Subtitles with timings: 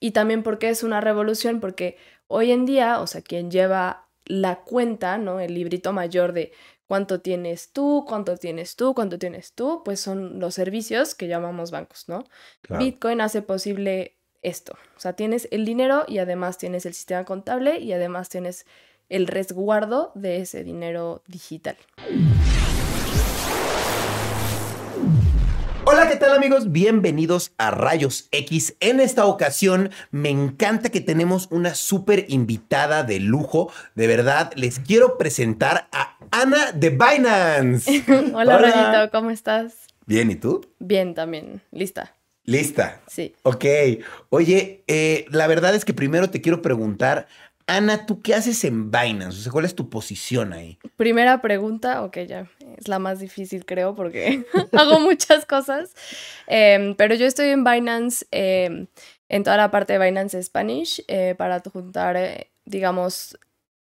[0.00, 1.96] y también porque es una revolución, porque
[2.26, 5.40] hoy en día, o sea, quien lleva la cuenta, ¿no?
[5.40, 6.52] El librito mayor de
[6.86, 11.70] cuánto tienes tú, cuánto tienes tú, cuánto tienes tú, pues son los servicios que llamamos
[11.70, 12.24] bancos, ¿no?
[12.68, 14.72] Bitcoin hace posible esto.
[14.96, 18.66] O sea, tienes el dinero y además tienes el sistema contable y además tienes
[19.08, 21.76] el resguardo de ese dinero digital.
[25.92, 26.70] Hola, ¿qué tal amigos?
[26.70, 28.76] Bienvenidos a Rayos X.
[28.78, 33.72] En esta ocasión me encanta que tenemos una súper invitada de lujo.
[33.96, 38.04] De verdad, les quiero presentar a Ana de Binance.
[38.32, 39.08] Hola, Hola.
[39.10, 39.88] ¿cómo estás?
[40.06, 40.64] Bien, ¿y tú?
[40.78, 41.60] Bien, también.
[41.72, 42.14] Lista.
[42.44, 43.00] ¿Lista?
[43.08, 43.34] Sí.
[43.42, 43.64] Ok.
[44.28, 47.26] Oye, eh, la verdad es que primero te quiero preguntar,
[47.70, 49.38] Ana, ¿tú qué haces en Binance?
[49.38, 50.76] O sea, ¿cuál es tu posición ahí?
[50.96, 55.94] Primera pregunta, ok, ya es la más difícil creo porque hago muchas cosas,
[56.48, 58.88] em, pero yo estoy en Binance, em,
[59.28, 63.38] en toda la parte de Binance Spanish, eh, para juntar, eh, digamos,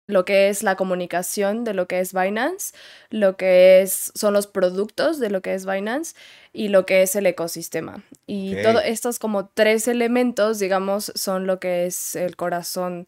[0.06, 2.74] lo que es la comunicación de lo que es Binance,
[3.10, 6.14] lo que es, son los productos de lo que es Binance
[6.52, 8.04] y lo que es el ecosistema.
[8.26, 13.06] Y todos estos como tres elementos, digamos, son lo que es el corazón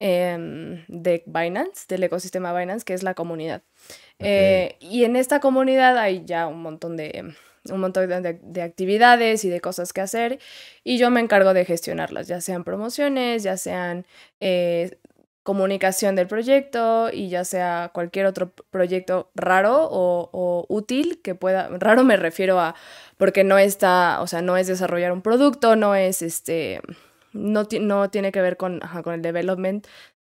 [0.00, 3.62] Em, de Binance, del ecosistema Binance, que es la comunidad.
[4.20, 7.34] Eh, y en esta comunidad hay ya un montón de
[7.68, 10.38] un montón de, actividades y de cosas que hacer
[10.84, 14.06] y yo me encargo de gestionarlas, ya sean promociones, ya sean
[14.40, 14.98] eh,
[15.42, 21.68] comunicación del proyecto y ya sea cualquier otro proyecto raro o, o, útil que pueda,
[21.78, 22.74] raro me refiero a
[23.16, 26.80] porque no está, o sea, no es desarrollar un producto, no es este,
[27.32, 29.86] no, no tiene que ver con, con el development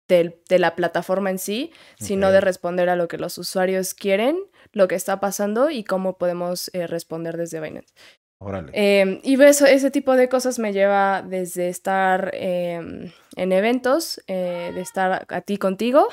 [0.08, 4.38] de la plataforma en sí, sino de responder a lo que los usuarios quieren,
[4.72, 7.92] lo que está pasando y cómo podemos eh, responder desde Binance.
[8.40, 8.70] Órale.
[8.72, 14.70] Em, y eso, ese tipo de cosas me lleva desde estar em, en eventos, eh,
[14.74, 16.08] de estar a ti contigo,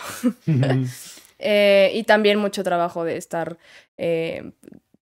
[1.39, 3.58] eh, y también mucho trabajo de estar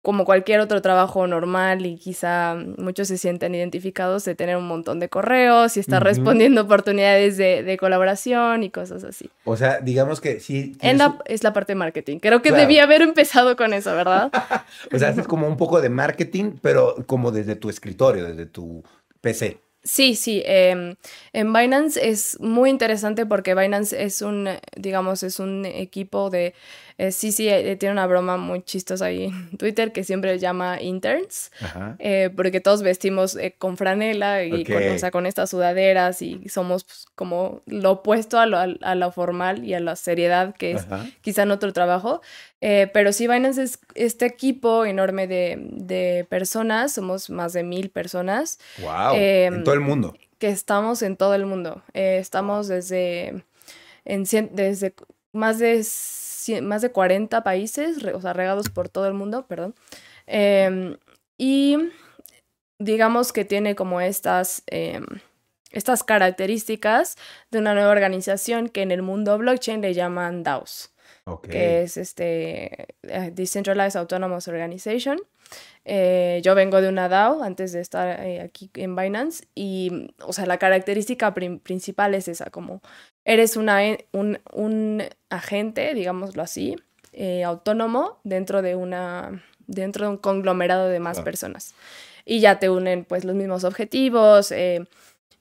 [0.09, 4.99] como cualquier otro trabajo normal y quizá muchos se sienten identificados de tener un montón
[4.99, 9.29] de correos y estar respondiendo oportunidades de, colaboración y cosas así.
[9.45, 10.75] O sea, digamos que sí.
[10.81, 12.17] es la parte de marketing.
[12.17, 14.31] Creo que debía haber empezado con eso, ¿verdad?
[14.91, 18.83] o sea, haces como un poco de marketing, pero como desde tu escritorio, desde tu
[19.21, 19.59] PC.
[19.83, 20.41] Sí, sí.
[20.43, 20.95] Em,
[21.33, 26.55] en Binance es muy interesante porque Binance es un, digamos, es un equipo de
[26.99, 30.81] eh, sí, sí, eh, tiene una broma muy chistosa ahí en Twitter que siempre llama
[30.81, 31.49] interns,
[31.97, 36.83] eh, porque todos vestimos con franela y con, o sea, con estas sudaderas y somos
[36.83, 40.88] pues, como lo opuesto a lo, a, lo, formal y a la seriedad que es
[41.21, 42.21] quizá en otro trabajo.
[42.59, 48.59] pero sí, Binance es este equipo enorme de, de personas, somos más de mil personas.
[48.81, 49.15] ¡Wow!
[49.15, 50.17] en em, todo el mundo.
[50.38, 51.81] Que estamos en todo el mundo.
[51.93, 53.45] estamos desde,
[54.03, 54.93] en, desde
[55.31, 55.81] más de
[56.61, 59.75] más de 40 países, o sea, regados por todo el mundo, perdón.
[60.27, 60.97] Em,
[61.38, 61.77] y
[62.79, 65.05] digamos que tiene como estas, em,
[65.72, 67.17] estas características
[67.51, 70.94] de una nueva organización que en el mundo blockchain le llaman DAOs,
[71.44, 75.19] que es este eh, Decentralized Autonomous Organization.
[75.85, 80.33] Eh, yo vengo de una DAO antes de estar eh, aquí en Binance y, o
[80.33, 82.81] sea, la característica principal es esa, como
[83.29, 83.79] eres una,
[84.12, 86.75] un, un agente, digámoslo así,
[87.13, 91.75] eh, autónomo dentro de, una, dentro de un conglomerado de más personas.
[92.25, 94.51] Y ya te unen pues los mismos objetivos,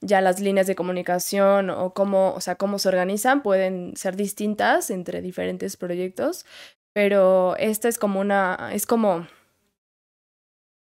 [0.01, 4.91] ya las líneas de comunicación o cómo, o sea, cómo se organizan pueden ser distintas
[4.91, 6.45] entre diferentes proyectos,
[6.93, 9.27] pero esta es como una, es como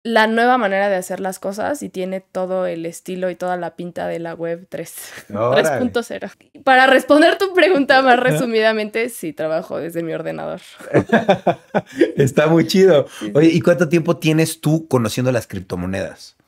[0.03, 3.75] la nueva manera de hacer las cosas y tiene todo el estilo y toda la
[3.75, 6.63] pinta de la web 3.0.
[6.63, 10.61] Para responder tu pregunta más resumidamente, sí, trabajo desde mi ordenador.
[12.15, 13.07] Está muy chido.
[13.33, 16.38] Oye, ¿y cuánto tiempo tienes tú conociendo las criptomonedas?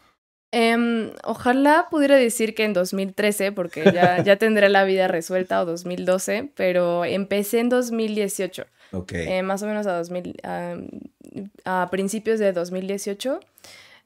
[0.51, 5.65] Em, ojalá pudiera decir que en 2013, porque ya, ya tendré la vida resuelta, o
[5.65, 8.65] 2012, pero empecé en 2018.
[9.13, 10.35] Eh, más o menos a, 2000,
[11.63, 13.39] a, principios de 2018.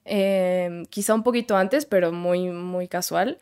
[0.05, 3.39] Em, quizá un poquito antes, pero muy, muy casual.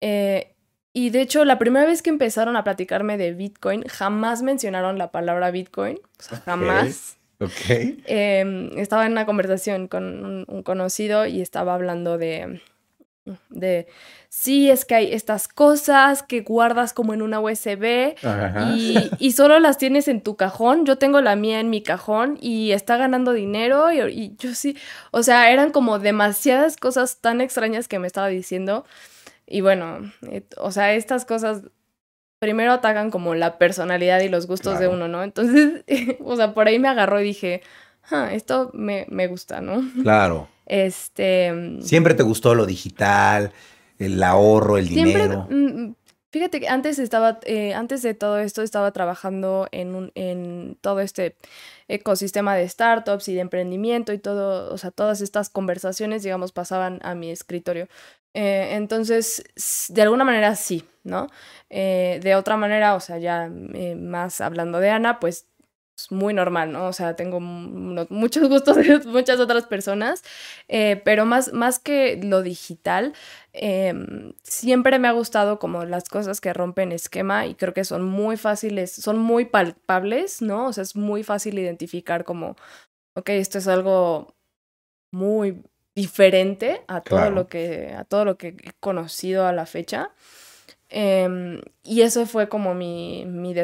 [0.00, 0.52] Eh,
[0.92, 5.12] y de hecho, la primera vez que empezaron a platicarme de Bitcoin, jamás mencionaron la
[5.12, 6.00] palabra Bitcoin.
[6.18, 7.16] O sea, jamás.
[7.42, 8.04] Ok.
[8.06, 12.60] Em, estaba en una conversación con un, conocido y estaba hablando de,
[13.50, 13.88] de,
[14.28, 18.14] sí, es que hay estas cosas que guardas como en una USB
[18.76, 20.86] y, y, solo las tienes en tu cajón.
[20.86, 24.76] Yo tengo la mía en mi cajón y está ganando dinero y, y yo sí,
[25.10, 28.84] o sea, eran como demasiadas cosas tan extrañas que me estaba diciendo.
[29.46, 31.62] Y bueno, eh, o sea, estas cosas
[32.42, 35.22] primero atacan como la personalidad y los gustos de uno, ¿no?
[35.22, 35.84] Entonces,
[36.24, 37.62] o sea, por ahí me agarró y dije,
[38.10, 39.80] ah, esto me, me gusta, ¿no?
[40.02, 40.48] Claro.
[40.66, 41.52] Este.
[41.82, 43.52] Siempre te gustó lo digital,
[43.96, 45.46] el ahorro, el dinero.
[45.50, 45.92] Mm,
[46.32, 50.98] fíjate que antes estaba, eh, antes de todo esto, estaba trabajando en, un, en todo
[50.98, 51.36] este
[51.86, 56.98] ecosistema de startups y de emprendimiento y todo, o sea, todas estas conversaciones, digamos, pasaban
[57.04, 57.86] a mi escritorio.
[58.34, 59.44] Eh, entonces,
[59.90, 61.28] de alguna manera sí, ¿no?
[61.70, 63.50] Eh, de otra manera, o sea, ya
[63.96, 65.48] más hablando de Ana, pues
[66.10, 66.86] muy normal, ¿no?
[66.88, 70.22] O sea, tengo muchos gustos de muchas otras personas,
[70.68, 73.14] eh, pero más, más que lo digital,
[73.52, 78.04] em, siempre me ha gustado como las cosas que rompen esquema y creo que son
[78.04, 80.66] muy fáciles, son muy palpables, ¿no?
[80.68, 82.56] O sea, es muy fácil identificar como,
[83.16, 84.34] ok, esto es algo
[85.12, 85.62] muy
[85.94, 90.10] diferente a todo lo que a todo lo que he conocido a la fecha
[90.94, 93.54] Em, y eso fue como mi, mi,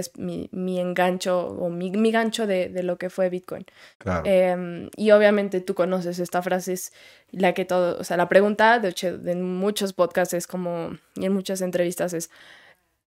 [0.50, 3.66] mi, engancho o mi, mi gancho de, de, lo que fue Bitcoin.
[3.98, 4.22] Claro.
[4.25, 6.90] Em, y obviamente tú conoces esta frase, es
[7.30, 11.60] la que todo, o sea, la pregunta de, muchos podcasts es como, y en muchas
[11.60, 12.30] entrevistas es,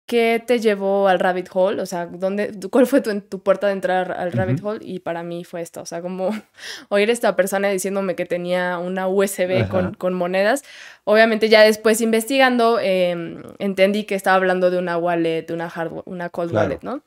[0.06, 1.82] ¿Qué te llevó al rabbit hole?
[1.82, 4.80] O sea, ¿dónde, ¿cuál fue tu, tu puerta de entrar al rabbit hole?
[4.84, 6.30] Y para mí fue esto, o sea, como
[6.90, 10.64] oír a esta persona diciéndome que tenía una USB con, con, monedas.
[11.06, 16.30] Obviamente ya después investigando em, entendí que estaba hablando de una wallet, una, hard, una
[16.30, 17.02] cold wallet, ¿no?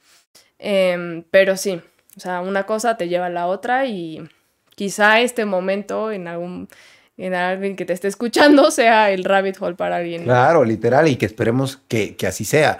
[0.59, 1.81] Em, pero sí,
[2.17, 4.27] o sea, una cosa te lleva a la otra y
[4.75, 6.69] quizá este momento en algún
[7.17, 10.25] en alguien que te esté escuchando sea el rabbit hole para alguien.
[10.25, 12.79] Claro, literal, y que esperemos que, que así sea.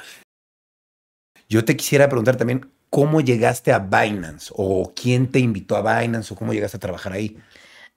[1.49, 4.53] Yo te quisiera preguntar también, ¿cómo llegaste a Binance?
[4.57, 6.35] ¿O quién te invitó a Binance?
[6.35, 7.37] ¿O cómo llegaste a trabajar ahí?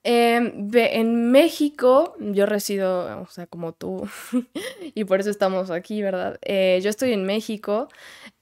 [0.03, 4.07] Em, en México, yo resido, o sea, como tú,
[4.95, 6.39] y por eso estamos aquí, ¿verdad?
[6.41, 7.89] Eh, yo estoy en México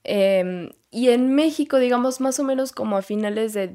[0.04, 3.68] em, y en México, digamos, más o menos como a finales de,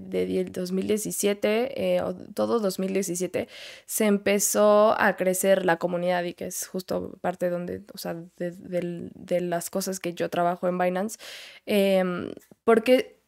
[0.45, 3.49] 2017, eh, o todo 2017,
[3.87, 9.41] se empezó a crecer la comunidad y que es justo parte donde, o sea, de,
[9.41, 11.19] las cosas que yo trabajo en Binance,
[11.67, 12.33] em,
[12.65, 13.22] porque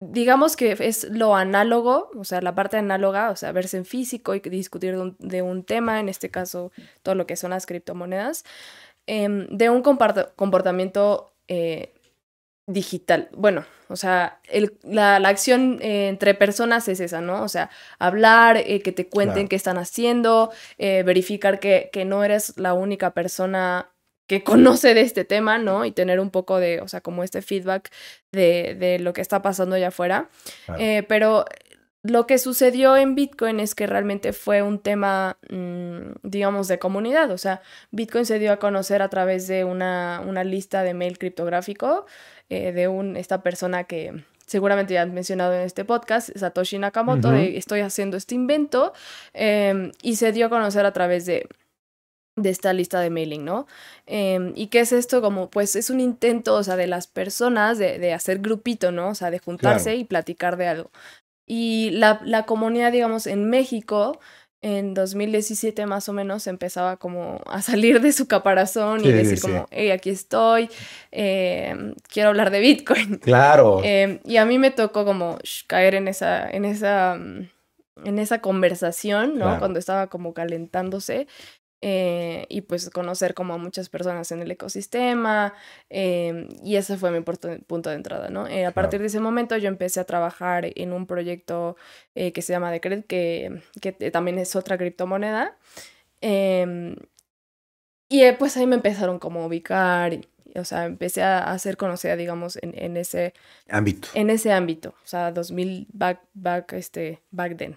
[0.00, 4.34] digamos que es lo análogo, o sea, la parte análoga, o sea, verse en físico
[4.34, 8.44] y discutir de un, tema, en este caso, todo lo que son las criptomonedas,
[9.06, 11.92] em, de un comportamiento eh,
[12.66, 13.28] digital.
[13.32, 14.40] Bueno, o sea,
[14.82, 17.42] la, acción eh, entre personas es esa, ¿no?
[17.42, 22.56] O sea, hablar, eh, que te cuenten qué están haciendo, verificar que, que no eres
[22.58, 23.90] la única persona
[24.30, 25.84] que conoce de este tema, ¿no?
[25.84, 27.90] Y tener un poco de, o sea, como este feedback
[28.30, 30.28] de, de lo que está pasando allá afuera.
[30.78, 31.46] Eh, pero
[32.04, 37.32] lo que sucedió en Bitcoin es que realmente fue un tema, mm, digamos, de comunidad.
[37.32, 37.60] O sea,
[37.90, 42.06] Bitcoin se dio a conocer a través de una, una lista de mail criptográfico
[42.50, 47.32] eh, de un, esta persona que seguramente ya han mencionado en este podcast, Satoshi Nakamoto,
[47.32, 48.92] de estoy haciendo este invento,
[49.32, 51.48] em, y se dio a conocer a través de
[52.42, 53.66] de esta lista de mailing, ¿no?
[54.06, 55.22] Em, ¿Y qué es esto?
[55.22, 59.10] Como, pues es un intento, o sea, de las personas de, de hacer grupito, ¿no?
[59.10, 60.90] O sea, de juntarse y platicar de algo.
[61.46, 64.20] Y la, la, comunidad, digamos, en México,
[64.62, 69.66] en 2017 más o menos, empezaba como a salir de su caparazón y decir como,
[69.72, 70.70] hey, aquí estoy,
[71.10, 73.18] em, quiero hablar de Bitcoin.
[73.18, 73.80] Claro.
[73.82, 79.38] Em, y a mí me tocó como caer en esa, en esa, en esa conversación,
[79.38, 79.58] ¿no?
[79.58, 81.26] Cuando estaba como calentándose.
[81.82, 85.54] Eh, y pues conocer como a muchas personas en el ecosistema
[85.88, 87.48] em, y ese fue mi punto
[87.88, 88.46] de entrada, ¿no?
[88.46, 91.76] Eh, a partir de ese momento yo empecé a trabajar en un proyecto
[92.14, 95.56] eh, que se llama Decred, que, que también es otra criptomoneda
[96.20, 96.96] em,
[98.10, 100.20] y pues ahí me empezaron como a ubicar,
[100.56, 103.32] o sea, empecé a, ser conocida, digamos, en, en, ese
[103.70, 104.08] ámbito.
[104.12, 107.76] En ese ámbito, o sea, 2000, back, back, este, back then.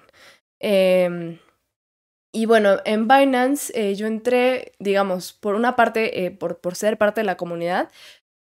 [0.59, 1.39] Eh,
[2.35, 6.97] y bueno, en Binance eh, yo entré, digamos, por una parte, eh, por, por ser
[6.97, 7.89] parte de la comunidad,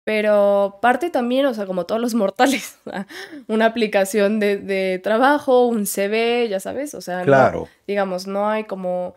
[0.04, 2.78] pero parte también, o sea, como todos los mortales,
[3.48, 7.70] una aplicación de, de trabajo, un CV, ya sabes, o sea, claro.
[7.88, 9.16] digamos, no hay como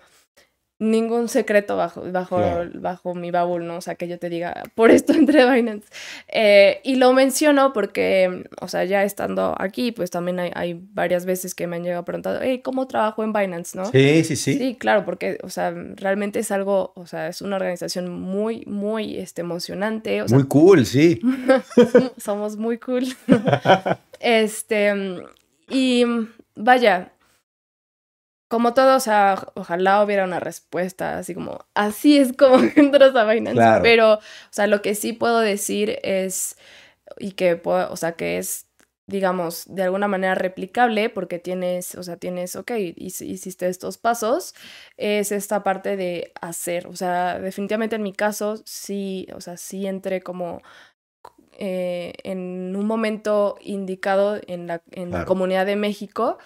[0.81, 2.41] ningún secreto bajo, bajo,
[2.75, 3.77] bajo mi baúl, ¿no?
[3.77, 5.87] O sea, que yo te diga, por esto entré a Binance.
[6.27, 11.27] Eh, y lo menciono porque, o sea, ya estando aquí, pues también hay, hay, varias
[11.27, 13.85] veces que me han llegado preguntando, hey, ¿cómo trabajo en Binance, no?
[13.85, 14.57] Sí, sí, sí.
[14.57, 19.19] Sí, claro, porque, o sea, realmente es algo, o sea, es una organización muy, muy
[19.19, 20.25] este, emocionante.
[20.31, 21.21] muy cool, sí.
[22.17, 23.05] somos muy cool.
[24.21, 25.21] este,
[25.69, 26.07] y
[26.57, 27.13] vaya,
[28.51, 33.25] como todo, o sea, ojalá hubiera una respuesta, así como, así es como entras a
[33.25, 33.79] Binance.
[33.81, 36.59] Pero, o sea, lo que sí puedo decir es,
[37.17, 38.67] y que puedo, o sea, que es,
[39.07, 44.57] digamos, de alguna manera replicable, porque tienes, o sea, tienes, ok, hiciste estos pasos,
[44.97, 46.89] es esta parte de hacer.
[46.89, 50.61] O sea, definitivamente en mi caso, sí, o sea, sí entré como
[51.57, 56.39] eh, en un momento indicado en la, en la comunidad de México,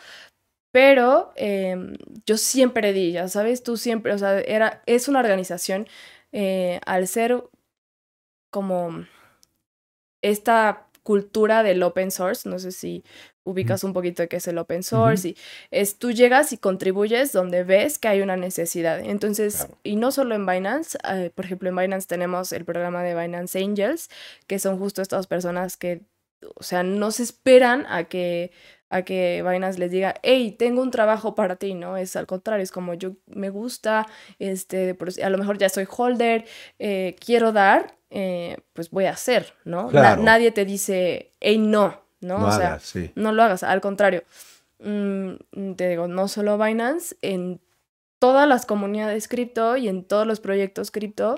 [0.74, 5.86] pero em, yo siempre di, ya sabes, tú siempre, o sea, era, es una organización,
[6.32, 7.44] eh, al ser
[8.50, 9.06] como
[10.20, 13.04] esta cultura del open source, no sé si
[13.44, 15.36] ubicas un poquito de qué es el open source, y
[15.70, 18.98] es tú llegas y contribuyes donde ves que hay una necesidad.
[18.98, 23.14] Entonces, y no solo en Binance, eh, por ejemplo, en Binance tenemos el programa de
[23.14, 24.10] Binance Angels,
[24.48, 26.02] que son justo estas personas que,
[26.56, 28.50] o sea, no se esperan a que
[28.94, 31.96] a que Binance les diga, hey, tengo un trabajo para ti, ¿no?
[31.96, 34.06] Es al contrario, es como yo me gusta,
[34.38, 36.44] este, a lo mejor ya soy holder,
[36.78, 39.90] eh, quiero dar, eh, pues voy a hacer, ¿no?
[39.90, 42.38] nadie te dice, hey, no, ¿no?
[42.38, 42.78] No o sea,
[43.16, 44.22] no lo hagas, al contrario.
[44.78, 47.60] Mm, te digo, no solo Binance, en
[48.20, 51.34] todas las comunidades cripto y en todos los proyectos cripto,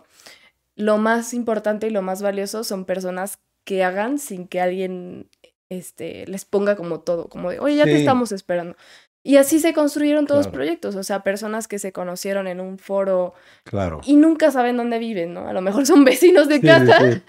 [0.75, 5.31] lo más importante y lo más valioso son personas que hagan sin que alguien
[5.71, 8.77] este, les ponga como todo, como de, oye, ya te estamos esperando.
[9.23, 12.79] Y así se construyeron todos los proyectos, o sea, personas que se conocieron en un
[12.79, 14.01] foro claro.
[14.05, 15.49] y nunca saben dónde viven, ¿no?
[15.49, 17.23] A lo mejor son vecinos de casa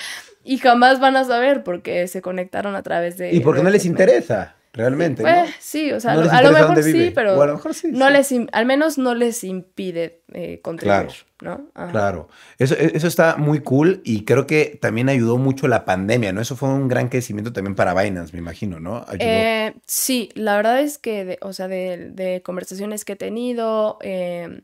[0.44, 3.34] y jamás van a saber porque se conectaron a través de...
[3.34, 5.24] Y porque no les interesa realmente.
[5.24, 7.60] Pues sí, o sea, a lo mejor sí, pero
[7.92, 11.10] no les al menos no les impide eh, contribuir,
[11.42, 11.68] ¿no?
[11.92, 12.30] Claro,
[12.60, 16.42] eso, e, eso está muy cool y creo que también ayudó mucho la pandemia, ¿no?
[16.42, 19.06] Eso fue un gran crecimiento también para Binance, me imagino, ¿no?
[19.20, 23.98] Eh, sí, la verdad es que, o sea, de, conversaciones que he tenido...
[24.02, 24.62] Em,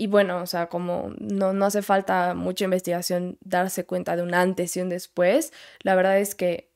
[0.00, 4.32] y bueno, o sea, como no, no hace falta mucha investigación darse cuenta de un
[4.32, 6.67] antes y un después, la verdad es que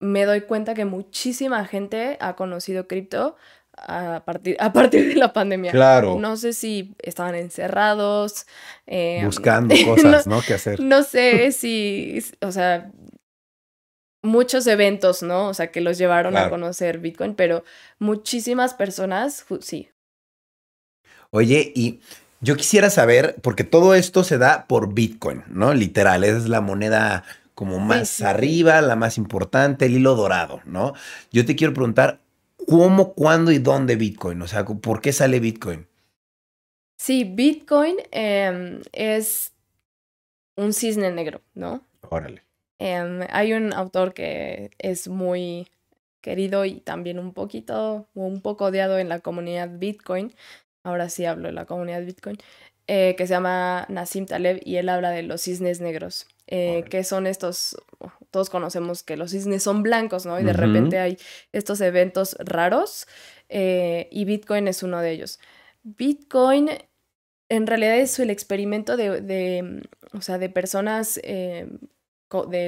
[0.00, 3.36] me doy cuenta que muchísima gente ha conocido cripto
[3.76, 5.70] a partir, a partir de la pandemia.
[5.70, 6.18] Claro.
[6.18, 8.46] No sé si estaban encerrados.
[8.86, 10.40] Eh, Buscando cosas, ¿no?
[10.42, 10.80] ¿Qué hacer?
[10.80, 12.90] No sé si, o sea,
[14.22, 15.48] muchos eventos, ¿no?
[15.48, 17.64] O sea, que los llevaron a conocer Bitcoin, pero
[17.98, 19.88] muchísimas personas, sí.
[21.30, 22.00] Oye, y
[22.40, 25.74] yo quisiera saber, porque todo esto se da por Bitcoin, ¿no?
[25.74, 27.24] Literal, esa es la moneda
[27.58, 30.92] como más arriba, la más importante, el hilo dorado, ¿no?
[31.32, 32.20] Yo te quiero preguntar,
[32.68, 34.40] ¿cómo, cuándo y dónde Bitcoin?
[34.42, 35.88] O sea, ¿por qué sale Bitcoin?
[36.96, 39.54] Sí, Bitcoin em, es
[40.54, 41.82] un cisne negro, ¿no?
[42.08, 42.44] Órale.
[42.78, 45.66] Em, hay un autor que es muy
[46.20, 50.32] querido y también un poquito, un poco odiado en la comunidad Bitcoin.
[50.84, 52.38] Ahora sí hablo de la comunidad Bitcoin.
[52.86, 57.04] Eh, que se llama Nassim Taleb y él habla de los cisnes negros, eh, que
[57.04, 57.76] son estos,
[58.30, 60.40] todos conocemos que los cisnes son blancos, ¿no?
[60.40, 61.16] Y de repente hay
[61.52, 63.06] estos eventos raros
[63.48, 65.38] eh, y Bitcoin es uno de ellos.
[65.82, 66.70] Bitcoin
[67.50, 71.68] en realidad es el experimento de, de o sea, de personas, de,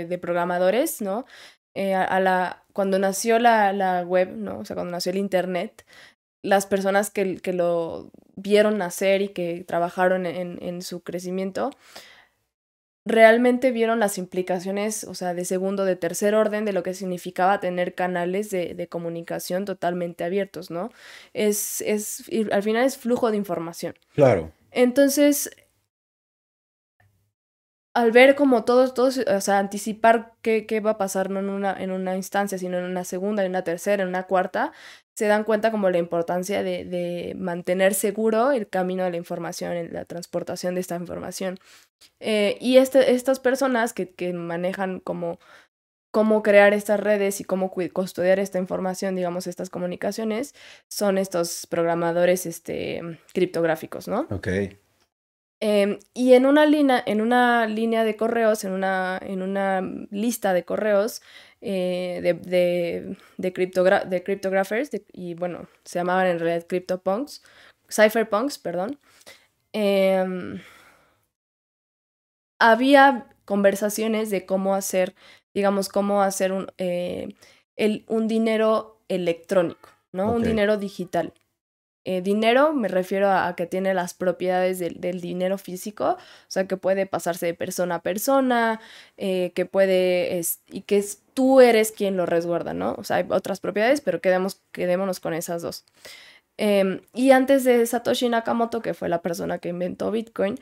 [0.06, 1.26] de, programadores, ¿no?
[1.74, 4.60] a, la, cuando nació la, la web, ¿no?
[4.60, 5.84] O sea, cuando nació el Internet,
[6.42, 11.70] las personas que, que lo vieron nacer y que trabajaron en, en, su crecimiento,
[13.10, 17.60] realmente vieron las implicaciones, o sea, de segundo, de tercer orden, de lo que significaba
[17.60, 20.90] tener canales de, de comunicación totalmente abiertos, ¿no?
[21.34, 23.94] Es, es, al final es flujo de información.
[24.14, 24.52] Claro.
[24.70, 25.50] Entonces,
[27.94, 31.48] al ver como todos, todos, o sea, anticipar qué, qué va a pasar no en
[31.48, 34.72] una, en una instancia, sino en una segunda, en una tercera, en una cuarta,
[35.14, 39.92] se dan cuenta como la importancia de, de mantener seguro el camino de la información,
[39.92, 41.58] la transportación de esta información.
[42.20, 45.38] Eh, y este, estas personas que, que manejan como
[46.10, 50.54] cómo crear estas redes y cómo custodiar esta información, digamos, estas comunicaciones,
[50.88, 54.26] son estos programadores este, criptográficos, ¿no?
[54.30, 54.48] Ok.
[55.62, 60.54] Em, y en una, línea, en una línea de correos, en una, en una lista
[60.54, 61.20] de correos
[61.60, 67.42] eh, de, de, de, cryptographers, y bueno, se llamaban en realidad CryptoPunks,
[67.90, 68.98] Cypherpunks, perdón,
[69.72, 70.60] em,
[72.58, 75.14] había conversaciones de cómo hacer,
[75.54, 77.28] digamos, cómo hacer un, eh,
[77.76, 80.32] el, un dinero electrónico, ¿no?
[80.32, 81.34] Un dinero digital.
[82.10, 86.76] Eh, dinero me refiero a, que tiene las propiedades del, dinero físico, o sea, que
[86.76, 88.80] puede pasarse de persona a persona,
[89.16, 90.40] eh, que puede,
[90.72, 92.94] y que es, tú eres quien lo resguarda, ¿no?
[92.98, 95.84] O sea, hay otras propiedades, pero quedemos, quedémonos con esas dos.
[96.56, 100.58] Em, y antes de Satoshi Nakamoto, que fue la persona que inventó Bitcoin,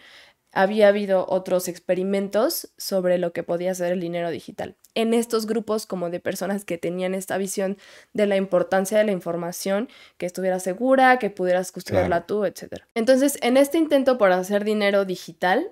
[0.59, 4.75] había habido otros experimentos sobre lo que podía ser el dinero digital.
[4.97, 7.79] En estos grupos como de personas que tenían esta visión
[8.13, 12.83] de la importancia de la información, que estuviera segura, que pudieras custodiarla tú, etc.
[12.97, 15.71] Entonces, en este intento por hacer dinero digital,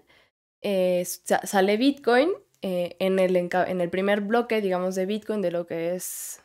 [0.62, 2.30] eh, sale Bitcoin
[2.62, 6.42] eh, en, el, en el primer bloque, digamos, de Bitcoin, de lo que es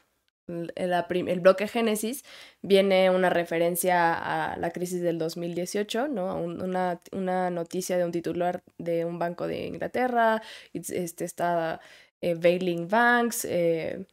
[0.75, 2.24] el, bloque Génesis
[2.62, 6.36] viene una referencia a la crisis del 2018, ¿no?
[6.38, 10.41] Una, una noticia de un titular de un banco de Inglaterra,
[10.74, 11.81] este está
[12.22, 14.05] eh, Bailing Banks, eh,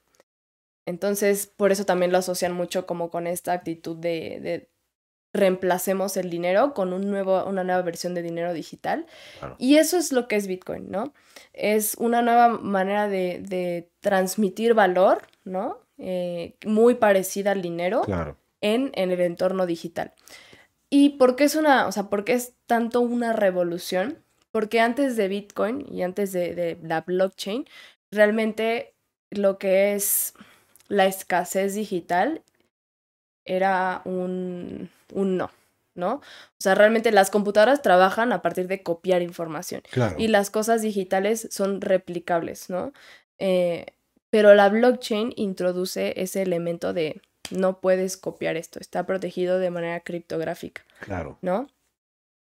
[0.87, 4.71] entonces por eso también lo asocian mucho como con esta actitud de,
[5.35, 9.07] reemplacemos el dinero con un nuevo, una nueva versión de dinero digital.
[9.59, 11.13] Y eso es lo que es Bitcoin, ¿no?
[11.53, 15.79] Es una nueva manera de, de transmitir valor, ¿no?
[15.99, 18.03] Eh, muy parecida al dinero
[18.61, 20.13] en, en, el entorno digital.
[20.91, 24.23] ¿Y por qué es una, o sea, por qué es tanto una revolución?
[24.53, 27.67] Porque antes de Bitcoin y antes de, la blockchain,
[28.13, 28.95] realmente
[29.31, 30.35] lo que es
[30.87, 32.43] la escasez digital
[33.45, 35.51] era un, un no.
[35.95, 36.15] ¿no?
[36.15, 39.83] O sea, realmente las computadoras trabajan a partir de copiar información.
[40.17, 42.93] Y las cosas digitales son replicables, ¿no?
[43.41, 43.87] Eh,
[44.31, 47.21] pero la blockchain introduce ese elemento de
[47.51, 50.83] no puedes copiar esto, está protegido de manera criptográfica.
[51.01, 51.39] Claro.
[51.41, 51.69] ¿No?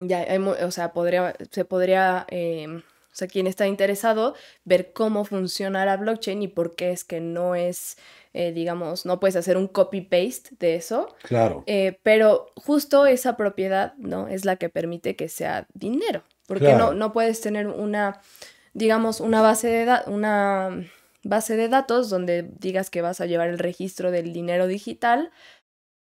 [0.01, 0.27] Ya,
[0.65, 2.83] o sea, podría, se podría, em, o
[3.13, 7.57] sea, quien está interesado, ver cómo funciona la blockchain y por qué es que no
[7.57, 7.97] es,
[8.33, 11.17] eh, digamos, no puedes hacer un copy-paste de eso.
[11.23, 11.65] Claro.
[11.67, 14.29] Eh, pero justo esa propiedad, ¿no?
[14.29, 16.23] Es la que permite que sea dinero.
[16.47, 18.23] Porque no, no puedes tener una,
[18.73, 20.89] digamos, una base de datos, una
[21.29, 25.31] base de datos donde digas que vas a llevar el registro del dinero digital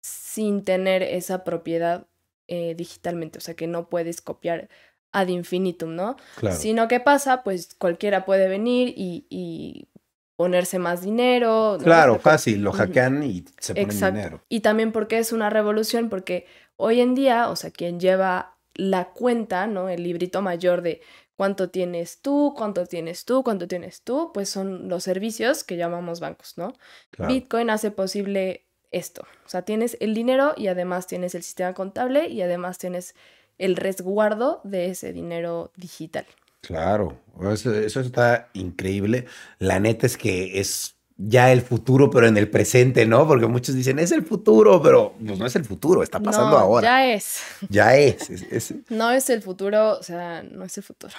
[0.02, 2.06] sin tener esa propiedad
[2.46, 4.68] eh, digitalmente, o sea que no puedes copiar
[5.12, 6.16] ad infinitum, ¿no?
[6.36, 6.56] Claro.
[6.56, 9.88] Sino que pasa, pues cualquiera puede venir y,
[10.36, 11.78] ponerse más dinero.
[11.80, 14.42] Claro, fácil, lo hackean y se ponen dinero.
[14.48, 19.10] Y también porque es una revolución, porque hoy en día, o sea, quien lleva la
[19.10, 19.88] cuenta, ¿no?
[19.88, 21.00] El librito mayor de
[21.36, 26.20] cuánto tienes tú, cuánto tienes tú, cuánto tienes tú, pues son los servicios que llamamos
[26.20, 26.74] bancos, ¿no?
[27.18, 29.22] Bitcoin hace posible esto.
[29.44, 33.14] O sea, tienes el dinero y además tienes el sistema contable y además tienes
[33.58, 36.26] el resguardo de ese dinero digital.
[36.60, 37.20] Claro,
[37.52, 39.26] eso, eso está increíble.
[39.58, 43.26] La neta es que es ya el futuro, pero en el presente, ¿no?
[43.28, 46.88] Porque muchos dicen, es el futuro, pero pues no es el futuro, está pasando ahora.
[46.88, 47.40] Ya es.
[47.68, 51.14] Ya es, No es el futuro, o sea, no es el futuro.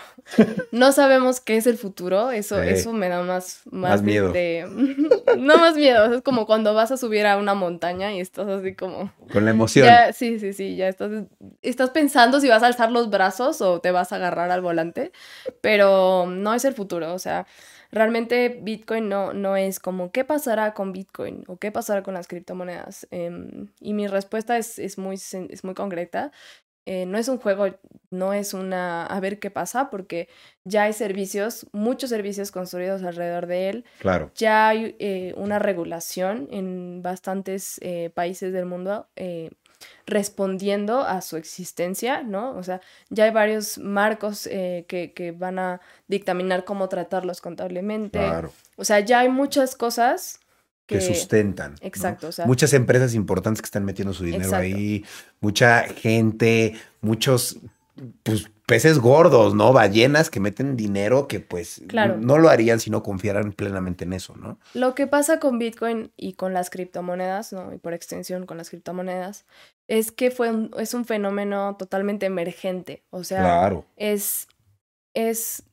[0.72, 4.34] no sabemos qué es el futuro, eso, eso me da más, más, miedo.
[5.38, 8.76] no más miedo, es como cuando vas a subir a una montaña y estás así
[8.76, 9.14] como...
[9.32, 9.88] Con la emoción.
[10.14, 11.10] sí, sí, sí, ya estás,
[11.62, 15.14] estás pensando si vas a alzar los brazos o te vas a agarrar al volante,
[15.62, 17.48] pero no es el futuro, o sea
[17.92, 22.28] realmente Bitcoin no, no es como qué pasará con Bitcoin o qué pasará con las
[22.28, 23.08] criptomonedas.
[23.12, 26.32] Em, y mi respuesta es, es, muy, es muy concreta.
[26.88, 27.68] Eh, no es un juego,
[28.12, 30.30] no es una a ver qué pasa, porque
[30.66, 33.86] ya hay servicios, muchos servicios construidos alrededor de él.
[34.00, 34.32] Claro.
[34.36, 39.08] Ya hay eh, una regulación en bastantes eh, países del mundo
[40.06, 42.56] respondiendo a su existencia, ¿no?
[42.56, 48.20] O sea, ya hay varios marcos eh, que, que, van a dictaminar cómo tratarlos contablemente.
[48.20, 48.52] Claro.
[48.76, 50.40] O sea, ya hay muchas cosas
[50.86, 51.76] que, sustentan.
[51.82, 52.28] Exacto.
[52.28, 55.04] O sea, Muchas empresas importantes que están metiendo su dinero ahí,
[55.40, 57.60] mucha gente, muchos
[58.24, 59.74] pues, peces gordos, ¿no?
[59.74, 61.82] Ballenas que meten dinero que pues
[62.20, 64.60] no lo harían si no confiaran plenamente en eso, ¿no?
[64.74, 67.74] Lo que pasa con Bitcoin y con las criptomonedas, ¿no?
[67.74, 69.46] Y por extensión con las criptomonedas,
[69.88, 73.04] es que fue es un fenómeno totalmente emergente.
[73.10, 74.48] O sea, es,
[75.14, 75.64] es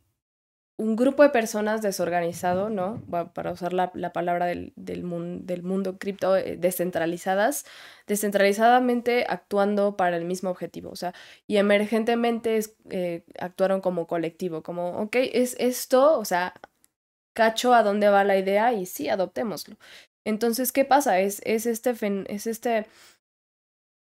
[0.77, 3.03] un grupo de personas desorganizado, ¿no?
[3.35, 5.05] Para usar la, palabra del, del,
[5.47, 7.65] del mundo cripto, eh, descentralizadas,
[8.07, 11.15] descentralizadamente actuando para el mismo objetivo, o sea,
[11.47, 12.59] y emergentemente
[12.91, 16.55] eh, actuaron como colectivo, como, ok, es esto, o sea,
[17.35, 19.77] cacho a dónde va la idea y sí, adoptémoslo.
[20.25, 21.21] Entonces, ¿qué pasa?
[21.21, 21.95] Es, es, este,
[22.29, 22.87] es este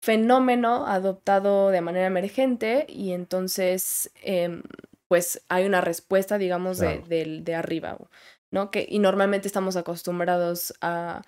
[0.01, 4.11] fenómeno adoptado de manera emergente y entonces...
[4.23, 4.63] Em,
[5.11, 7.03] pues hay una respuesta, digamos, de,
[7.43, 7.99] de, arriba,
[8.53, 8.71] ¿no?
[8.71, 11.23] Que, y normalmente estamos acostumbrados a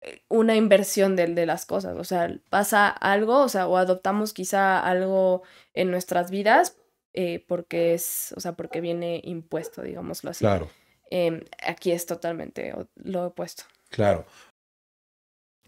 [0.00, 4.32] eh, una inversión de, de, las cosas, o sea, pasa algo, o sea, o adoptamos
[4.32, 5.42] quizá algo
[5.74, 6.78] en nuestras vidas
[7.12, 10.44] eh, porque es, o sea, porque viene impuesto, digámoslo así.
[10.44, 10.70] Claro.
[11.10, 13.64] Em, aquí es totalmente lo opuesto.
[13.88, 14.26] Claro.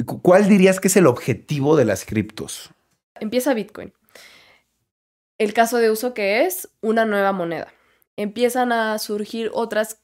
[0.04, 2.70] ¿Cuál dirías que es el objetivo de las criptos?
[3.20, 3.92] Empieza Bitcoin.
[5.38, 7.72] El caso de uso que es una nueva moneda.
[8.16, 9.98] Empiezan a surgir otros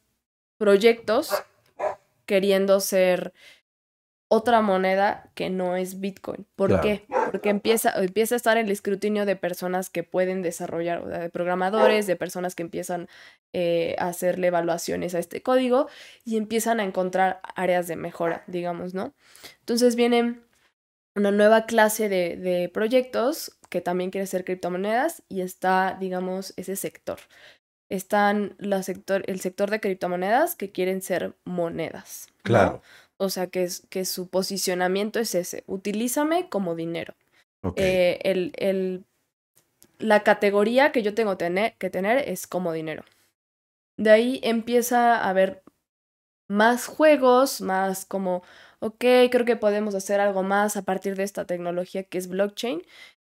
[0.59, 1.30] proyectos
[2.26, 3.33] queriendo ser
[4.28, 6.46] otra moneda que no es Bitcoin.
[6.57, 7.07] ¿Por qué?
[7.35, 12.14] Porque empieza, empieza a estar el escrutinio de personas que pueden desarrollar, de programadores, de
[12.14, 13.09] personas que empiezan
[13.53, 15.88] eh, a hacerle evaluaciones a este código
[16.25, 19.14] y empiezan a encontrar áreas de mejora, digamos, ¿no?
[19.59, 20.38] Entonces viene
[21.16, 26.77] una nueva clase de, de proyectos que también quiere ser criptomonedas y está, digamos, ese
[26.77, 27.18] sector.
[27.88, 32.29] Están la sector, el sector de criptomonedas que quieren ser monedas.
[32.44, 32.81] Claro.
[33.16, 37.16] O sea, que, es, que su posicionamiento es ese, utilízame como dinero.
[37.77, 39.05] Eh, el, el,
[39.98, 43.05] la categoría que yo tengo que tener es como dinero.
[43.96, 45.62] De ahí empieza a haber
[46.48, 48.42] más juegos, más como,
[48.81, 52.83] ok, creo que podemos hacer algo más a partir de esta tecnología que es blockchain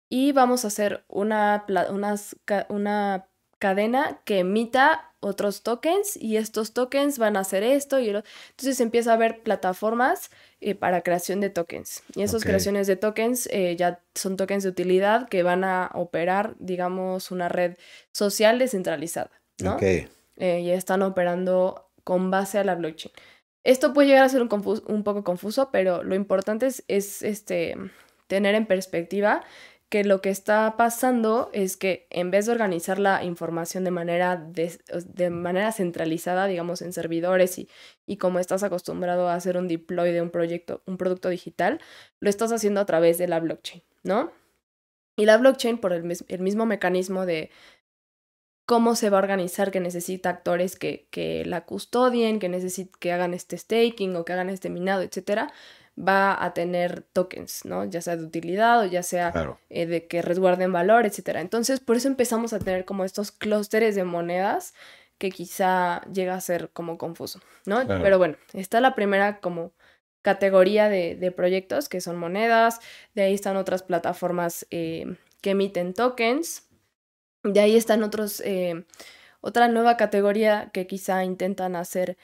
[0.10, 2.38] y vamos a hacer una, unas,
[2.70, 3.28] una
[3.64, 9.12] cadena que emita otros tokens y estos tokens van a hacer esto y entonces empieza
[9.12, 12.04] a haber plataformas eh, para creación de tokens.
[12.14, 16.56] Y esas creaciones de tokens eh, ya son tokens de utilidad que van a operar
[16.60, 17.78] digamos una red
[18.12, 19.78] social descentralizada ¿no?
[19.80, 23.14] Eh, ya están operando con base a la blockchain.
[23.64, 24.50] Esto puede llegar a ser un,
[24.88, 27.78] un poco confuso pero lo importante es, es este
[28.28, 29.44] tener en perspectiva
[29.94, 34.38] que lo que está pasando es que en vez de organizar la información de manera,
[34.38, 37.70] de, manera centralizada, digamos, en servidores y,
[38.08, 41.80] y como estás acostumbrado a hacer un deploy de un proyecto, un producto digital,
[42.22, 44.32] lo estás haciendo a través de la blockchain, ¿no?
[45.16, 47.52] Y la blockchain, por el, mismo mecanismo de
[48.66, 52.50] cómo se va a organizar, que necesita actores que, que la custodien, que,
[53.00, 55.54] que hagan este staking o que hagan este minado, etcétera,
[55.98, 57.86] va a tener tokens, ¿no?
[57.86, 61.42] Ya sea de utilidad o ya sea eh, de que resguarden valor, etcétera.
[61.42, 64.74] Entonces, por eso empezamos a tener como estos clústeres de monedas
[65.18, 67.88] que quizá llega a ser como confuso, ¿no?
[67.88, 69.72] Pero bueno, está la primera como
[70.22, 72.80] categoría de, proyectos que son monedas,
[73.14, 76.68] de ahí están otras plataformas eh, que emiten tokens,
[77.44, 78.86] de ahí están otros, eh,
[79.42, 82.18] otra nueva categoría que quizá intentan hacer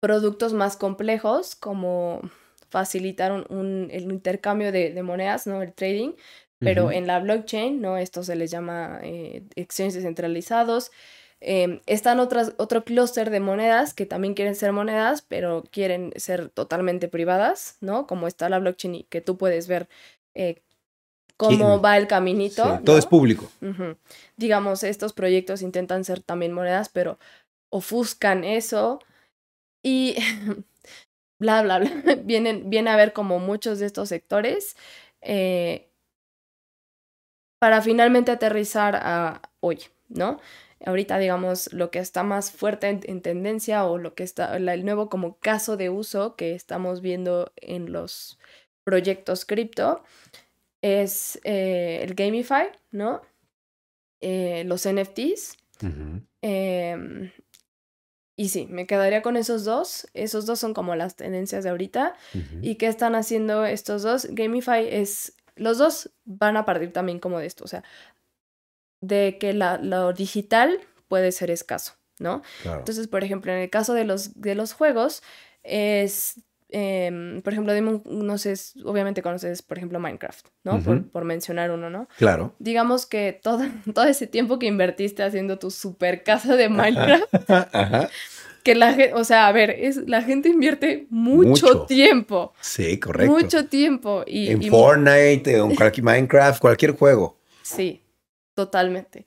[0.00, 2.20] productos más complejos como
[2.68, 5.62] facilitar un, el intercambio de, monedas, ¿no?
[5.62, 6.12] El trading,
[6.58, 7.98] pero en la blockchain, ¿no?
[7.98, 10.90] Esto se les llama eh, exchanges descentralizados.
[11.40, 16.48] Em, están otras, otro clúster de monedas que también quieren ser monedas, pero quieren ser
[16.48, 18.06] totalmente privadas, ¿no?
[18.06, 19.86] Como está la blockchain y que tú puedes ver
[20.34, 20.62] eh,
[21.36, 22.80] cómo va el caminito.
[22.84, 23.50] todo es público.
[24.36, 27.18] Digamos, estos proyectos intentan ser también monedas, pero
[27.70, 29.00] ofuscan eso.
[29.82, 30.16] Y
[31.38, 31.90] bla, bla, bla,
[32.24, 34.76] vienen, viene a ver como muchos de estos sectores
[35.20, 35.90] eh,
[37.58, 40.40] para finalmente aterrizar a hoy, ¿no?
[40.84, 45.08] Ahorita, digamos, lo que está más fuerte en, tendencia o lo que está, el nuevo
[45.08, 48.38] como caso de uso que estamos viendo en los
[48.84, 50.04] proyectos cripto
[50.82, 53.22] es eh, el Gamify, ¿no?
[54.20, 55.56] Eh, los NFTs.
[58.36, 60.06] Y sí, me quedaría con esos dos.
[60.12, 62.14] Esos dos son como las tendencias de ahorita.
[62.60, 64.28] ¿Y qué están haciendo estos dos?
[64.30, 65.36] Gamify es...
[65.54, 67.82] Los dos van a partir también como de esto, o sea,
[69.00, 72.42] de que la, lo digital puede ser escaso, ¿no?
[72.64, 75.22] Entonces, por ejemplo, en el caso de los, de los juegos,
[75.62, 80.80] es Em, por ejemplo, dime no sé, obviamente conoces, por ejemplo, Minecraft, ¿no?
[81.12, 82.08] por, mencionar uno, ¿no?
[82.18, 82.54] Claro.
[82.58, 87.24] Digamos que todo, todo ese tiempo que invertiste haciendo tu super casa de Minecraft,
[88.64, 92.52] que la gente, o sea, a ver, es, la gente invierte mucho, tiempo.
[92.60, 93.32] Sí, correcto.
[93.32, 94.24] Mucho tiempo.
[94.26, 97.38] Y, en Fortnite, en cualquier Minecraft, cualquier juego.
[97.62, 98.02] Sí,
[98.54, 99.24] totalmente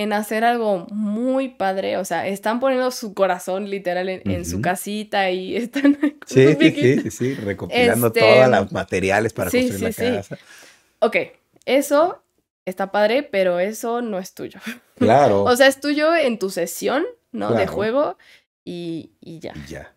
[0.00, 5.30] en hacer algo muy padre, o sea, están poniendo su corazón literal en, su casita
[5.30, 5.98] y están...
[6.26, 10.38] Sí, sí, sí, sí, recopilando este, todos los materiales para construir la casa.
[11.00, 11.16] Ok,
[11.66, 12.22] eso
[12.64, 14.58] está padre, pero eso no es tuyo.
[14.96, 15.42] Claro.
[15.44, 17.52] o sea, es tuyo en tu sesión, ¿no?
[17.52, 18.16] De juego
[18.64, 19.52] y, y ya.
[19.54, 19.94] Y ya.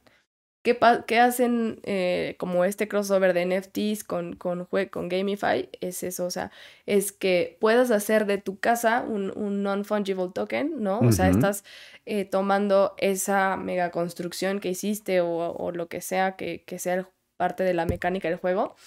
[0.63, 5.69] ¿Qué, hacen eh, como este crossover de NFTs con, con, con Gamify?
[5.81, 6.51] Es eso, o sea,
[6.85, 10.99] es que puedas hacer de tu casa un, un non-fungible token, ¿no?
[10.99, 11.65] O sea, estás
[12.05, 17.09] eh, tomando esa mega construcción que hiciste o, o lo que sea que, que sea
[17.35, 18.77] parte de la mecánica del juego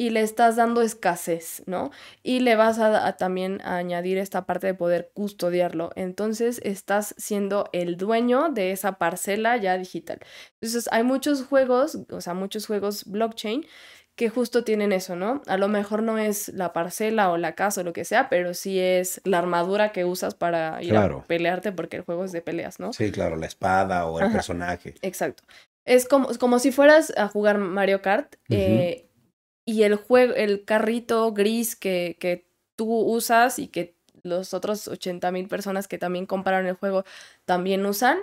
[0.00, 1.90] y le estás dando escasez, ¿no?
[2.22, 5.90] Y le vas a, también a añadir esta parte de poder custodiarlo.
[5.94, 10.20] Entonces estás siendo el dueño de esa parcela ya digital.
[10.54, 13.66] Entonces hay muchos juegos, o sea, muchos juegos blockchain
[14.14, 15.42] que justo tienen eso, ¿no?
[15.46, 18.54] A lo mejor no es la parcela o la casa o lo que sea, pero
[18.54, 22.40] sí es la armadura que usas para ir a pelearte porque el juego es de
[22.40, 22.94] peleas, ¿no?
[22.94, 24.94] Sí, claro, la espada o el personaje.
[25.02, 25.42] Exacto.
[25.84, 29.09] Es como, como si fueras a jugar Mario Kart eh,
[29.64, 32.46] y el juego, el carrito gris que, que
[32.76, 37.04] tú usas y que los otros 80 mil personas que también compraron el juego
[37.44, 38.18] también usan,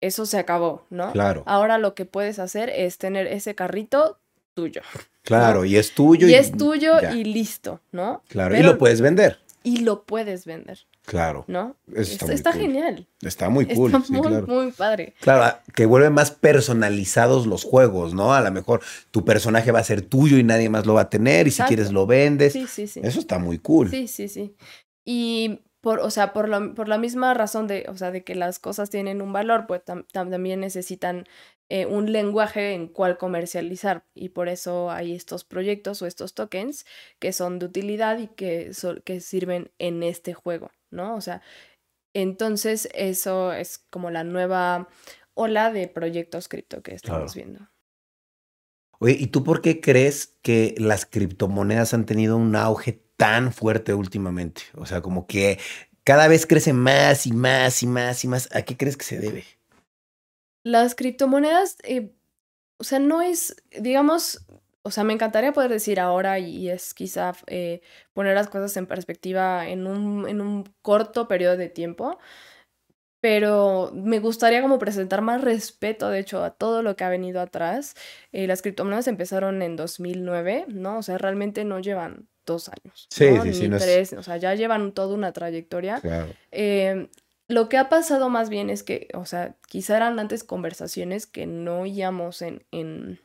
[0.00, 1.12] eso se acabó, ¿no?
[1.12, 1.42] Claro.
[1.46, 4.18] Ahora lo que puedes hacer es tener ese carrito
[4.54, 4.82] tuyo.
[5.22, 6.28] Claro, y es tuyo.
[6.28, 8.22] Y, es tuyo y listo, ¿no?
[8.28, 9.38] Claro, y lo puedes vender.
[9.62, 10.86] Y lo puedes vender.
[11.10, 11.44] Claro.
[11.48, 11.74] ¿No?
[11.92, 13.04] está, está, genial.
[13.20, 13.92] Está muy cool.
[13.92, 15.14] Está muy, muy padre.
[15.20, 18.32] Claro, que vuelve más personalizados los juegos, ¿no?
[18.32, 21.10] A lo mejor tu personaje va a ser tuyo y nadie más lo va a
[21.10, 22.52] tener, y si quieres lo vendes.
[22.52, 23.00] Sí, sí, sí.
[23.02, 23.90] Eso está muy cool.
[23.90, 24.54] Sí, sí, sí.
[25.04, 28.34] Y por, o sea, por, la, por la misma razón de, o sea, de que
[28.34, 31.26] las cosas tienen un valor, pues también necesitan
[31.68, 36.84] eh, un lenguaje en cual comercializar y por eso hay estos proyectos o estos tokens
[37.18, 38.72] que son de utilidad y que,
[39.04, 41.14] que sirven en este juego, ¿no?
[41.14, 41.42] O sea,
[42.12, 44.88] entonces eso es como la nueva
[45.34, 47.68] ola de proyectos cripto que estamos viendo.
[48.98, 53.92] Oye, ¿y tú por qué crees que las criptomonedas han tenido un auge tan fuerte
[53.92, 54.62] últimamente?
[54.76, 55.58] O sea, como que
[56.04, 58.48] cada vez crece más y más y más y más.
[58.56, 59.44] ¿A qué crees que se debe?
[60.64, 62.14] Las criptomonedas, eh,
[62.78, 64.46] o sea, no es, digamos,
[64.82, 67.82] o sea, me encantaría poder decir ahora y es quizá eh,
[68.14, 72.18] poner las cosas en perspectiva en un, en un corto periodo de tiempo,
[73.20, 77.42] pero me gustaría como presentar más respeto, de hecho, a todo lo que ha venido
[77.42, 77.94] atrás.
[78.32, 80.98] Eh, las criptomonedas empezaron en 2009, ¿no?
[80.98, 83.06] O sea, realmente no llevan dos años.
[83.10, 83.68] Sí, sí, sí.
[83.68, 86.00] Ni tres, o sea, ya llevan toda una trayectoria.
[86.00, 86.28] Claro.
[86.50, 87.08] Eh,
[87.48, 91.46] lo que ha pasado más bien es que, o sea, quizá eran antes conversaciones que
[91.46, 93.18] no oíamos en, en,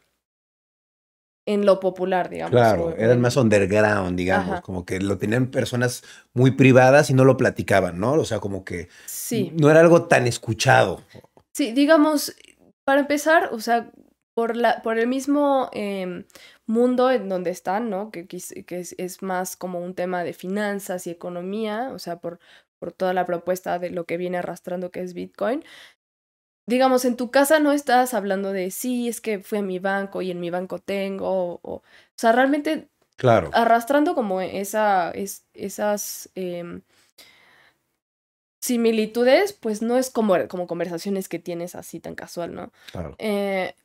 [1.46, 2.52] en lo popular, digamos.
[2.52, 7.38] Claro, eran más underground, digamos, como que lo tenían personas muy privadas y no lo
[7.38, 8.14] platicaban, ¿no?
[8.14, 9.52] O sea, como que sí.
[9.60, 11.04] no era algo tan escuchado.
[11.52, 12.36] Sí, digamos,
[12.84, 13.92] para empezar, o sea,
[14.34, 16.26] por, la, por el mismo em,
[16.68, 18.12] mundo en donde están, ¿no?
[18.12, 22.40] Que, que es, es, más como un tema de finanzas y economía, o sea, por,
[22.80, 25.64] por toda la propuesta de lo que viene arrastrando que es Bitcoin.
[26.68, 30.22] Digamos, en tu casa no estás hablando de, sí, es que fui a mi banco
[30.22, 31.84] y en mi banco tengo, o, o
[32.16, 33.52] sea, realmente claro.
[33.54, 36.82] arrastrando como esa, es, esas eh,
[38.60, 42.72] similitudes, pues no es como, como conversaciones que tienes así tan casual, ¿no?
[42.92, 43.16] Claro.
[43.20, 43.76] Eh,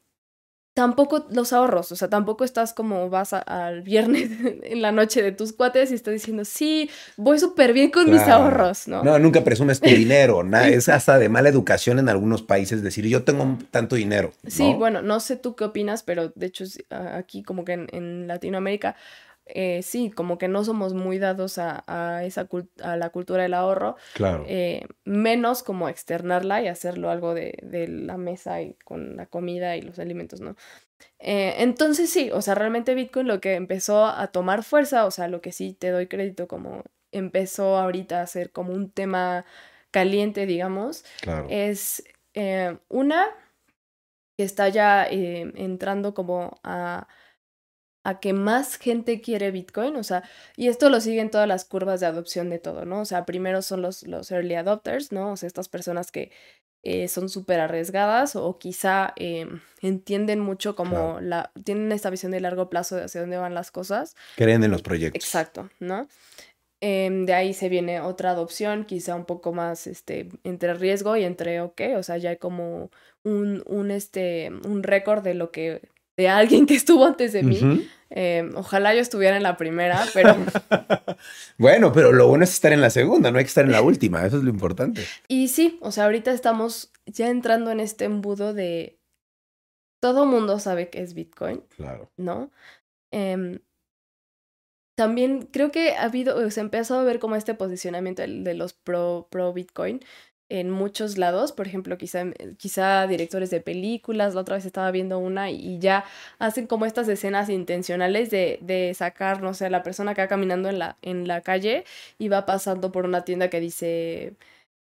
[0.80, 4.30] tampoco los ahorros, o sea, tampoco estás como vas al viernes
[4.62, 6.88] en la noche de tus cuates y estás diciendo, sí,
[7.18, 9.04] voy súper bien con mis ahorros, ¿no?
[9.04, 13.06] No, nunca presumes tu dinero, nada, es hasta de mala educación en algunos países decir,
[13.06, 14.32] yo tengo tanto dinero.
[14.46, 18.96] Sí, bueno, no sé tú qué opinas, pero de hecho aquí como que en Latinoamérica
[19.54, 22.48] eh, sí, como que no somos muy dados a, a esa
[22.82, 23.96] a la cultura del ahorro.
[24.14, 24.44] Claro.
[24.46, 29.76] Eh, menos como externarla y hacerlo algo de, de, la mesa y con la comida
[29.76, 30.56] y los alimentos, ¿no?
[31.18, 35.28] Eh, entonces sí, o sea, realmente Bitcoin lo que empezó a tomar fuerza, o sea,
[35.28, 39.44] lo que sí te doy crédito como empezó ahorita a ser como un tema
[39.90, 41.46] caliente, digamos, claro.
[41.50, 42.04] es
[42.88, 43.26] una
[44.36, 47.08] que está ya entrando como a
[48.10, 50.22] a que más gente quiere Bitcoin, o sea,
[50.56, 53.00] y esto lo siguen todas las curvas de adopción de todo, ¿no?
[53.00, 55.32] O sea, primero son los, los early adopters, ¿no?
[55.32, 56.30] O sea, estas personas que
[56.82, 59.46] eh, son súper arriesgadas o quizá eh,
[59.82, 63.70] entienden mucho como la, tienen esta visión de largo plazo de hacia dónde van las
[63.70, 64.16] cosas.
[64.36, 65.22] Creen en los proyectos.
[65.22, 66.08] Exacto, ¿no?
[66.82, 71.24] Em, de ahí se viene otra adopción, quizá un poco más este, entre riesgo y
[71.24, 72.90] entre ok, o sea, ya hay como
[73.22, 77.88] un, un, este, un récord de lo que de alguien que estuvo antes de mí.
[78.10, 80.34] Em, ojalá yo estuviera en la primera, pero...
[81.58, 83.82] bueno, pero lo bueno es estar en la segunda, no hay que estar en la
[83.82, 85.04] última, eso es lo importante.
[85.28, 88.98] Y sí, o sea, ahorita estamos ya entrando en este embudo de...
[90.00, 91.62] Todo mundo sabe que es Bitcoin.
[91.76, 92.10] Claro.
[92.16, 92.50] ¿No?
[93.12, 93.60] Eh,
[95.00, 98.74] también creo que ha habido, se ha empezado a ver como este posicionamiento de los
[98.74, 100.00] pro, pro Bitcoin
[100.50, 102.24] en muchos lados, por ejemplo, quizá,
[102.58, 106.04] quizá directores de películas, la otra vez estaba viendo una y ya
[106.38, 110.68] hacen como estas escenas intencionales de, de sacar, no sé, la persona que va caminando
[110.68, 111.84] en la, en la calle
[112.18, 114.34] y va pasando por una tienda que dice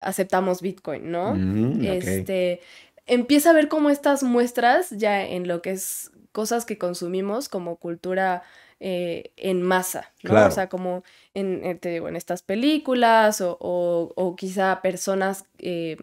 [0.01, 1.35] aceptamos Bitcoin, ¿no?
[1.35, 2.61] Mm, este
[3.07, 7.77] empieza a ver como estas muestras ya en lo que es cosas que consumimos como
[7.77, 8.42] cultura
[8.80, 10.46] eh, en masa, ¿no?
[10.46, 11.02] O sea, como
[11.34, 15.96] en, eh, te digo, en estas películas o, o, quizá personas eh,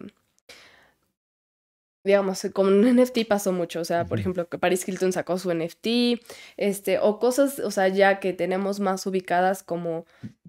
[2.04, 5.52] digamos, con un NFT pasó mucho, o sea, por ejemplo, que Paris Hilton sacó su
[5.52, 6.20] NFT,
[6.56, 10.04] este, o cosas, o sea, ya que tenemos más ubicadas como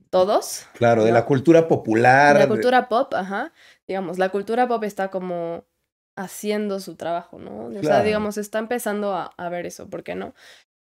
[0.09, 0.65] todos.
[0.73, 2.35] Claro, de la cultura popular.
[2.35, 3.53] De la cultura pop, ajá.
[3.87, 5.65] Digamos, la cultura pop está como
[6.17, 7.65] haciendo su trabajo, ¿no?
[7.67, 10.33] O sea, digamos, está empezando a, a ver eso, ¿por qué no?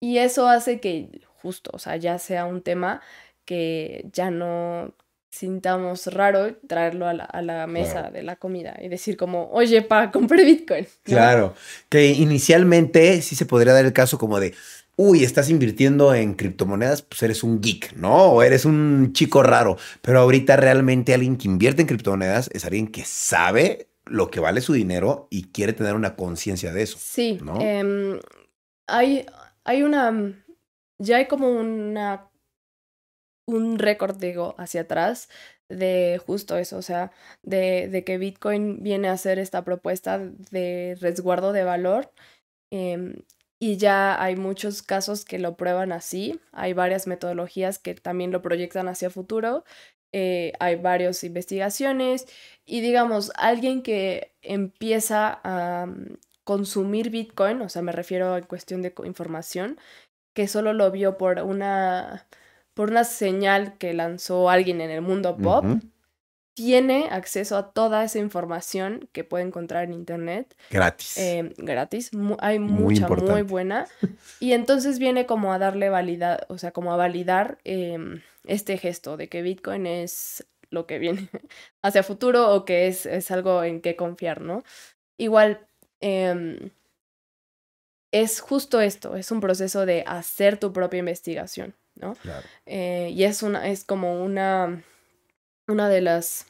[0.02, 3.00] Y eso hace que justo, o sea, ya sea un tema
[3.44, 4.92] que ya no
[5.30, 10.44] sintamos raro traerlo a la, mesa de la comida y decir como, oye, pa, compré
[10.44, 10.88] Bitcoin.
[11.04, 11.54] Claro,
[11.88, 14.54] que inicialmente sí se podría dar el caso como de,
[14.96, 18.24] uy, estás invirtiendo en criptomonedas, pues eres un geek, ¿no?
[18.24, 19.78] O eres un chico raro.
[20.00, 24.60] Pero ahorita realmente alguien que invierte en criptomonedas es alguien que sabe lo que vale
[24.60, 26.98] su dinero y quiere tener una conciencia de eso.
[27.00, 27.60] Sí, ¿no?
[27.60, 28.18] Em,
[28.88, 29.24] hay,
[29.64, 30.44] hay una,
[30.98, 32.28] ya hay como una
[33.46, 35.28] un récord, digo, hacia atrás
[35.68, 40.96] de justo eso, o sea, de, de, que Bitcoin viene a hacer esta propuesta de
[41.00, 42.12] resguardo de valor.
[42.70, 43.16] Em,
[43.58, 48.42] y ya hay muchos casos que lo prueban así, hay varias metodologías que también lo
[48.42, 49.64] proyectan hacia futuro,
[50.12, 52.26] eh, hay varias investigaciones
[52.66, 55.86] y digamos, alguien que empieza a
[56.44, 59.78] consumir Bitcoin, o sea, me refiero a cuestión de información,
[60.34, 62.26] que solo lo vio por una
[62.74, 65.64] por una señal que lanzó alguien en el mundo pop,
[66.54, 70.54] tiene acceso a toda esa información que puede encontrar en internet.
[70.70, 71.16] Gratis.
[71.18, 72.10] Eh, gratis.
[72.40, 73.86] hay mucha, muy, buena.
[74.40, 79.16] Y entonces viene como a darle validad, o sea, como a validar em, este gesto
[79.16, 81.28] de que Bitcoin es lo que viene
[81.82, 84.62] hacia futuro o que es, es algo en que confiar, ¿no?
[85.18, 85.66] Igual,
[86.02, 86.70] em,
[88.12, 91.74] es justo esto, es un proceso de hacer tu propia investigación.
[91.94, 92.16] ¿no?
[92.66, 94.82] Eh, y es, una, es como una,
[95.66, 96.46] una de las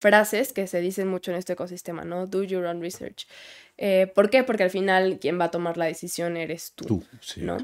[0.00, 2.26] frases que se dicen mucho en este ecosistema, ¿no?
[2.26, 3.26] Do your own research.
[3.78, 4.44] Eh, ¿Por qué?
[4.44, 6.84] Porque al final quien va a tomar la decisión eres tú.
[6.84, 7.56] Tú, sí, ¿no?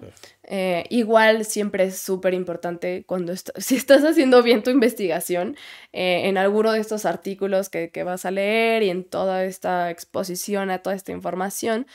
[0.44, 5.56] Eh, igual siempre es súper importante cuando si estás haciendo bien tu investigación
[5.92, 10.70] en alguno de estos artículos que, que, vas a leer y en toda esta exposición
[10.70, 11.86] a toda esta información,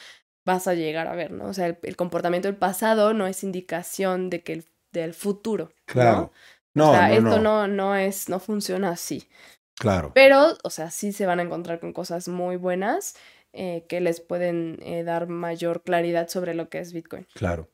[0.46, 1.46] vas a llegar a ver, ¿no?
[1.46, 5.72] O sea, el, el comportamiento del pasado no es indicación de que el del futuro.
[5.86, 6.32] Claro.
[6.74, 6.92] ¿no?
[6.92, 7.68] o sea, esto no.
[7.68, 7.96] no.
[7.96, 9.28] es, no funciona así.
[9.76, 10.12] Claro.
[10.14, 13.16] Pero, o sea, sí se van a encontrar con cosas muy buenas
[13.54, 17.28] eh, que les pueden eh, dar mayor claridad sobre lo que es Bitcoin.
[17.34, 17.70] Claro.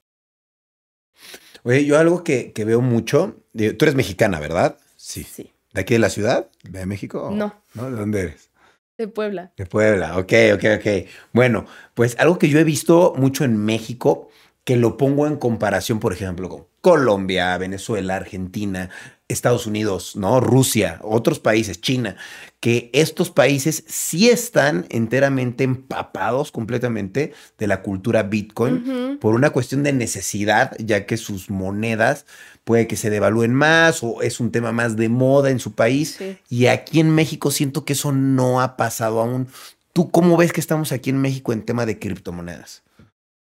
[1.63, 4.77] Oye, yo algo que, que veo mucho, tú eres mexicana, ¿verdad?
[4.95, 5.23] Sí.
[5.23, 5.51] Sí.
[5.73, 6.49] ¿De aquí de la ciudad?
[6.63, 7.29] ¿De México?
[7.33, 7.61] No.
[7.73, 7.91] ¿No?
[7.91, 8.49] ¿De dónde eres?
[8.97, 9.51] De Puebla.
[9.57, 11.09] De Puebla, ok, ok, ok.
[11.33, 14.29] Bueno, pues algo que yo he visto mucho en México,
[14.63, 18.89] que lo pongo en comparación, por ejemplo, con Colombia, Venezuela, Argentina,
[19.27, 20.39] Estados Unidos, ¿no?
[20.39, 22.15] Rusia, otros países, China,
[22.59, 29.81] que estos países sí están enteramente empapados completamente de la cultura Bitcoin por una cuestión
[29.81, 32.27] de necesidad, ya que sus monedas
[32.63, 36.19] puede que se devalúen más o es un tema más de moda en su país.
[36.47, 39.47] Y aquí en México siento que eso no ha pasado aún.
[39.91, 42.84] ¿Tú cómo ves que estamos aquí en México en tema de criptomonedas?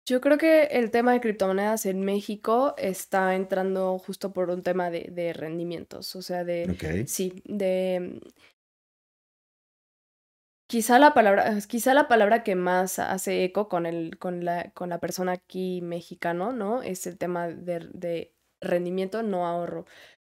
[0.09, 4.89] Yo creo que el tema de criptomonedas en México está entrando justo por un tema
[4.89, 7.05] de, de rendimientos, o sea, de...
[7.07, 8.19] Sí, de...
[10.67, 14.89] Quizá la palabra, quizá la palabra que más hace eco con, el, con, la, con
[14.89, 16.81] la persona aquí mexicano, ¿no?
[16.81, 19.85] Es el tema de, de rendimiento, no ahorro.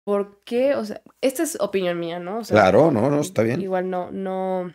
[0.04, 0.76] ¿Por qué?
[0.76, 2.42] O sea, esta es opinión mía, ¿no?
[2.42, 3.62] claro, no, no, está bien.
[3.62, 4.74] Igual no, no,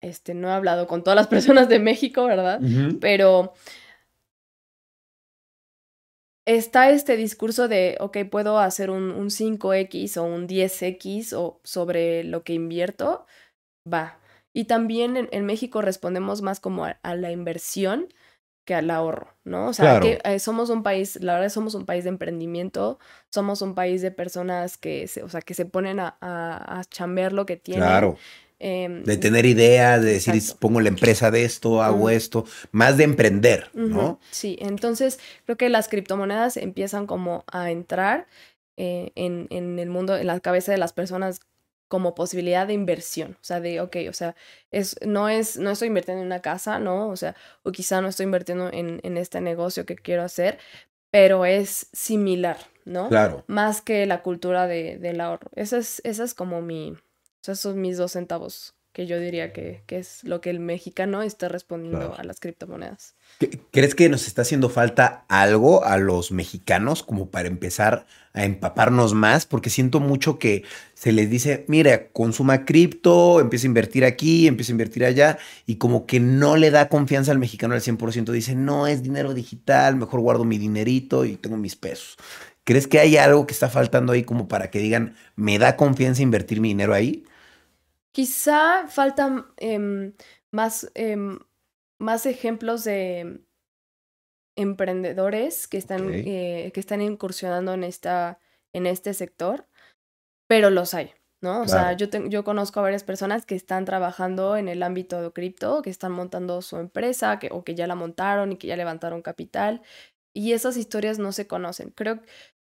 [0.00, 2.60] este, no he hablado con todas las personas de México, ¿verdad?
[3.00, 3.54] Pero
[6.46, 12.24] está este discurso de, ok, puedo hacer un, un 5X o un 10X o sobre
[12.24, 13.26] lo que invierto,
[13.90, 14.18] va.
[14.54, 18.08] Y también en, México respondemos más como a, la inversión
[18.66, 19.68] que al ahorro, ¿no?
[19.68, 22.98] O sea, que eh, somos un país, la verdad somos un país de emprendimiento,
[23.32, 26.84] somos un país de personas que se, o sea, que se ponen a, a, a
[26.84, 27.88] chambear lo que tienen.
[27.88, 28.16] Claro.
[28.64, 33.02] Em, de tener ideas, de decir, pongo la empresa de esto, hago esto, más de
[33.02, 34.20] emprender, ¿no?
[34.30, 38.28] Sí, entonces creo que las criptomonedas empiezan como a entrar
[38.76, 41.40] eh, en, en, el mundo, en la cabeza de las personas
[41.88, 44.36] como posibilidad de inversión, o sea, de, ok, o sea,
[44.70, 47.08] es, no es, no estoy invirtiendo en una casa, ¿no?
[47.08, 47.34] O sea,
[47.64, 50.60] o quizá no estoy invirtiendo en, en este negocio que quiero hacer,
[51.10, 53.08] pero es similar, ¿no?
[53.08, 53.42] Claro.
[53.48, 55.50] Más que la cultura de, del ahorro.
[55.56, 56.96] Esa es, esa es como mi,
[57.42, 61.22] esos son mis dos centavos que yo diría que, que es lo que el mexicano
[61.22, 62.14] está respondiendo Claro.
[62.18, 63.14] a las criptomonedas.
[63.38, 68.44] ¿Qué- ¿Crees que nos está haciendo falta algo a los mexicanos como para empezar a
[68.44, 69.46] empaparnos más?
[69.46, 74.72] Porque siento mucho que se les dice, mira, consuma cripto, empieza a invertir aquí, empieza
[74.72, 78.30] a invertir allá, y como que no le da confianza al mexicano al 100%.
[78.30, 82.18] Dice, no, es dinero digital, mejor guardo mi dinerito y tengo mis pesos.
[82.64, 86.20] ¿Crees que hay algo que está faltando ahí como para que digan, me da confianza
[86.20, 87.24] invertir mi dinero ahí?
[88.12, 90.12] Quizá faltan em,
[90.50, 91.38] más, em,
[91.98, 93.40] más ejemplos de
[94.56, 98.38] emprendedores que están, eh, que están incursionando en, esta,
[98.74, 99.66] en este sector,
[100.48, 101.62] pero los hay, ¿no?
[101.62, 105.22] O sea, yo, te- yo conozco a varias personas que están trabajando en el ámbito
[105.22, 108.68] de cripto, que están montando su empresa, que, o que ya la montaron y que
[108.68, 109.82] ya levantaron capital,
[110.34, 111.90] y esas historias no se conocen.
[111.90, 112.20] Creo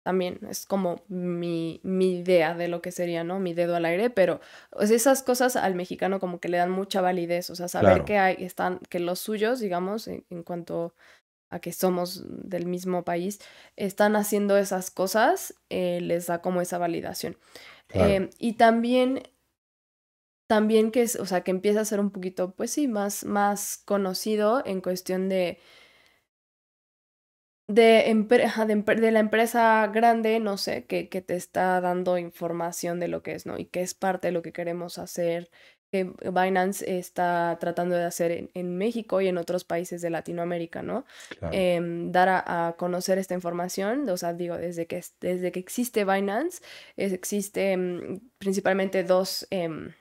[0.03, 3.39] también es como mi, mi idea de lo que sería, ¿no?
[3.39, 4.39] Mi dedo al aire, pero
[4.79, 8.05] sea, esas cosas al mexicano como que le dan mucha validez, o sea, saber Claro.
[8.05, 10.95] que hay, están, que los suyos, digamos, en, en cuanto
[11.51, 13.39] a que somos del mismo país,
[13.75, 17.37] están haciendo esas cosas, eh, les da como esa validación.
[17.87, 18.09] Claro.
[18.09, 19.21] Eh, y también,
[20.47, 23.81] también que es, o sea, que empieza a ser un poquito, pues sí, más, más
[23.85, 25.59] conocido en cuestión de
[27.73, 33.23] de, de, la empresa grande, no sé, que, que te está dando información de lo
[33.23, 33.57] que es, ¿no?
[33.57, 35.49] Y que es parte de lo que queremos hacer,
[35.91, 40.81] que Binance está tratando de hacer en, en México y en otros países de Latinoamérica,
[40.81, 41.05] ¿no?
[41.39, 41.53] Claro.
[41.55, 45.59] Em, dar a, a conocer esta información, o sea, digo, desde que, es- desde que
[45.59, 46.61] existe Binance,
[46.95, 49.93] es- existe em, principalmente dos, em,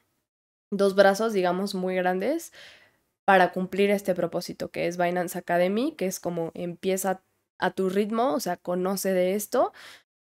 [0.70, 2.52] dos brazos, digamos, muy grandes
[3.24, 7.22] para cumplir este propósito, que es Binance Academy, que es como empieza
[7.60, 9.72] a tu ritmo, o sea, conoce de esto,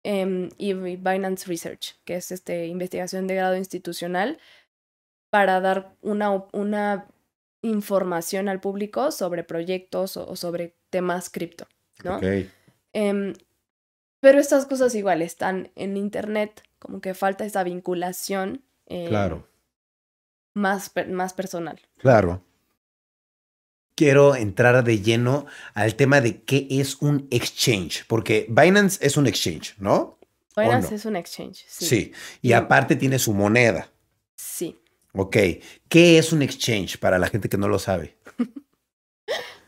[0.03, 4.39] em, y Binance Research, que es este, investigación de grado institucional
[5.29, 7.07] para dar una, una
[7.61, 11.67] información al público sobre proyectos o, o sobre temas cripto,
[12.03, 12.17] ¿no?
[12.17, 12.23] Ok.
[12.93, 13.33] Em,
[14.21, 19.47] pero estas cosas igual están en internet, como que falta esa vinculación em, Claro.
[20.55, 21.79] más, más personal.
[21.97, 22.41] Claro.
[23.97, 29.25] Quiero entrar de lleno al tema de qué es un exchange, porque Binance es un
[29.25, 30.19] exchange, ¿no?
[30.55, 30.95] Binance no?
[30.95, 31.85] es un exchange, sí.
[31.87, 32.11] Sí.
[32.43, 33.91] Y Y- aparte tiene su moneda.
[34.35, 34.77] Sí.
[35.13, 35.35] Ok.
[35.89, 38.17] ¿Qué es un exchange para la gente que no lo sabe?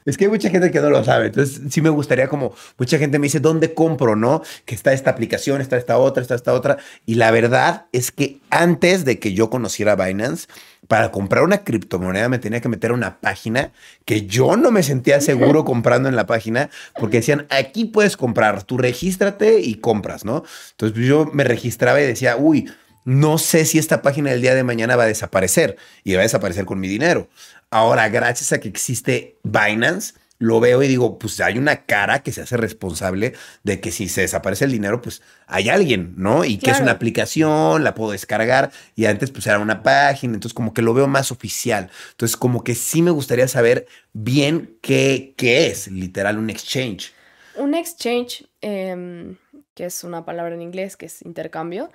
[0.06, 1.28] Es que hay mucha gente que no lo sabe.
[1.28, 4.16] Entonces, sí me gustaría como, mucha gente me dice, ¿dónde compro?
[4.16, 4.42] ¿No?
[4.66, 6.78] Que está esta aplicación, está esta otra, está esta otra.
[7.06, 10.48] Y la verdad es que antes de que yo conociera Binance,
[10.90, 13.72] para comprar una criptomoneda me tenía que meter a una página
[14.06, 18.64] que yo no me sentía seguro comprando en la página porque decían, aquí puedes comprar,
[18.64, 20.44] tú regístrate y compras, ¿no?
[20.72, 22.72] Entonces pues, yo me registraba y decía, uy,
[23.06, 26.24] no sé si esta página el día de mañana va a desaparecer y va a
[26.24, 27.30] desaparecer con mi dinero.
[27.70, 32.32] Ahora, gracias a que existe Binance, lo veo y digo, pues hay una cara que
[32.32, 33.34] se hace responsable
[33.64, 36.46] de que si se desaparece el dinero, pues hay alguien, ¿no?
[36.46, 40.54] Y que es una aplicación, la puedo descargar y antes pues era una página, entonces
[40.54, 41.92] como que lo veo más oficial.
[42.12, 47.14] Entonces como que sí me gustaría saber bien qué, qué es literal un exchange.
[47.58, 49.36] Un exchange, em,
[49.74, 51.92] que es una palabra en inglés que es intercambio,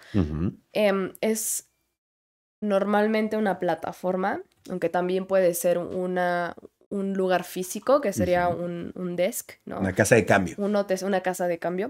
[0.73, 1.71] em, es
[2.61, 6.55] normalmente una plataforma, aunque también puede ser una,
[6.95, 9.81] un lugar físico, que sería un, un desk, ¿no?
[9.81, 10.55] Una casa de cambio.
[10.59, 11.89] un una casa de cambio,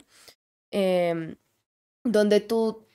[0.71, 1.37] em,
[2.05, 2.87] donde tú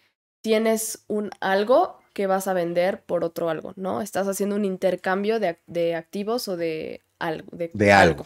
[0.41, 4.01] tienes un algo que vas a vender por otro algo, ¿no?
[4.01, 7.55] Estás haciendo un intercambio de, de activos o de algo.
[7.55, 8.25] De, De algo.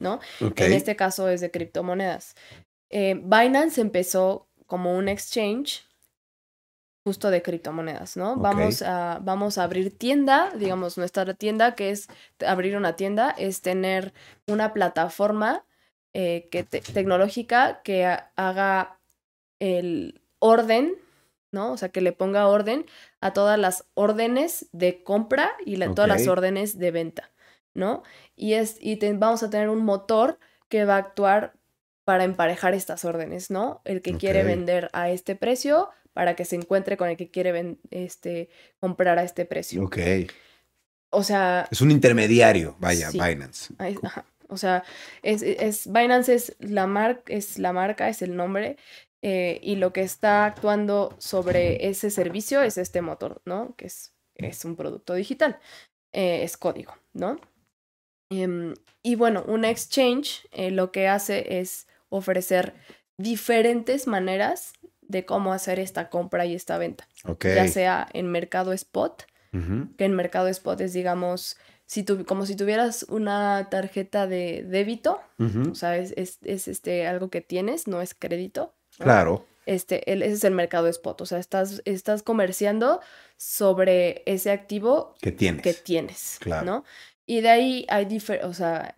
[0.00, 0.18] ¿no?
[0.40, 2.34] En este caso es de criptomonedas.
[2.88, 5.84] Eh, Binance empezó como un exchange
[7.04, 8.36] justo de criptomonedas, ¿no?
[8.36, 12.08] Vamos, a, vamos a abrir tienda, digamos, nuestra tienda, que es
[12.46, 14.12] abrir una tienda, es tener
[14.46, 15.64] una plataforma
[16.12, 18.98] eh, que te- tecnológica que ha- haga
[19.60, 20.94] el orden,
[21.52, 21.72] ¿no?
[21.72, 22.86] O sea, que le ponga orden
[23.20, 27.30] a todas las órdenes de compra y la- todas las órdenes de venta,
[27.74, 28.02] ¿no?
[28.36, 30.38] Y, es, y te- vamos a tener un motor
[30.68, 31.54] que va a actuar
[32.04, 33.82] para emparejar estas órdenes, ¿no?
[33.84, 37.76] El que quiere vender a este precio para que se encuentre con el que quiere
[37.90, 38.48] este,
[38.80, 39.84] comprar a este precio.
[39.84, 39.98] Ok.
[41.12, 43.18] O sea, Es un intermediario, vaya, Sí.
[43.20, 43.74] Binance.
[44.02, 44.24] Ajá.
[44.48, 44.82] O sea,
[45.22, 48.76] es, es, Binance es la, mar- es la marca, es el nombre,
[49.22, 53.74] eh, y lo que está actuando sobre ese servicio es este motor, ¿no?
[53.76, 55.58] Que es, es un producto digital,
[56.12, 57.38] eh, es código, ¿no?
[58.32, 62.74] Em, y bueno, un exchange eh, lo que hace es ofrecer
[63.18, 64.72] diferentes maneras
[65.10, 67.46] de cómo hacer esta compra y esta venta Ok.
[67.46, 69.24] ya sea en mercado spot,
[69.96, 75.20] que en mercado spot es, digamos, si tu, como si tuvieras una tarjeta de débito,
[75.70, 78.72] o sea, es, este, algo que tienes, no es crédito.
[78.96, 79.44] Claro.
[79.66, 83.00] Este, ese es el mercado spot, o sea, estás, estás comerciando
[83.36, 85.62] sobre ese activo que tienes.
[85.62, 86.64] Que tienes, claro.
[86.64, 86.84] ¿no?
[87.26, 88.94] Y de ahí hay diferentes, o sea,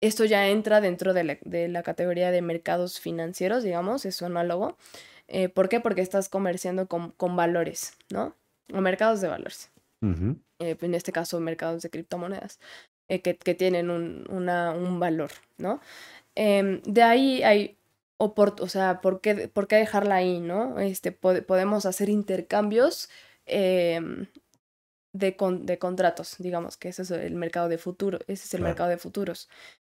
[0.00, 4.76] esto ya entra dentro de la, categoría de mercados financieros, digamos, es su análogo.
[5.30, 5.78] Eh, ¿Por qué?
[5.80, 8.34] Porque estás comerciando con, valores, ¿no?
[8.74, 9.70] O mercados de valores.
[10.02, 12.58] Eh, en este caso, mercados de criptomonedas,
[13.08, 15.80] eh, que, tienen un, un, valor, ¿no?
[16.34, 17.78] Em, de ahí hay,
[18.18, 20.80] o, o sea, ¿por qué, ¿por qué, dejarla ahí, no?
[20.80, 23.08] Este, podemos hacer intercambios
[23.46, 24.26] em,
[25.12, 28.88] de, de, contratos, digamos, que ese es el mercado de futuro, ese es el mercado
[28.90, 29.48] de futuros.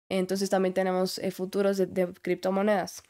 [0.10, 3.04] Entonces también tenemos futuros de, criptomonedas.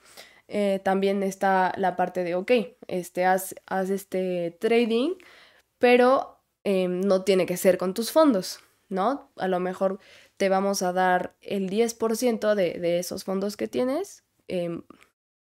[0.48, 2.52] Eh, también está la parte de, ok,
[2.88, 3.54] este, haz,
[3.90, 5.16] este trading,
[5.78, 9.32] pero em, no tiene que ser con tus fondos, ¿no?
[9.38, 10.00] A lo mejor
[10.38, 14.84] te vamos a dar el 10% de, de esos fondos que tienes, em,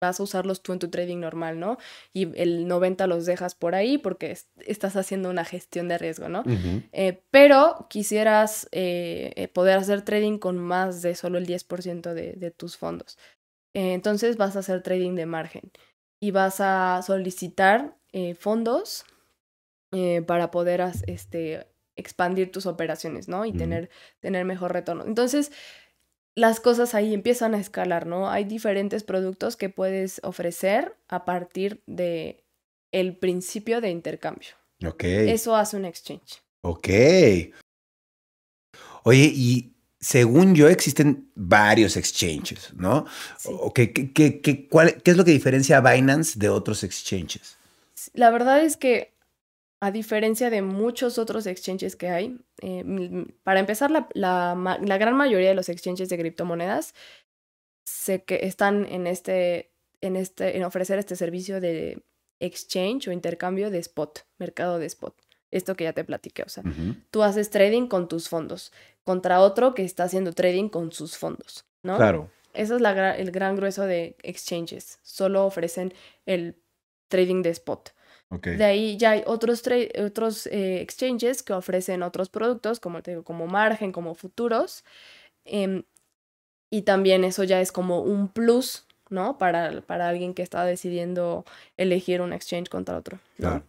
[0.00, 1.78] vas a usarlos tú en tu trading normal, ¿no?
[2.12, 4.36] Y el 90 los dejas por ahí porque
[4.66, 6.42] estás haciendo una gestión de riesgo, ¿no?
[6.92, 12.50] Eh, pero quisieras eh, poder hacer trading con más de solo el 10% de, de,
[12.50, 13.18] tus fondos.
[13.74, 15.70] Entonces vas a hacer trading de margen
[16.20, 17.96] y vas a solicitar
[18.38, 19.04] fondos
[20.26, 23.44] para poder este, expandir tus operaciones, ¿no?
[23.44, 23.90] Y tener,
[24.20, 25.04] tener mejor retorno.
[25.04, 25.52] Entonces,
[26.34, 28.30] las cosas ahí empiezan a escalar, ¿no?
[28.30, 32.44] Hay diferentes productos que puedes ofrecer a partir de
[32.92, 34.50] el principio de intercambio.
[34.86, 35.04] Ok.
[35.04, 36.42] Eso hace un exchange.
[36.62, 36.88] Ok.
[39.04, 39.75] Oye, y
[40.06, 43.06] según yo existen varios exchanges, ¿no?
[43.38, 43.50] Sí.
[43.74, 47.58] ¿qué, qué, cuál, ¿Qué es lo que diferencia a Binance de otros exchanges?
[48.12, 49.16] La verdad es que
[49.80, 52.84] a diferencia de muchos otros exchanges que hay, eh,
[53.42, 56.94] para empezar, la, la, gran mayoría de los exchanges de criptomonedas
[57.84, 62.04] sé que están en este, en este, en ofrecer este servicio de
[62.38, 65.25] exchange o intercambio de spot, mercado de spot.
[65.56, 66.62] Esto que ya te platiqué, o sea,
[67.10, 68.72] tú haces trading con tus fondos
[69.06, 71.96] contra otro que está haciendo trading con sus fondos, ¿no?
[71.96, 72.28] Claro.
[72.54, 74.98] Eso es la, el gran grueso de exchanges.
[75.02, 75.94] Solo ofrecen
[76.26, 76.56] el
[77.08, 77.92] trading de spot.
[78.28, 79.62] De ahí ya hay otros,
[80.04, 84.84] otros eh, exchanges que ofrecen otros productos, como te digo, como margen, como futuros.
[85.44, 85.84] Em,
[86.68, 89.38] y también eso ya es como un plus, ¿no?
[89.38, 91.44] Para, para alguien que está decidiendo
[91.76, 93.20] elegir un exchange contra otro.
[93.38, 93.62] ¿no?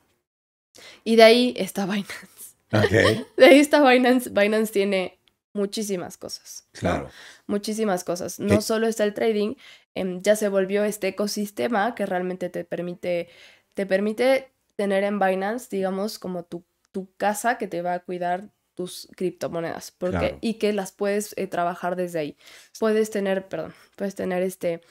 [1.04, 2.56] Y de ahí está Binance.
[3.38, 4.30] De ahí está Binance.
[4.30, 5.20] Binance tiene
[5.54, 6.68] muchísimas cosas.
[6.74, 7.10] Claro.
[7.48, 8.40] Muchísimas cosas.
[8.40, 9.56] No solo está el trading,
[9.96, 13.30] em, ya se volvió este ecosistema que realmente te permite
[13.78, 18.50] te permite tener en Binance, digamos, como tu, tu casa que te va a cuidar
[18.74, 22.38] tus criptomonedas porque y que las puedes eh, trabajar desde ahí.
[22.80, 24.82] Puedes tener, perdón, puedes tener este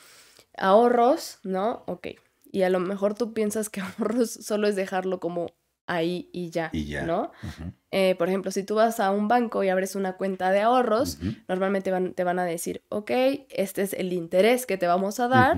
[0.57, 1.83] ahorros, ¿no?
[1.87, 2.09] Ok.
[2.53, 5.53] Y a lo mejor tú piensas que ahorros solo es dejarlo como
[5.87, 6.71] ahí y ya,
[7.05, 7.33] ¿no?
[7.91, 11.19] Eh, por ejemplo, si tú vas a un banco y abres una cuenta de ahorros,
[11.49, 13.11] normalmente te van a decir, ok,
[13.51, 15.57] este es el interés que te vamos a dar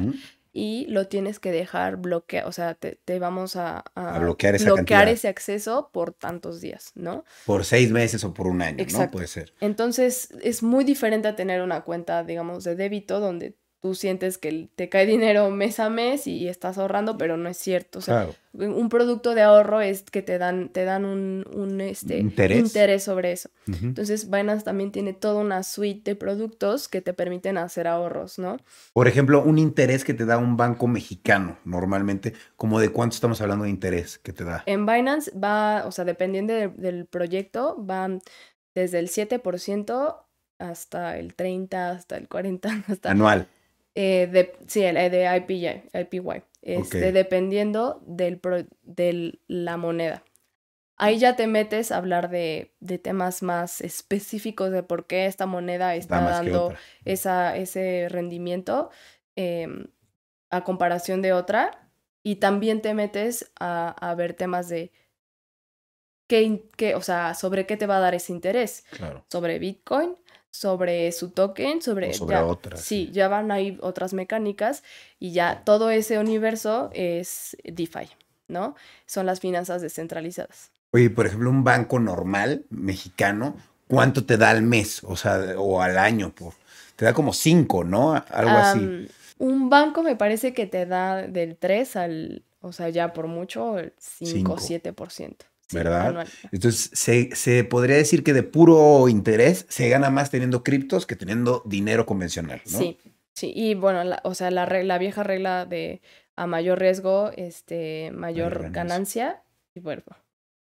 [0.52, 3.84] y lo tienes que dejar bloqueado, o sea, te, vamos a,
[4.18, 7.24] bloquear, ese acceso por tantos días, ¿no?
[7.46, 9.10] Por seis meses o por un año, ¿no?
[9.10, 9.52] Puede ser.
[9.60, 14.68] Entonces, es muy diferente a tener una cuenta, digamos, de débito donde tú sientes que
[14.74, 18.00] te cae dinero mes a mes y estás ahorrando, pero no es cierto.
[18.00, 22.18] O sea, un producto de ahorro es que te dan, te dan un, un este,
[22.18, 23.02] ¿Interés?
[23.02, 23.50] sobre eso.
[23.66, 28.56] Entonces, Binance también tiene toda una suite de productos que te permiten hacer ahorros, ¿no?
[28.92, 33.40] Por ejemplo, un interés que te da un banco mexicano, normalmente, como de cuánto estamos
[33.40, 34.64] hablando de interés que te da.
[34.66, 38.20] En Binance va, o sea, dependiendo del proyecto, van
[38.74, 40.16] desde el 7%
[40.58, 43.10] hasta el 30, hasta el 40, hasta...
[43.10, 43.48] Anual.
[44.00, 48.40] Eh, de, sí, de IPY, IPY este, dependiendo del
[48.84, 50.22] de la moneda.
[50.96, 55.46] Ahí ya te metes a hablar de, de, temas más específicos de por qué esta
[55.46, 56.74] moneda está dando
[57.04, 58.90] esa, ese rendimiento
[59.34, 59.88] em,
[60.50, 61.90] a comparación de otra.
[62.22, 64.92] Y también te metes a, a ver temas de
[66.28, 68.84] qué, qué, o sea, sobre qué te va a dar ese interés.
[69.28, 70.14] Sobre Bitcoin,
[70.58, 72.10] sobre su token, sobre,
[72.42, 72.80] otras.
[72.80, 74.82] Sí, ya van ahí otras mecánicas
[75.20, 78.08] y ya todo ese universo es DeFi,
[78.48, 78.74] ¿no?
[79.06, 80.72] Son las finanzas descentralizadas.
[80.90, 83.56] Oye, por ejemplo, un banco normal mexicano,
[83.86, 85.04] ¿cuánto te da al mes?
[85.04, 86.54] O sea, o al año, por,
[86.96, 88.14] te da como 5, ¿no?
[88.14, 89.08] Algo así.
[89.38, 93.78] Un banco me parece que te da del 3 al, o sea, ya por mucho,
[93.78, 95.36] el 5 o 7%.
[95.72, 96.26] ¿Verdad?
[96.52, 101.16] Entonces, se, se, podría decir que de puro interés se gana más teniendo criptos que
[101.16, 102.78] teniendo dinero convencional, ¿no?
[102.78, 102.98] Sí,
[103.34, 103.52] sí.
[103.54, 106.00] Y bueno, o sea, la, la vieja regla de
[106.36, 109.42] a mayor riesgo, este, mayor, ganancia.
[109.74, 110.02] Y bueno,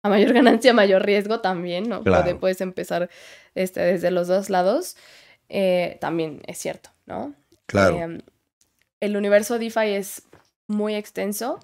[0.02, 2.02] a mayor ganancia, mayor riesgo también, ¿no?
[2.02, 2.40] Claro.
[2.40, 3.10] Puedes empezar
[3.54, 4.96] este, desde los dos lados.
[5.50, 7.34] Eh, también es cierto, ¿no?
[7.66, 7.96] Claro.
[7.96, 8.22] Em,
[9.00, 10.22] el universo DeFi es
[10.66, 11.60] muy extenso.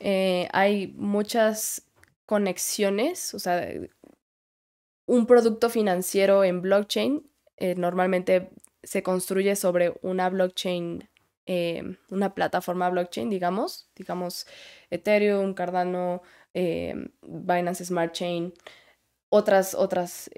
[0.00, 1.82] Eh, hay muchas
[2.28, 3.66] conexiones, o sea,
[5.06, 7.26] un producto financiero en blockchain
[7.56, 8.50] eh, normalmente
[8.82, 11.08] se construye sobre una blockchain,
[11.46, 14.46] eh, una plataforma blockchain, digamos, digamos
[14.90, 16.20] Ethereum, Cardano,
[16.52, 18.52] Binance Smart Chain,
[19.30, 20.30] otras, otras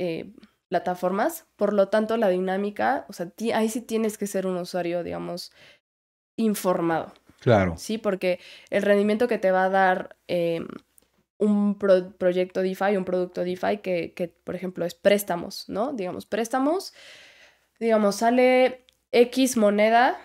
[0.68, 1.46] plataformas.
[1.56, 5.50] Por lo tanto, la dinámica, o sea, ahí sí tienes que ser un usuario, digamos,
[6.36, 7.12] informado.
[7.40, 7.74] Claro.
[7.76, 8.38] Sí, porque
[8.70, 10.16] el rendimiento que te va a dar
[11.40, 15.92] un proyecto DeFi, un producto DeFi que, que, por ejemplo, es préstamos, ¿no?
[15.92, 16.92] Digamos, préstamos,
[17.78, 20.18] digamos, sale X moneda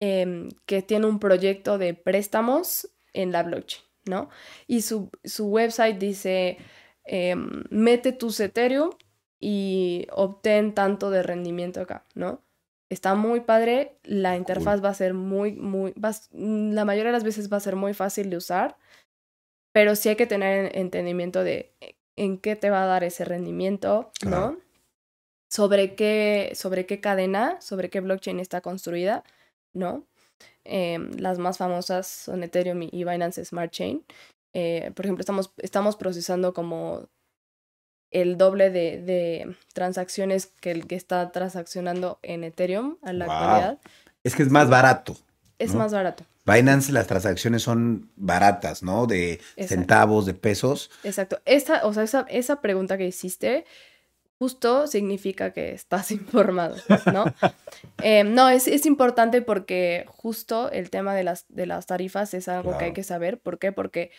[0.00, 4.30] em, que tiene un proyecto de préstamos en la blockchain, ¿no?
[4.66, 6.56] Y su, su website dice,
[7.04, 8.90] em, mete tus Ethereum
[9.40, 12.42] y obtén tanto de rendimiento acá, ¿no?
[12.88, 15.94] Está muy padre, la interfaz va a ser muy, muy,
[16.32, 18.76] la mayoría de las veces va a ser muy fácil de usar,
[19.72, 23.24] pero sí hay que tener entendimiento de eh, en qué te va a dar ese
[23.24, 24.58] rendimiento, ¿no?
[25.50, 29.24] Sobre qué, sobre qué cadena, sobre qué blockchain está construida,
[29.74, 30.06] ¿no?
[30.64, 34.04] Em, las más famosas son Ethereum y Binance Smart Chain.
[34.54, 37.08] Eh, por ejemplo, estamos, estamos procesando como
[38.10, 43.78] el doble de, transacciones que el que está transaccionando en Ethereum a la actualidad.
[44.22, 45.16] Es que es más barato.
[45.58, 46.24] Es más barato.
[46.44, 49.06] Binance las transacciones son baratas, ¿no?
[49.06, 50.90] De centavos, de pesos.
[51.04, 51.40] Exacto.
[51.44, 53.64] Esta, o sea, esa, esa pregunta que hiciste
[54.42, 56.76] justo significa que estás informado,
[57.12, 57.24] ¿no?
[58.04, 62.48] Eh, no, es, es, importante porque justo el tema de las, de las tarifas es
[62.48, 63.38] algo que hay que saber.
[63.40, 63.70] ¿Por qué?
[63.70, 64.10] Porque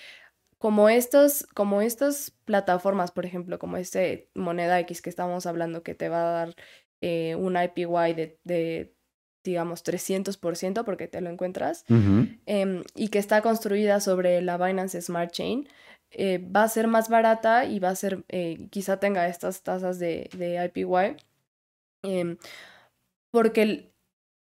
[0.58, 5.96] como estos, como estas plataformas, por ejemplo, como este moneda X que estamos hablando que
[5.96, 6.56] te va a dar
[7.02, 8.96] eh, un IPY de, de
[9.44, 11.86] digamos, 300% porque te lo encuentras,
[12.46, 15.68] em, y que está construida sobre la Binance Smart Chain,
[16.12, 20.00] eh, va a ser más barata y va a ser, eh, quizá tenga estas tasas
[20.00, 21.18] de, de IPY,
[22.04, 22.38] em,
[23.32, 23.94] porque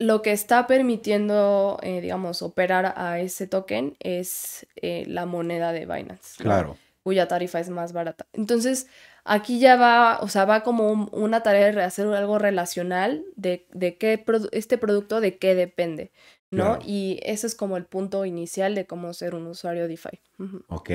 [0.03, 5.87] lo que está permitiendo, eh, digamos, operar a ese token es eh, la moneda de
[5.87, 6.43] Binance.
[6.43, 6.77] Claro.
[7.05, 8.27] Cuya tarifa es más barata.
[8.33, 8.89] Entonces,
[9.25, 13.97] aquí ya va, o sea, va como una tarea de hacer algo relacional de, de
[13.97, 16.11] qué este producto de qué depende,
[16.51, 16.79] ¿no?
[16.85, 20.21] Y ese es como el punto inicial de cómo ser un usuario DeFi.
[20.69, 20.91] Ok.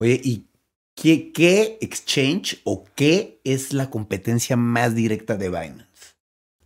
[0.00, 0.46] Oye, ¿y
[0.94, 6.14] qué, qué exchange o qué es la competencia más directa de Binance?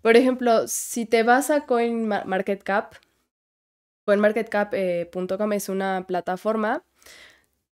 [0.03, 2.95] Por ejemplo, si te vas a CoinMarketCap,
[4.07, 6.83] CoinMarketCap.com es una plataforma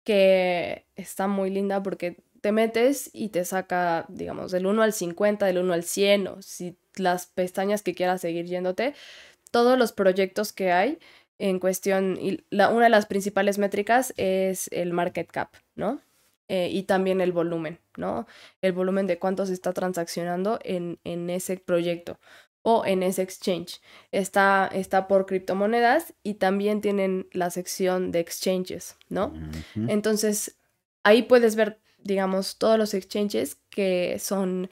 [0.03, 5.45] que está muy linda porque te metes y te saca, digamos, del 1 al 50,
[5.45, 8.95] del 1 al 100, o si las pestañas que quieras seguir yéndote,
[9.51, 10.99] todos los proyectos que hay
[11.37, 16.01] en cuestión, y la, una de las principales métricas es el market cap, ¿no?
[16.47, 18.27] Eh, y también el volumen, ¿no?
[18.61, 22.19] El volumen de cuánto se está transaccionando en, en ese proyecto
[22.63, 23.81] o en ese exchange.
[24.11, 29.33] Está, está por criptomonedas y también tienen la sección de exchanges, ¿no?
[29.75, 30.57] Entonces,
[31.03, 34.69] ahí puedes ver, digamos, todos los exchanges que son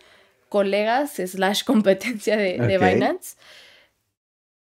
[0.50, 3.38] colegas slash competencia de, de Binance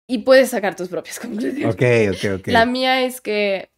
[0.08, 1.74] y puedes sacar tus propias conclusiones.
[1.74, 1.82] Ok,
[2.16, 2.48] ok, ok.
[2.48, 3.72] La mía es que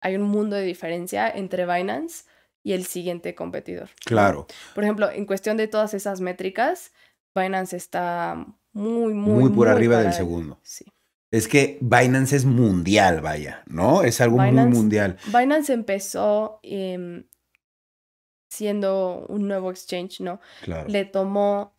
[0.00, 2.24] hay un mundo de diferencia entre Binance
[2.62, 3.88] y el siguiente competidor.
[4.04, 4.46] Claro.
[4.74, 6.92] Por ejemplo, en cuestión de todas esas métricas,
[7.34, 10.58] Binance está muy, muy, muy por arriba del segundo.
[10.62, 10.84] Sí.
[11.30, 14.02] Es que Binance es mundial, vaya, ¿no?
[14.02, 15.16] Es algo muy mundial.
[15.26, 17.24] Binance empezó em,
[18.50, 20.40] siendo un nuevo exchange, ¿no?
[20.62, 20.88] Claro.
[20.88, 21.72] Le tomó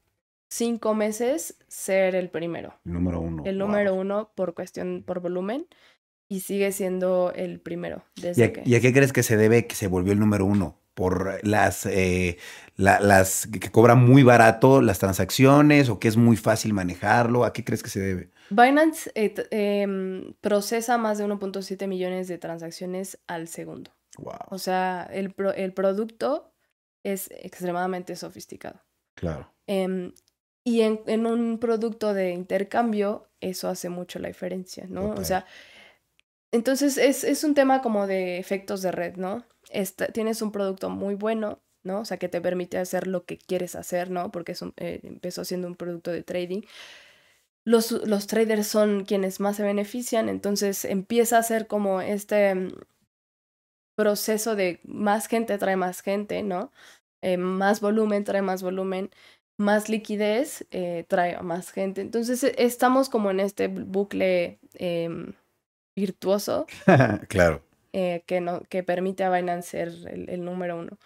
[0.49, 2.79] cinco meses ser el primero.
[2.85, 3.43] El número uno.
[3.45, 5.67] El número uno por cuestión, por volumen
[6.29, 8.03] y sigue siendo el primero.
[8.15, 10.45] Desde ¿Y, a, ¿Y a qué crees que se debe que se volvió el número
[10.45, 10.77] uno?
[10.93, 12.37] ¿Por las, eh,
[12.75, 17.45] las que cobran muy barato las transacciones o que es muy fácil manejarlo?
[17.45, 18.31] ¿A qué crees que se debe?
[18.49, 23.91] Binance eh, em, procesa más de 1.7 millones de transacciones al segundo.
[24.17, 24.33] Wow.
[24.49, 26.51] O sea, el, el producto
[27.03, 28.81] es extremadamente sofisticado.
[29.15, 29.51] Claro.
[29.67, 30.13] Em,
[30.63, 35.11] y en, en, un producto de intercambio, eso hace mucho la diferencia, ¿no?
[35.11, 35.45] O sea,
[36.51, 39.45] entonces es, es, un tema como de efectos de red, ¿no?
[40.13, 42.01] tienes un producto muy bueno, ¿no?
[42.01, 44.31] O sea, que te permite hacer lo que quieres hacer, ¿no?
[44.31, 46.61] Porque eh, empezó siendo un producto de trading.
[47.63, 52.71] Los, los, traders son quienes más se benefician, entonces empieza a ser como este mm,
[53.95, 56.71] proceso de más gente trae más gente, ¿no?
[57.21, 59.11] Eh, más volumen trae más volumen,
[59.57, 62.01] más liquidez eh, trae más gente.
[62.01, 65.33] Entonces e, estamos como en este bucle em,
[66.01, 66.65] virtuoso.
[67.29, 67.61] claro.
[67.91, 70.97] que, no, que permite a Binance ser el, el número uno.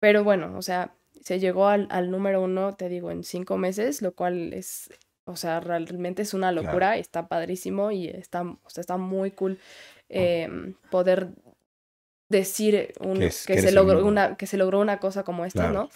[0.00, 4.02] Pero bueno, o sea, se llegó al, al, número uno, te digo, en cinco meses,
[4.02, 4.90] lo cual es,
[5.24, 9.58] o sea, realmente es una locura, está padrísimo y está, o sea, está muy cool
[10.10, 11.30] eh, poder
[12.28, 15.88] decir un, que, se logró una, que se logró una cosa como esta, ¿no?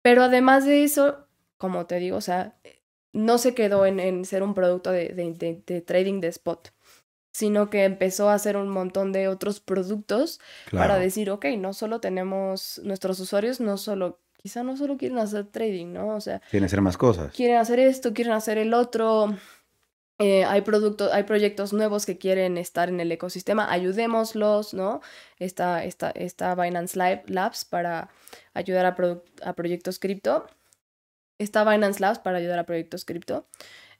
[0.00, 1.26] Pero además de eso,
[1.58, 2.56] como te digo, o sea,
[3.12, 6.72] no se quedó en, en ser un producto de, de, de trading de spot
[7.32, 10.38] sino que empezó a hacer un montón de otros productos
[10.70, 15.46] para decir, ok, no solo tenemos nuestros usuarios, no solo, quizá no solo quieren hacer
[15.46, 16.08] trading, ¿no?
[16.08, 17.32] O sea, quieren hacer más cosas.
[17.32, 19.34] Quieren hacer esto, quieren hacer el otro.
[20.18, 25.00] Eh, hay productos, hay proyectos nuevos que quieren estar en el ecosistema, ayudémoslos, ¿no?
[25.38, 28.10] Está, está, está Binance Live Labs para
[28.52, 28.96] ayudar a,
[29.48, 30.46] a proyectos cripto.
[31.38, 33.48] Está Binance Labs para ayudar a proyectos cripto.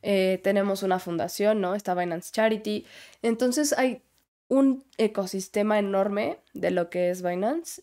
[0.03, 1.74] Eh, tenemos una fundación, ¿no?
[1.74, 2.84] Está Binance Charity.
[3.22, 4.03] Entonces hay
[4.48, 7.82] un ecosistema enorme de lo que es Binance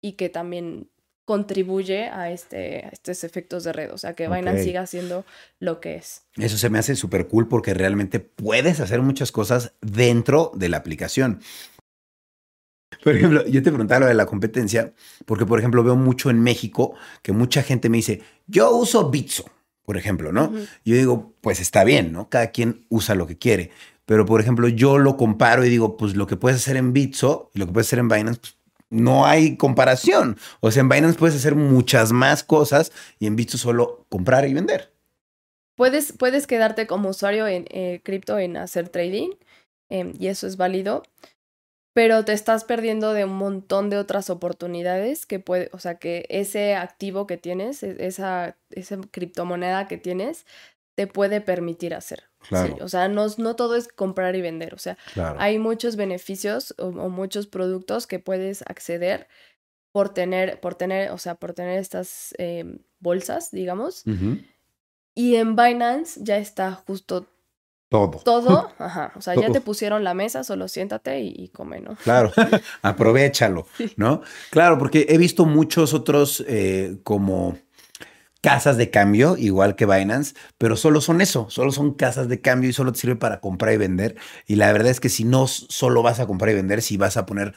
[0.00, 0.88] y que también
[1.26, 5.24] contribuye a, este, estos efectos de red, o sea, que Binance siga siendo
[5.58, 6.22] lo que es.
[6.36, 10.76] Eso se me hace súper cool porque realmente puedes hacer muchas cosas dentro de la
[10.76, 11.40] aplicación.
[13.02, 14.92] Por ejemplo, yo te preguntaba lo de la competencia,
[15.26, 19.50] porque por ejemplo veo mucho en México que mucha gente me dice, yo uso Bitso
[19.86, 20.52] por ejemplo, ¿no?
[20.84, 22.28] Yo digo, pues está bien, ¿no?
[22.28, 23.70] Cada quien usa lo que quiere.
[24.04, 27.50] Pero, por ejemplo, yo lo comparo y digo, pues lo que puedes hacer en Bitso
[27.54, 28.56] y lo que puedes hacer en Binance, pues,
[28.90, 30.36] no hay comparación.
[30.60, 34.54] O sea, en Binance puedes hacer muchas más cosas y en Bitso solo comprar y
[34.54, 34.92] vender.
[35.76, 39.30] Puedes, puedes quedarte como usuario en eh, cripto en hacer trading
[39.88, 41.04] em, y eso es válido
[41.96, 46.26] pero te estás perdiendo de un montón de otras oportunidades que puede, o sea, que
[46.28, 50.44] ese activo que tienes, e, esa, esa criptomoneda que tienes,
[50.94, 52.24] te puede permitir hacer.
[52.46, 52.76] Claro.
[52.82, 54.74] O sea, no, no todo es comprar y vender.
[54.74, 54.98] O sea,
[55.38, 59.26] hay muchos beneficios o, muchos productos que puedes acceder
[59.90, 64.04] por tener, por tener, o sea, por tener estas em, bolsas, digamos.
[65.14, 67.26] Y en Binance ya está justo
[67.88, 68.20] todo.
[68.24, 69.12] Todo, ajá.
[69.16, 71.96] O sea, ya te pusieron la mesa, solo siéntate y, come, ¿no?
[71.96, 72.32] Claro,
[72.82, 73.66] aprovechalo,
[73.96, 74.22] ¿no?
[74.50, 77.56] Claro, porque he visto muchos otros eh, como
[78.40, 82.70] casas de cambio, igual que Binance, pero solo son eso, solo son casas de cambio
[82.70, 84.16] y solo te sirve para comprar y vender.
[84.46, 87.16] Y la verdad es que si no solo vas a comprar y vender, si vas
[87.16, 87.54] a poner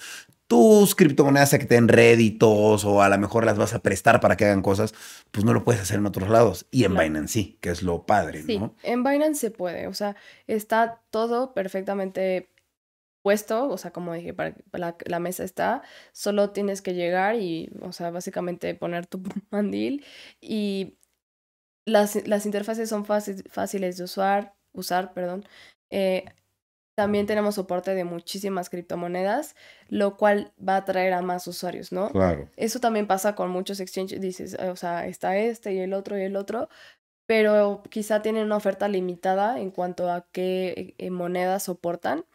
[0.50, 4.20] tus criptomonedas a que te den réditos o a lo mejor las vas a prestar
[4.20, 4.96] para que hagan cosas,
[5.30, 6.66] pues no lo puedes hacer en otros lados.
[6.72, 10.16] Y en Binance sí, que es lo padre, sí, En Binance se puede, o sea,
[10.48, 12.50] está todo perfectamente
[13.22, 15.84] puesto, o sea, como dije, para, la, la, mesa está,
[16.14, 19.22] solo tienes que llegar y, o sea, básicamente poner tu
[19.52, 20.04] mandil
[20.42, 20.98] y
[21.86, 25.46] las, las interfaces son fáciles de usar, usar, perdón.
[25.92, 26.26] Eh,
[27.00, 29.56] también tenemos soporte de muchísimas criptomonedas,
[29.88, 32.10] lo cual va a atraer a más usuarios, ¿no?
[32.10, 32.50] Claro.
[32.58, 36.24] Eso también pasa con muchos exchanges, dices, o sea, está este y el otro y
[36.24, 36.68] el otro,
[37.26, 42.26] pero quizá tienen una oferta limitada en cuanto a qué eh, monedas soportan.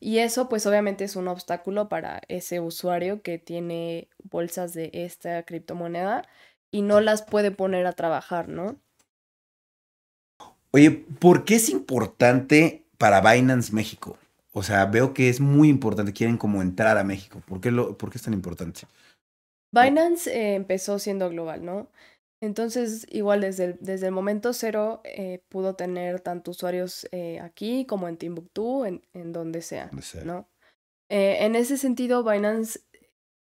[0.00, 5.42] Y eso pues obviamente es un obstáculo para ese usuario que tiene bolsas de esta
[5.42, 6.26] criptomoneda
[6.70, 8.76] y no las puede poner a trabajar, ¿no?
[10.70, 14.18] Oye, ¿por qué es importante para Binance México?
[14.52, 17.42] O sea, veo que es muy importante, quieren como entrar a México.
[17.46, 18.82] ¿Por qué, lo, por qué es tan importante?
[19.70, 21.90] Binance eh, empezó siendo global, ¿no?
[22.40, 27.86] Entonces, igual desde el, desde el momento cero eh, pudo tener tanto usuarios eh, aquí
[27.86, 29.90] como en Timbuktu, en, en donde sea,
[30.24, 30.48] ¿no?
[31.08, 32.80] en ese sentido, Binance,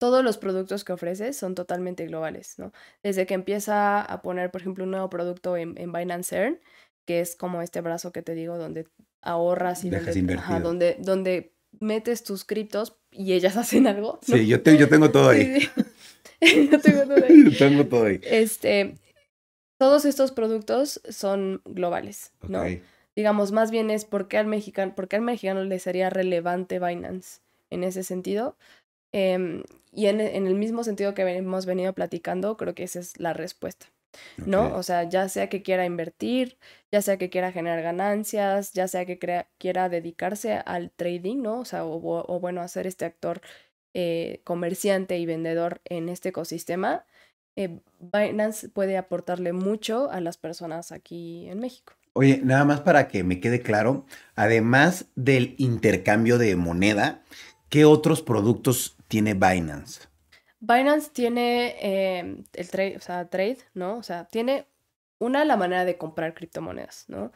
[0.01, 2.73] todos los productos que ofrece son totalmente globales, ¿no?
[3.03, 6.61] Desde que empieza a poner, por ejemplo, un nuevo producto en, en Binance Earn,
[7.07, 8.89] que es como este brazo que te digo, donde
[9.25, 14.19] ahorras y donde, donde, donde, metes tus criptos y ellas hacen algo.
[14.23, 15.69] Sí, yo, te, yo tengo todo ahí.
[16.41, 17.57] yo tengo todo ahí.
[17.59, 18.21] tengo todo ahí.
[18.23, 18.95] Este,
[19.79, 22.63] todos estos productos son globales, ¿no?
[23.17, 26.81] Digamos, más bien es por qué al mexicano, por qué al mexicano le sería relevante
[26.81, 28.57] Binance en ese sentido.
[29.13, 29.63] Em,
[29.93, 33.33] y en, en, el mismo sentido que hemos venido platicando, creo que esa es la
[33.33, 33.87] respuesta.
[34.45, 34.75] ¿No?
[34.75, 36.59] O sea, ya sea que quiera invertir,
[36.93, 41.61] ya sea que quiera generar ganancias, ya sea que crea- quiera dedicarse al trading, ¿no?
[41.61, 43.41] O sea, o, o- o bueno, hacer este actor
[43.95, 47.05] eh, comerciante y vendedor en este ecosistema,
[47.57, 51.93] eh, Binance puede aportarle mucho a las personas aquí en México.
[52.15, 54.05] Oye, nada más para que me quede claro,
[54.35, 57.23] además del intercambio de moneda,
[57.69, 60.09] ¿qué otros productos tiene Binance?
[60.67, 63.97] Binance tiene eh, el trade, o sea, trade, ¿no?
[63.99, 64.67] O sea, tiene
[65.19, 67.33] una la manera de comprar criptomonedas, ¿no?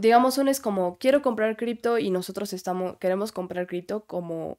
[0.00, 4.58] Digamos, uno es como, quiero comprar cripto y nosotros estamos, queremos comprar cripto como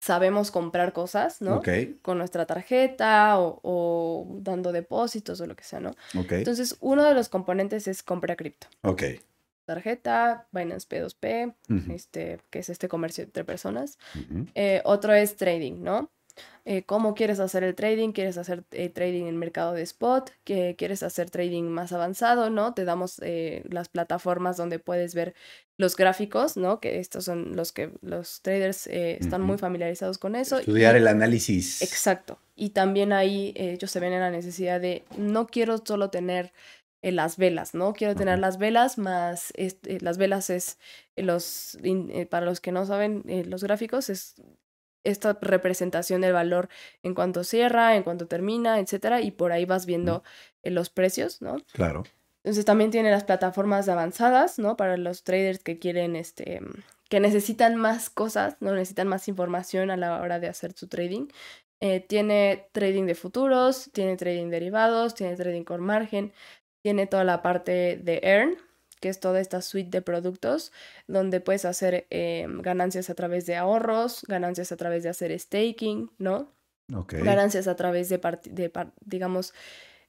[0.00, 1.56] sabemos comprar cosas, ¿no?
[1.58, 1.68] Ok,
[2.02, 5.90] Con nuestra tarjeta o, o dando depósitos o lo que sea, ¿no?
[6.16, 8.68] ok, Entonces, uno de los componentes es compra cripto.
[8.82, 9.02] ok.
[9.66, 13.98] Tarjeta, Binance P2P, Ujú, este, que es este comercio entre personas.
[14.54, 16.10] Eh, otro es trading, ¿no?
[16.66, 18.12] Eh, ¿Cómo quieres hacer el trading?
[18.12, 20.30] ¿Quieres hacer eh, trading en mercado de spot?
[20.44, 22.48] ¿Que ¿Quieres hacer trading más avanzado?
[22.48, 22.72] ¿No?
[22.72, 25.34] Te damos eh, las plataformas donde puedes ver
[25.76, 26.80] los gráficos, ¿no?
[26.80, 30.58] Que estos son los que los traders están muy familiarizados con eso.
[30.58, 31.82] Estudiar y- el análisis.
[31.82, 32.38] Exacto.
[32.56, 36.52] Y también ahí ellos se ven en la necesidad de, no quiero solo tener
[37.02, 37.92] las velas, ¿no?
[37.92, 40.78] Quiero tener las velas más, este, las velas es,
[41.16, 41.76] los,
[42.30, 44.36] para los que no saben, los gráficos es
[45.04, 46.68] esta representación del valor
[47.02, 50.22] en cuanto cierra, en cuanto termina, etcétera, y por ahí vas viendo
[50.62, 51.56] eh, los precios, ¿no?
[51.72, 52.04] Claro.
[52.42, 54.76] Entonces también tiene las plataformas avanzadas, ¿no?
[54.76, 56.60] Para los traders que quieren, este,
[57.08, 58.72] que necesitan más cosas, ¿no?
[58.72, 61.28] Necesitan más información a la hora de hacer su trading.
[61.80, 66.32] Eh, tiene trading de futuros, tiene trading derivados, tiene trading con margen,
[66.82, 68.56] tiene toda la parte de earn,
[69.04, 70.72] que es toda esta suite de productos
[71.08, 76.10] donde puedes hacer eh, ganancias a través de ahorros, ganancias a través de hacer staking,
[76.16, 76.54] ¿no?
[76.90, 77.12] Ok.
[77.22, 78.72] ganancias a través de, de
[79.04, 79.52] digamos,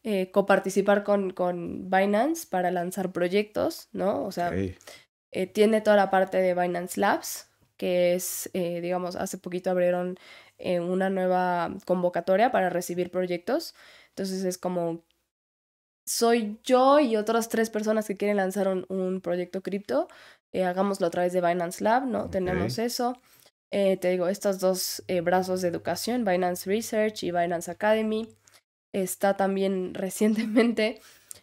[0.03, 4.23] eh, coparticipar con, con Binance para lanzar proyectos, ¿no?
[4.23, 9.37] O sea, eh, tiene toda la parte de Binance Labs, que es, eh, digamos, hace
[9.37, 10.17] poquito abrieron
[10.57, 13.75] una nueva convocatoria para recibir proyectos.
[14.11, 15.03] Entonces es como,
[16.05, 20.07] soy yo y otras tres personas que quieren lanzar un, un proyecto cripto,
[20.53, 22.29] eh, hagámoslo a través de Binance Lab, ¿no?
[22.29, 23.17] Tenemos eso.
[23.71, 28.29] Eh, te digo, estos dos eh, brazos de educación, Binance Research y Binance Academy.
[28.93, 31.01] Está también recientemente,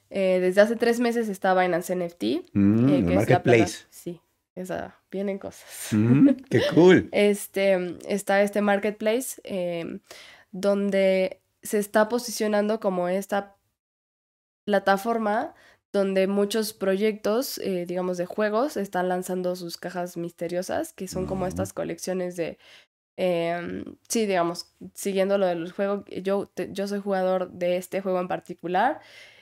[0.09, 2.25] desde hace tres meses está Binance NFT.
[2.53, 3.79] Mm, que es la plata- marketplace.
[3.91, 4.21] Sí,
[4.55, 5.89] esa, vienen cosas.
[5.91, 7.09] Mm, qué cool.
[7.13, 9.41] Este, está este marketplace
[10.53, 13.57] donde se está posicionando como esta
[14.65, 15.55] plataforma
[15.93, 21.47] donde muchos proyectos, eh, digamos, de juegos están lanzando sus cajas misteriosas, que son como
[21.47, 22.59] estas colecciones de...
[23.19, 28.21] em, sí, digamos, siguiendo lo del juego, yo, te- yo soy jugador de este juego
[28.21, 29.01] en particular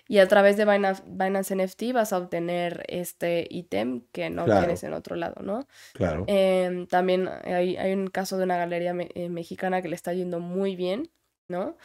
[0.09, 4.61] y a través de Binance, Binance NFT vas a obtener este ítem que no Claro.
[4.62, 5.68] tienes en otro lado, ¿no?
[5.93, 6.25] Claro.
[6.27, 10.12] Em, también hay, hay un caso de una galería me- eh, mexicana que le está
[10.14, 11.12] yendo muy bien,
[11.49, 11.77] ¿no?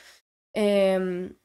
[0.53, 1.35] Em,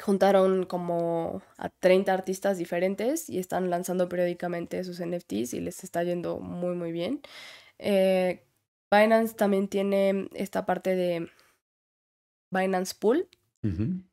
[0.00, 6.02] juntaron como a 30 artistas diferentes y están lanzando periódicamente sus NFTs y les está
[6.02, 7.20] yendo muy, muy bien.
[7.78, 8.44] Eh,
[8.90, 11.30] Binance también tiene esta parte de
[12.50, 13.28] Binance Pool,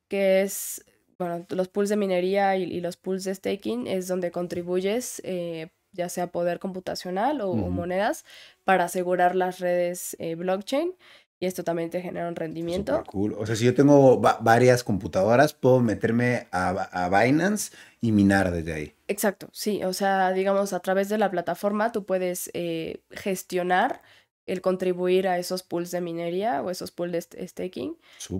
[0.07, 0.85] que es,
[1.17, 5.69] bueno, los pools de minería y, y los pools de staking es donde contribuyes, eh,
[5.93, 8.23] ya sea poder computacional o, monedas,
[8.63, 10.93] para asegurar las redes eh, blockchain.
[11.39, 12.93] Y esto también te genera un rendimiento.
[12.97, 13.35] Súper cool.
[13.38, 17.71] O sea, si yo tengo va- varias computadoras, puedo meterme a, a Binance
[18.01, 18.95] y minar desde ahí.
[19.07, 19.83] Exacto, sí.
[19.83, 24.01] O sea, digamos, a través de la plataforma tú puedes eh, gestionar
[24.47, 27.97] el contribuir a esos pools de minería o esos pools de st- staking.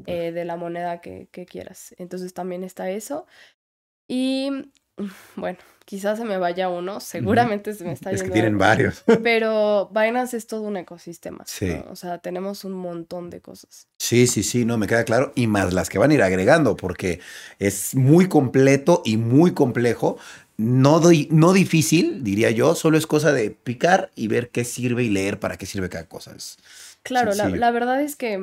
[0.08, 1.94] Eh, de la moneda que, que quieras.
[2.00, 3.28] Entonces también está eso.
[4.08, 4.50] Y
[4.98, 8.58] mm, bueno, quizás se me vaya uno, seguramente se me está es que yendo tienen
[8.58, 9.04] varios.
[9.24, 11.46] Pero Binance es todo un ecosistema.
[11.48, 11.68] Sí.
[11.68, 11.86] ¿no?
[11.92, 13.88] O sea, tenemos un montón de cosas.
[13.98, 15.32] Sí, sí, sí, no, me queda claro.
[15.36, 17.22] Y más las que van a ir agregando, porque
[17.58, 20.18] es muy completo y muy complejo.
[20.58, 25.04] No, doy, no difícil, diría yo, solo es cosa de picar y ver qué sirve
[25.06, 26.34] y leer para qué sirve cada cosa.
[26.36, 26.58] Es-
[27.04, 28.38] Claro, la, verdad es que,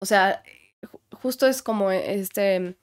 [0.00, 0.42] o sea,
[0.82, 2.74] ju- justo es como este,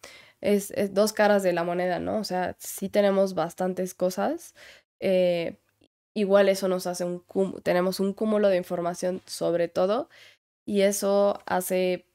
[0.42, 2.20] es, es dos caras de la moneda, ¿no?
[2.20, 4.56] O sea, sí tenemos bastantes cosas.
[5.00, 5.58] eh,
[6.14, 10.10] igual eso nos hace un, cum- tenemos un cúmulo de información sobre todo
[10.66, 12.06] y eso hace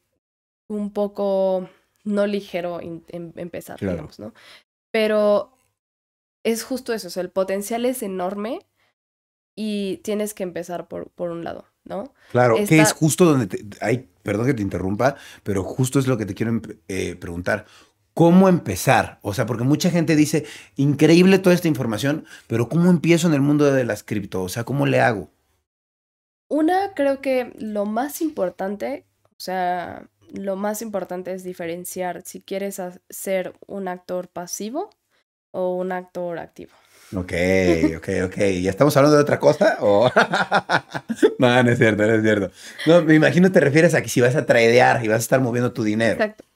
[0.68, 1.68] un poco
[2.04, 3.94] no ligero in- em- empezar, Claro.
[3.94, 4.34] digamos, ¿no?
[4.92, 5.52] Pero
[6.44, 8.60] es justo eso, o sea, el potencial es enorme
[9.56, 12.12] y tienes que empezar por, por un lado, ¿no?
[12.30, 16.18] Claro, que es justo donde te, hay, perdón que te interrumpa, pero justo es lo
[16.18, 17.66] que te quiero empe- eh, preguntar.
[18.16, 19.18] ¿Cómo empezar?
[19.20, 20.46] O sea, porque mucha gente dice,
[20.76, 24.42] increíble toda esta información, pero ¿cómo empiezo en el mundo de las cripto?
[24.42, 25.28] O sea, ¿cómo le hago?
[26.48, 32.80] Una, creo que lo más importante, o sea, lo más importante es diferenciar si quieres
[33.10, 34.88] ser un actor pasivo
[35.50, 36.72] o un actor activo.
[37.14, 37.34] Ok,
[37.98, 38.36] ok, ok.
[38.62, 39.76] ¿Ya estamos hablando de otra cosa?
[39.80, 40.10] ¿O...
[41.38, 42.50] no, no es cierto, no es cierto.
[42.86, 45.40] No, me imagino te refieres a que si vas a tradear y vas a estar
[45.42, 46.14] moviendo tu dinero.
[46.14, 46.46] Exacto.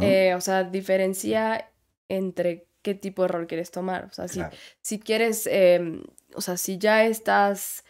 [0.00, 1.70] Eh, o sea, diferencia
[2.08, 4.06] entre qué tipo de rol quieres tomar.
[4.06, 4.40] O sea, si,
[4.80, 6.02] si quieres, em,
[6.34, 7.84] o sea, si ya estás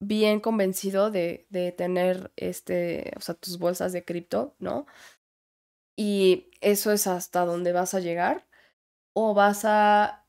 [0.00, 4.86] bien convencido de, de tener este, o sea, tus bolsas de cripto, ¿no?
[5.96, 8.46] Y eso es hasta donde vas a llegar
[9.12, 10.24] o vas a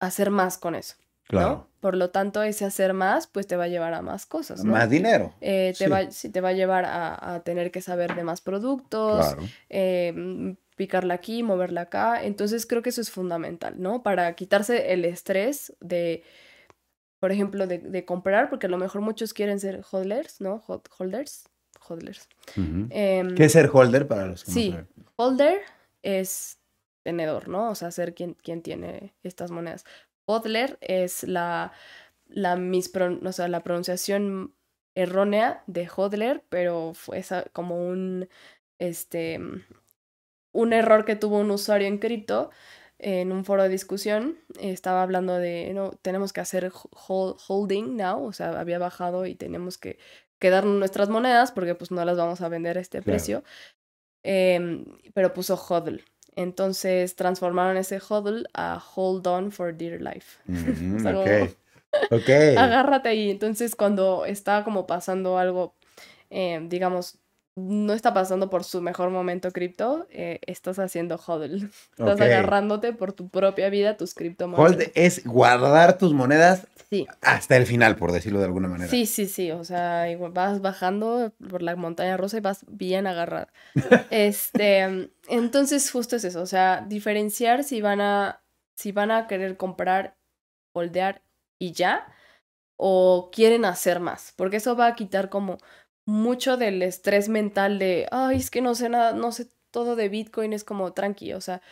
[0.00, 0.96] hacer más con eso.
[1.24, 1.69] Claro.
[1.80, 4.64] Por lo tanto, ese hacer más, pues te va a llevar a más cosas.
[4.64, 5.34] Más dinero.
[5.40, 8.42] Eh, te, va, sí, te va a llevar a, a, tener que saber de más
[8.42, 9.48] productos, claro.
[9.70, 12.22] eh, picarla aquí, moverla acá.
[12.22, 14.02] Entonces creo que eso es fundamental, ¿no?
[14.02, 16.22] Para quitarse el estrés de,
[17.18, 20.62] por ejemplo, de, de comprar, porque a lo mejor muchos quieren ser holders, ¿no?
[20.98, 21.44] holders.
[21.88, 22.28] Hodlers.
[22.90, 24.76] eh, ¿Qué es ser holder para los que Sí,
[25.16, 25.60] holder
[26.02, 26.58] es
[27.02, 27.70] tenedor, ¿no?
[27.70, 29.84] O sea, ser quien, quien tiene estas monedas.
[30.30, 31.72] Hodler es la,
[32.28, 34.54] la, mispron o sea, la pronunciación
[34.94, 38.28] errónea de Hodler, pero fue como un,
[38.78, 39.40] este,
[40.52, 42.50] un error que tuvo un usuario en cripto
[42.98, 44.38] en un foro de discusión.
[44.60, 46.70] Estaba hablando de, no, tenemos que hacer
[47.08, 49.98] holding now, o sea, había bajado y tenemos que
[50.38, 53.04] quedar nuestras monedas porque pues no las vamos a vender a este claro.
[53.04, 53.44] precio.
[54.22, 56.04] Eh, pero puso hodl.
[56.36, 60.38] Entonces transformaron ese hodl a hold on for dear life.
[60.46, 61.50] Mm, o sea, ok.
[62.10, 62.56] okay.
[62.58, 63.30] Agárrate ahí.
[63.30, 65.74] Entonces cuando está como pasando algo,
[66.30, 67.18] eh, digamos,
[67.68, 71.70] no está pasando por su mejor momento cripto, eh, estás haciendo hodl.
[71.92, 72.26] Estás okay.
[72.28, 74.72] agarrándote por tu propia vida tus criptomonedas.
[74.72, 77.06] Hold es guardar tus monedas sí.
[77.20, 78.90] hasta el final, por decirlo de alguna manera.
[78.90, 79.50] Sí, sí, sí.
[79.50, 83.48] O sea, vas bajando por la montaña rusa y vas bien agarrado.
[84.10, 86.40] este, entonces, justo es eso.
[86.42, 88.42] O sea, diferenciar si van a,
[88.74, 90.16] si van a querer comprar,
[90.72, 91.22] holdear
[91.58, 92.06] y ya,
[92.76, 94.32] o quieren hacer más.
[94.36, 95.58] Porque eso va a quitar como
[96.10, 100.08] mucho del estrés mental de, ay, es que no sé nada, no sé todo de
[100.08, 101.62] Bitcoin, es como tranqui, o sea,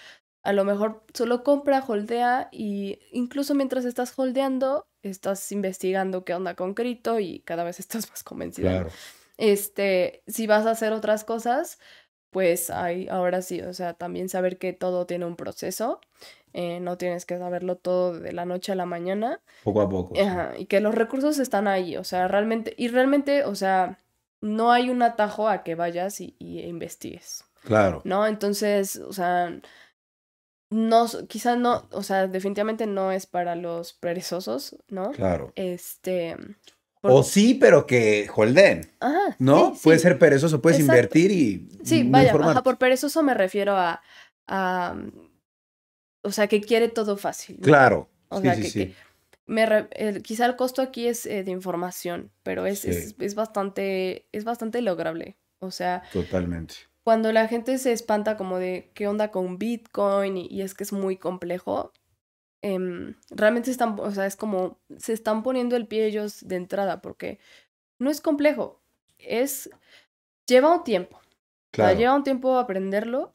[0.44, 6.54] a lo mejor solo compra, holdea y incluso mientras estás holdeando, estás investigando qué onda
[6.54, 8.68] con cripto y cada vez estás más convencido.
[8.68, 8.90] Claro.
[9.38, 11.80] Este, si vas a hacer otras cosas,
[12.30, 16.00] pues hay, ahora sí, o sea, también saber que todo tiene un proceso.
[16.52, 19.40] Eh, no tienes que saberlo todo de la noche a la mañana.
[19.64, 20.14] Poco a poco.
[20.20, 23.98] Ajá, y que los recursos están ahí, o sea, realmente, y realmente, o sea,
[24.40, 27.44] no hay un atajo a que vayas y, y investigues.
[27.62, 28.02] Claro.
[28.04, 28.26] ¿No?
[28.26, 29.60] Entonces, o sea,
[30.70, 35.12] no, quizá no, o sea, definitivamente no es para los perezosos, ¿no?
[35.12, 35.52] Claro.
[35.56, 36.36] Este.
[37.00, 37.12] Por...
[37.12, 38.92] O sí, pero que holden.
[39.00, 39.36] Ajá.
[39.38, 39.74] ¿No?
[39.74, 40.08] Sí, puedes sí.
[40.08, 40.96] ser perezoso, puedes Exacto.
[40.96, 41.68] invertir y.
[41.84, 44.02] Sí, vaya, ajá, por perezoso me refiero a,
[44.46, 44.96] a.
[46.22, 47.56] O sea, que quiere todo fácil.
[47.58, 47.64] ¿no?
[47.64, 48.08] Claro.
[48.28, 48.86] O sí, sea, sí, que, sí.
[48.86, 48.94] que
[49.48, 52.90] me re- el- quizá el costo aquí es eh, de información, pero es, Sí.
[52.90, 55.36] es, es bastante, es bastante lograble.
[55.60, 56.74] O sea, Totalmente.
[57.02, 60.84] cuando la gente se espanta como de qué onda con Bitcoin y, y es que
[60.84, 61.92] es muy complejo,
[62.62, 67.00] em, realmente están, o sea, es como se están poniendo el pie ellos de entrada
[67.00, 67.38] porque
[67.98, 68.80] no es complejo,
[69.18, 69.70] es
[70.46, 71.30] lleva un tiempo, o sea,
[71.72, 71.98] Claro.
[71.98, 73.34] lleva un tiempo aprenderlo,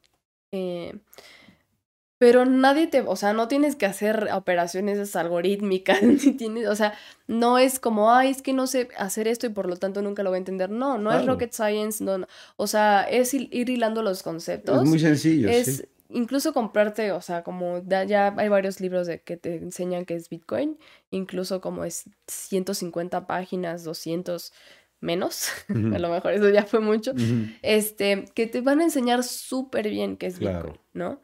[0.52, 0.94] eh,
[2.24, 6.94] pero nadie te, o sea, no tienes que hacer operaciones algorítmicas, ni tienes, o sea,
[7.28, 10.24] no es como, ay, es que no sé hacer esto y por lo tanto nunca
[10.24, 10.70] lo voy a entender.
[10.70, 12.28] No, no es rocket science, no, no.
[12.56, 14.84] O sea, es ir ir hilando los conceptos.
[14.84, 15.84] Es muy sencillo, Es sí.
[16.08, 20.16] incluso comprarte, o sea, como da- ya hay varios libros de que te enseñan qué
[20.16, 20.78] es Bitcoin,
[21.12, 24.54] incluso como es 150 páginas, 200
[25.02, 25.50] menos,
[25.94, 27.12] a lo mejor eso ya fue mucho,
[27.64, 30.68] este, que te van a enseñar súper bien qué es Claro.
[30.70, 31.22] Bitcoin, ¿no?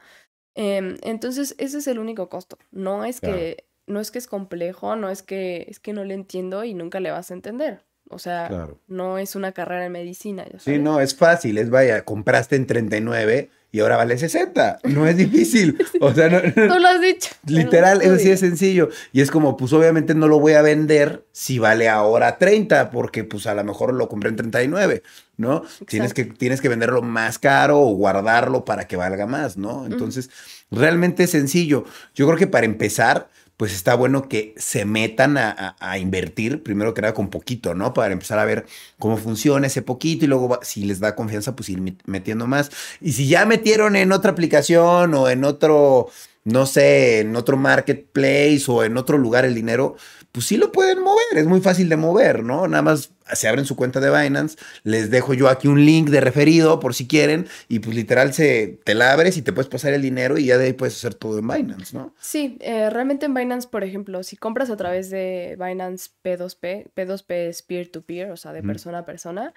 [0.56, 2.58] Em, entonces, ese es el único costo.
[2.72, 3.38] No es Claro.
[3.38, 6.74] que, no es que es complejo, no es que, es que no le entiendo y
[6.74, 7.86] nunca le vas a entender.
[8.10, 8.80] O sea, Claro.
[8.88, 13.52] no es una carrera en medicina, Sí, no, es fácil, es vaya, compraste en 39
[13.72, 14.80] y ahora vale 60.
[14.86, 15.78] No es difícil.
[16.02, 17.30] O sea, no- Tú lo has dicho.
[17.46, 18.40] literal, es así de dices.
[18.40, 18.90] sencillo.
[19.12, 23.24] Y es como, pues obviamente no lo voy a vender si vale ahora 30, porque
[23.24, 25.04] pues a lo mejor lo compré en 39,
[25.38, 25.64] ¿no?
[25.88, 29.86] Tienes que, tienes que venderlo más caro o guardarlo para que valga más, ¿no?
[29.86, 30.30] Entonces,
[30.72, 31.86] realmente es sencillo.
[32.16, 33.30] Yo creo que para empezar,
[33.60, 37.94] pues está bueno que se metan a, invertir, primero que nada con poquito, ¿no?
[37.94, 38.66] Para empezar a ver
[38.98, 42.72] cómo funciona ese poquito y luego si les da confianza, pues ir metiendo más.
[43.02, 46.08] Y si ya metieron en otra aplicación o en otro,
[46.46, 49.98] no sé, en otro marketplace o en otro lugar el dinero,
[50.32, 52.66] pues sí lo pueden mover, es muy fácil de mover, ¿no?
[52.66, 56.22] Nada más se abren su cuenta de Binance, les dejo yo aquí un link de
[56.22, 59.94] referido por si quieren y pues literal se, te la abres y te puedes pasar
[59.94, 62.14] el dinero y ya de ahí puedes hacer todo en Binance, ¿no?
[62.20, 67.34] Sí, eh, realmente en Binance, por ejemplo, si compras a través de Binance P2P, P2P
[67.50, 69.54] es peer-to-peer, o sea, de persona a persona,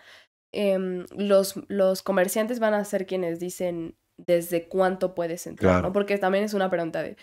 [0.52, 5.92] em, los, los comerciantes van a ser quienes dicen desde cuánto puedes entrar, ¿no?
[5.92, 7.16] Porque también es una pregunta de,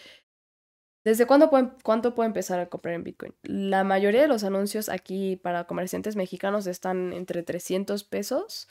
[1.09, 1.49] ¿Desde cuándo
[1.81, 3.33] cuánto puede empezar a comprar en Bitcoin?
[3.41, 8.67] La mayoría de los anuncios aquí para comerciantes mexicanos están entre 300 pesos.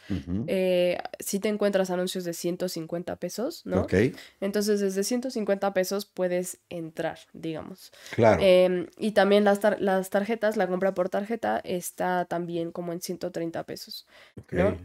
[0.47, 3.81] Eh, si te encuentras anuncios de 150 pesos, ¿no?
[3.81, 3.93] Ok.
[4.41, 7.91] Entonces, desde 150 pesos puedes entrar, digamos.
[8.15, 8.41] Claro.
[8.41, 13.65] Em, y también las, las tarjetas, la compra por tarjeta está también como en 130
[13.65, 14.07] pesos.
[14.53, 14.79] ¿no?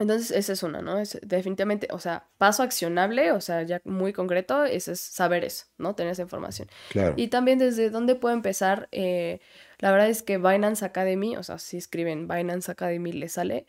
[0.00, 0.98] Entonces, esa es una, ¿no?
[0.98, 5.94] Es definitivamente, o sea, paso accionable, o sea, ya muy concreto, es saber eso, ¿no?
[5.94, 6.68] Tener esa información.
[6.88, 7.12] Claro.
[7.18, 9.40] Y también desde dónde puedo empezar, eh,
[9.78, 13.66] la verdad es que Binance Academy, o sea, si escriben Binance Academy le sale,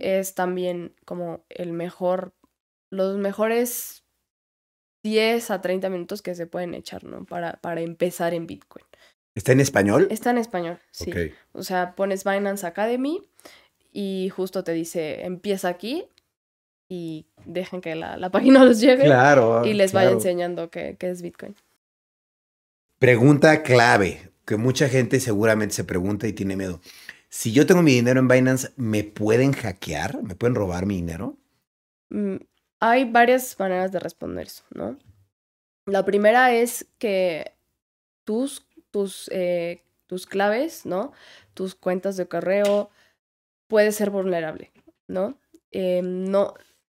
[0.00, 2.34] es también como el mejor,
[2.90, 4.04] los mejores
[5.02, 7.24] 10 a 30 minutos que se pueden echar, ¿no?
[7.24, 8.84] Para, para empezar en Bitcoin.
[9.34, 10.08] ¿Está en español?
[10.10, 11.10] Está en español, sí.
[11.52, 13.26] O sea, pones Binance Academy
[13.92, 16.06] y justo te dice, empieza aquí
[16.88, 21.54] y dejen que la, página los llegue claro, y les vaya enseñando qué, es Bitcoin.
[22.98, 26.80] Pregunta clave, que mucha gente seguramente se pregunta y tiene miedo.
[27.28, 30.22] Si yo tengo mi dinero en Binance, ¿me pueden hackear?
[30.22, 31.36] ¿Me pueden robar mi dinero?
[32.10, 32.36] Mm,
[32.80, 34.98] hay varias maneras de responder eso, ¿no?
[35.86, 37.52] La primera es que
[38.24, 41.12] tus, tus, eh, tus claves, ¿no?
[41.54, 42.90] Tus cuentas de correo,
[43.70, 44.70] puede ser vulnerable,
[45.08, 45.38] ¿no?
[45.70, 46.54] Em, no,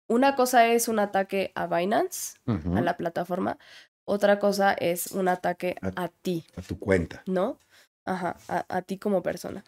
[0.07, 3.59] una cosa es un ataque a Binance, a la plataforma,
[4.05, 6.45] otra cosa es un ataque a, ti.
[6.55, 7.21] A tu cuenta.
[7.27, 7.59] ¿No?
[8.05, 9.63] Ajá, a, ti como persona.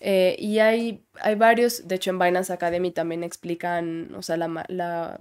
[0.00, 4.64] Eh, y hay, hay varios, de hecho en Binance Academy también explican, o sea, la,
[4.68, 5.20] la,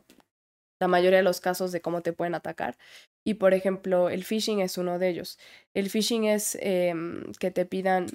[0.79, 2.77] la mayoría de los casos de cómo te pueden atacar.
[3.25, 5.37] Y por ejemplo, el phishing es uno de ellos.
[5.75, 8.07] El phishing es em, que te pidan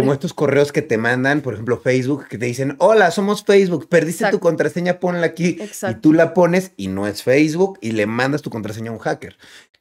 [0.00, 3.88] como estos correos que te mandan, por ejemplo, Facebook, que te dicen, hola, somos Facebook,
[3.88, 5.58] perdiste tu contraseña, ponla aquí.
[5.88, 8.98] Y tú la pones y no es Facebook y le mandas tu contraseña a un
[8.98, 9.36] hacker.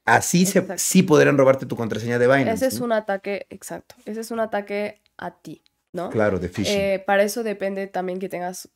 [0.05, 2.66] Así se, sí podrían robarte tu contraseña de Binance.
[2.66, 3.95] Ese es un ataque, exacto.
[4.05, 6.09] Ese es un ataque a ti, ¿no?
[6.09, 6.78] Claro, de phishing.
[6.78, 8.70] Eh, para eso depende también que tengas,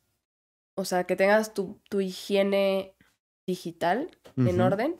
[0.74, 2.94] o sea, que tengas tu, tu higiene
[3.46, 4.96] digital en orden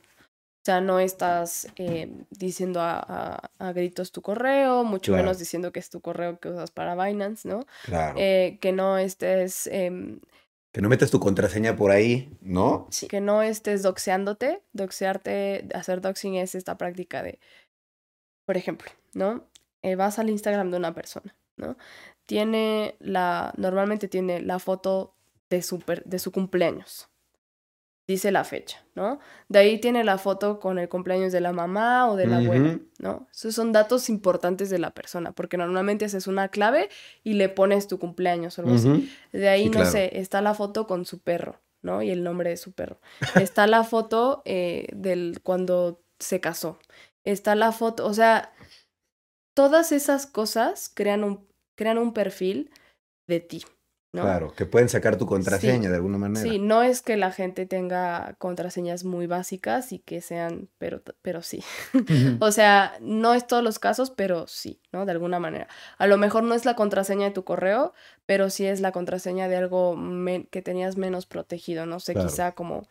[0.69, 6.01] sea, no estás eh, diciendo a, gritos tu correo, mucho menos diciendo que es tu
[6.03, 7.65] correo que usas para Binance, ¿no?
[7.85, 8.15] Claro.
[8.19, 9.67] Eh, que no estés...
[9.69, 10.21] Em,
[10.71, 12.87] que no metas tu contraseña por ahí, ¿no?
[12.91, 14.61] Sí, que no estés doxeándote.
[14.75, 17.39] Doxearte, hacer doxing es esta práctica de,
[18.45, 19.47] por ejemplo, ¿no?
[19.83, 21.79] Eh, vas al Instagram de una persona, ¿no?
[22.27, 25.15] Tiene la, normalmente tiene la foto
[25.49, 27.09] de su, de su cumpleaños,
[28.09, 29.21] dice la fecha, ¿no?
[29.49, 32.81] De ahí tiene la foto con el cumpleaños de la mamá o de la abuela,
[32.99, 33.29] ¿no?
[33.31, 36.89] Esos son datos importantes de la persona, porque normalmente haces una clave
[37.23, 39.13] y le pones tu cumpleaños o algo así.
[39.33, 42.03] De ahí, no sé, está la foto con su perro, ¿no?
[42.03, 42.99] Y el nombre de su perro.
[43.39, 46.79] Está la foto eh, del cuando se casó.
[47.25, 48.55] Está la foto, o sea,
[49.53, 52.71] todas esas cosas crean un, crean un perfil
[53.27, 53.65] de ti.
[54.23, 56.41] Claro, que pueden sacar tu contraseña de alguna manera.
[56.41, 61.43] Sí, no es que la gente tenga contraseñas muy básicas y que sean, pero, pero
[61.43, 61.63] sí.
[62.41, 65.07] o sea, no es todos los casos, pero sí, ¿no?
[65.07, 65.69] De alguna manera.
[65.99, 67.93] A lo mejor no es la contraseña de tu correo,
[68.27, 69.97] pero sí es la contraseña de algo
[70.51, 72.89] que tenías menos protegido, no sé, quizá como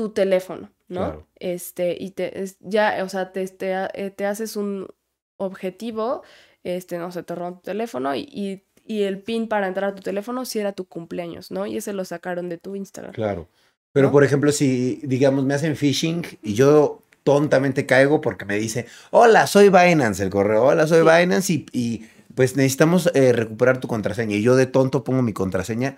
[0.00, 1.26] tu teléfono, ¿no?
[1.36, 4.88] Este, y te, ya, o sea, te, te, eh, te, haces un
[5.36, 6.22] objetivo,
[6.62, 8.64] este, no sé, te rompe tu teléfono y y
[9.02, 11.66] el pin para entrar a tu teléfono si era tu cumpleaños, ¿no?
[11.66, 13.12] Y ese lo sacaron de tu Instagram.
[13.12, 13.48] Claro.
[13.92, 18.86] Pero, por ejemplo, si, digamos, me hacen phishing y yo tontamente caigo porque me dice,
[19.10, 24.36] hola, soy Binance, el correo, hola, soy Binance y, pues necesitamos eh, recuperar tu contraseña.
[24.36, 25.96] Y yo de tonto pongo mi contraseña.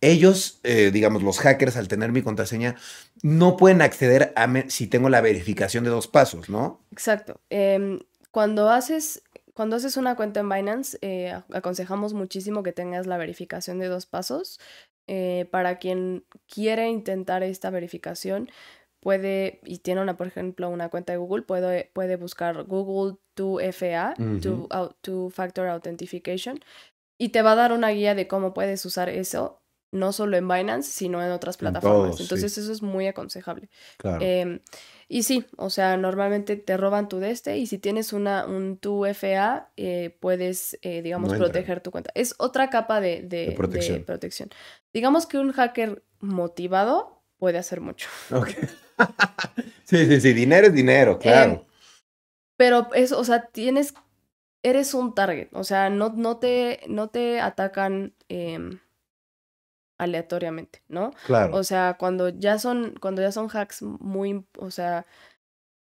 [0.00, 2.76] Ellos, eh, digamos, los hackers, al tener mi contraseña,
[3.22, 6.80] no pueden acceder a si tengo la verificación de dos pasos, ¿no?
[6.90, 7.40] Exacto.
[7.50, 8.00] Em,
[8.30, 9.22] cuando haces
[9.54, 14.06] cuando haces una cuenta en Binance, eh, aconsejamos muchísimo que tengas la verificación de dos
[14.06, 14.60] pasos.
[15.06, 18.50] Eh, para quien quiere intentar esta verificación,
[19.00, 24.14] puede, y tiene una, por ejemplo, una cuenta de Google, puede, puede buscar Google 2FA,
[24.18, 24.68] Ujú.
[25.02, 26.60] Two Factor Authentication,
[27.18, 29.62] y te va a dar una guía de cómo puedes usar eso,
[29.94, 32.16] no solo en Binance, sino en otras En plataformas.
[32.16, 32.22] sí.
[32.24, 33.68] Entonces eso es muy aconsejable.
[33.96, 34.18] Claro.
[34.22, 34.60] Em,
[35.08, 38.76] y sí, o sea, normalmente te roban tu de este y si tienes una, un
[38.78, 42.10] tu FA, eh, puedes, eh, digamos, No proteger tu cuenta.
[42.14, 44.04] Es otra capa de, de- de protección.
[44.04, 44.50] protección.
[44.92, 48.08] Digamos que un hacker motivado puede hacer mucho.
[48.30, 48.48] Ok.
[49.84, 50.32] sí, sí, sí.
[50.32, 51.52] Dinero es dinero, claro.
[51.52, 51.60] Em,
[52.56, 53.94] pero eso, o sea, tienes,
[54.62, 58.78] eres un target, o sea, no, no, te, no te atacan em,
[59.98, 61.12] aleatoriamente, ¿no?
[61.26, 61.56] claro.
[61.56, 65.06] O sea, cuando ya son, cuando ya son hacks muy, o sea,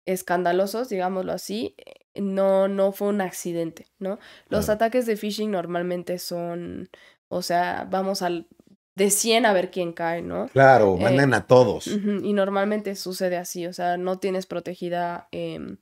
[0.06, 4.20] escandalosos, digámoslo así, eh, no, no fue un accidente, ¿no?
[4.50, 4.74] Los Claro.
[4.76, 6.90] ataques de phishing normalmente son,
[7.28, 8.48] o sea, vamos al
[8.96, 10.48] de 100 a ver quién cae, ¿no?
[10.50, 11.88] claro, eh, mandan a todos.
[11.88, 15.78] Y normalmente sucede así, o sea, no tienes protegida, em,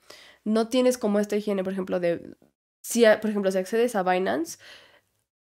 [0.46, 2.36] no tienes como esta higiene, por ejemplo, de,
[2.82, 4.58] si, por ejemplo, si accedes a Binance,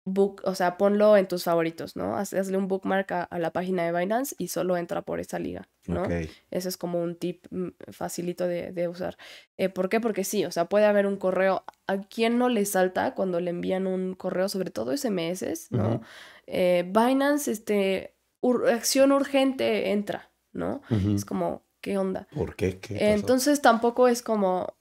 [0.05, 2.15] book, o sea, ponlo en tus favoritos, ¿no?
[2.17, 5.39] Haz- Hazle un bookmark a, a la página de Binance y solo entra por esa
[5.39, 6.03] liga, ¿no?
[6.03, 6.11] Ok.
[6.51, 9.17] Ese es como un tip mm, facilito de, de usar.
[9.57, 9.99] Eh, ¿Por qué?
[9.99, 11.63] Porque sí, o sea, puede haber un correo.
[11.87, 16.01] ¿A quién no le salta cuando le envían un correo, sobre todo SMS, ¿no?
[16.47, 20.81] Eh, Binance, este, ur- acción urgente, entra, ¿no?
[21.15, 22.27] Es como, ¿qué onda?
[22.33, 22.79] ¿Por qué?
[22.79, 23.05] ¿Qué pasó?
[23.11, 24.75] Entonces tampoco es como,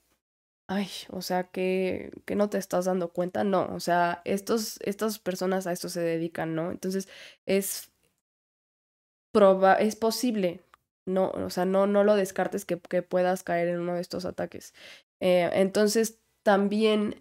[0.66, 5.18] ay, o sea, que, que no te estás dando cuenta, no, o sea, estos, estas
[5.18, 6.70] personas a esto se dedican, ¿no?
[6.70, 7.08] Entonces
[7.46, 7.92] es,
[9.32, 10.62] proba es posible,
[11.06, 14.24] no, o sea, no, no lo descartes que, que puedas caer en uno de estos
[14.24, 14.74] ataques.
[15.20, 17.20] Eh, entonces también,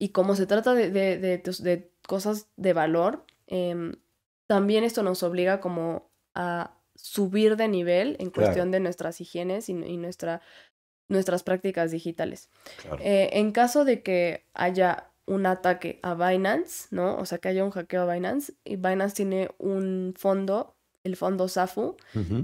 [0.00, 3.94] y como se trata de, de, de, cosas de valor, em,
[4.48, 8.34] también esto nos obliga como a subir de nivel en Claro.
[8.34, 10.42] cuestión de nuestras higienes y, y nuestra,
[11.08, 12.48] nuestras prácticas digitales.
[12.82, 12.98] Claro.
[13.00, 17.16] Eh, en caso de que haya un ataque a Binance, ¿no?
[17.16, 21.48] O sea, que haya un hackeo a Binance, y Binance tiene un fondo, el fondo
[21.48, 21.96] SAFU,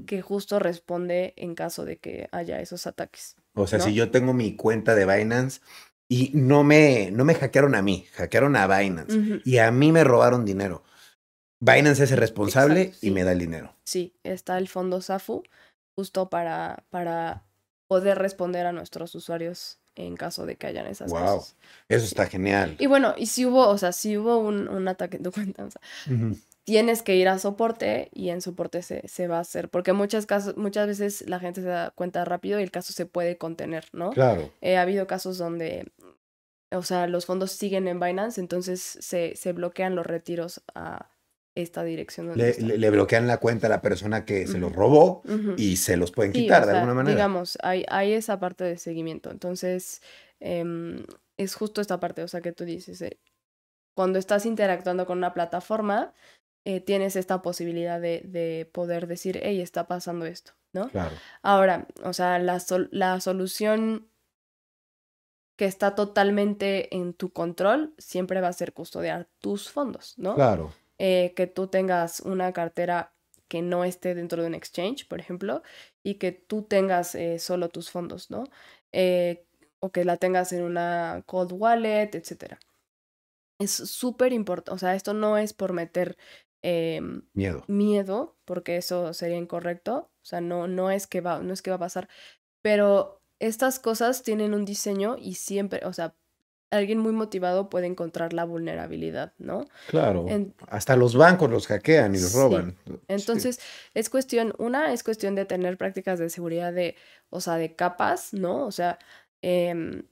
[0.07, 3.37] que justo responde en caso de que haya esos ataques.
[3.55, 3.85] O sea, ¿no?
[3.85, 5.61] si yo tengo mi cuenta de Binance
[6.09, 10.05] y no me, no me hackearon a mí, hackearon a Binance y a mí me
[10.05, 10.83] robaron dinero.
[11.61, 13.75] Binance es el responsable Exacto, y me da el dinero.
[13.85, 15.43] Sí, está el fondo SAFU
[15.95, 17.45] justo para, para
[17.91, 21.39] poder responder a nuestros usuarios en caso de que hayan esas Wow.
[21.39, 21.57] cosas.
[21.89, 22.77] Eso está genial.
[22.79, 25.65] Y bueno, y si hubo, o sea, si hubo un, un ataque en tu cuenta,
[25.65, 26.37] o sea, Ujú.
[26.63, 30.25] tienes que ir a soporte y en soporte se, se va a hacer, porque muchas,
[30.25, 33.87] casos, muchas veces la gente se da cuenta rápido y el caso se puede contener,
[33.93, 34.11] ¿no?
[34.11, 34.53] Claro.
[34.61, 35.91] Eh, ha habido casos donde,
[36.71, 41.10] o sea, los fondos siguen en Binance, entonces se, se bloquean los retiros a
[41.55, 44.73] esta dirección donde Le, le- le bloquean la cuenta a la persona que se los
[44.73, 45.23] robó
[45.57, 47.15] y se los pueden Sí, quitar de sea, alguna manera.
[47.17, 49.31] Digamos, hay, hay esa parte de seguimiento.
[49.31, 50.01] Entonces,
[50.39, 51.05] em,
[51.37, 53.19] es justo esta parte, o sea, que tú dices, eh,
[53.95, 56.15] cuando estás interactuando con una plataforma,
[56.65, 60.89] eh, tienes esta posibilidad de, de poder decir, hey, está pasando esto, ¿no?
[60.89, 61.17] Claro.
[61.43, 64.07] Ahora, o sea, la, sol- la solución
[65.57, 70.35] que está totalmente en tu control siempre va a ser custodiar tus fondos, ¿no?
[70.35, 70.73] Claro.
[71.03, 73.15] Eh, que tú tengas una cartera
[73.49, 75.63] que no esté dentro de un exchange, por ejemplo,
[76.03, 78.45] y que tú tengas eh, solo tus fondos, ¿no?
[78.93, 79.47] Eh,
[79.81, 82.61] o que la tengas en una cold wallet, etcétera.
[83.59, 86.19] Es súper importante, o sea, esto no es por meter
[86.61, 87.65] em, Miedo.
[87.67, 91.71] miedo, porque eso sería incorrecto, o sea, no, no, es que va, no es que
[91.71, 92.11] va a pasar,
[92.61, 96.15] pero estas cosas tienen un diseño y siempre, o sea,
[96.71, 99.67] alguien muy motivado puede encontrar la vulnerabilidad, ¿no?
[99.89, 100.27] Claro.
[100.29, 102.39] En- Hasta los bancos los hackean y los Sí.
[102.39, 102.77] roban.
[103.09, 103.61] Entonces,
[103.95, 106.97] es cuestión, una es cuestión de tener prácticas de seguridad de,
[107.29, 108.67] o sea, de capas, ¿no?
[108.67, 108.99] O sea,
[109.43, 110.05] em,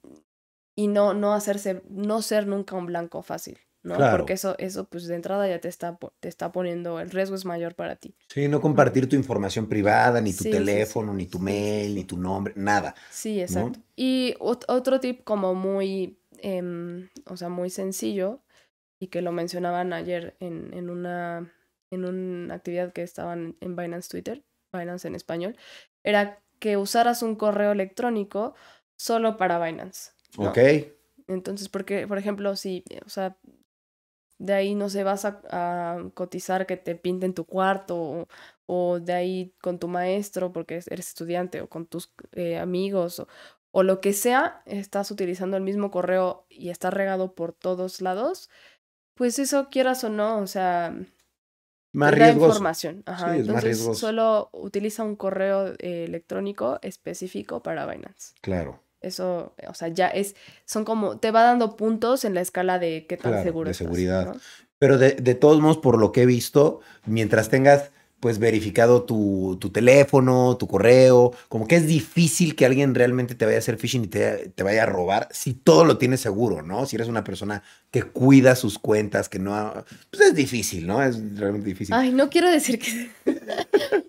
[0.75, 3.97] y no, no hacerse, no ser nunca un blanco fácil, ¿no?
[3.97, 4.19] Claro.
[4.19, 7.35] Porque eso, eso, pues de entrada ya te está, po- te está poniendo, el riesgo
[7.37, 8.15] es mayor para ti.
[8.29, 10.59] Sí, no compartir tu información privada, ni tu Sí, sí, sí.
[10.59, 12.95] teléfono, ni tu mail, ni tu nombre, nada.
[13.11, 13.81] Sí, exacto.
[13.97, 18.43] Y ot- otro tip como muy, em, o sea, muy sencillo,
[19.01, 21.53] y que lo mencionaban ayer en, en una,
[21.91, 25.57] en una actividad que estaban en Binance Twitter, Binance en español,
[26.05, 28.55] era que usaras un correo electrónico
[28.99, 30.13] solo para Binance.
[30.37, 30.51] ¿no?
[30.51, 30.59] ¿Ok?
[31.29, 33.37] Entonces, porque, por ejemplo, si, o sea,
[34.39, 38.27] de ahí no sé, vas a, a cotizar que te pinten tu cuarto, o,
[38.67, 43.19] o de ahí con tu maestro, porque es- eres estudiante, o con tus eh, amigos,
[43.21, 43.29] o,
[43.79, 48.51] o lo que sea, estás utilizando el mismo correo y está regado por todos lados,
[49.15, 50.95] pues eso quieras o no, o sea,
[51.93, 52.47] Más te da riesgoso.
[52.47, 53.03] información.
[53.07, 53.35] Ajá.
[53.35, 58.35] Sí, más Entonces, solo utiliza un correo eh, electrónico específico para Binance.
[58.41, 60.35] Claro, Eso, o sea, ya es,
[60.65, 63.73] son como, te va dando puntos en la escala de qué tan Claro, seguro de
[63.73, 64.27] estás, seguridad.
[64.35, 64.41] ¿no?
[64.81, 67.91] pero de, de todos modos, por lo que he visto, mientras tengas
[68.21, 73.45] pues verificado tu, tu teléfono, tu correo, como que es difícil que alguien realmente te
[73.45, 76.63] vaya a hacer phishing y te, te vaya a robar si todo lo tienes seguro,
[76.63, 76.85] ¿no?
[76.87, 77.63] Si eres una persona
[77.93, 79.55] que cuida sus cuentas, que no...
[79.55, 81.03] ha- Pues es difícil, ¿no?
[81.03, 81.95] Es realmente difícil.
[81.95, 83.09] Ay, no quiero decir que...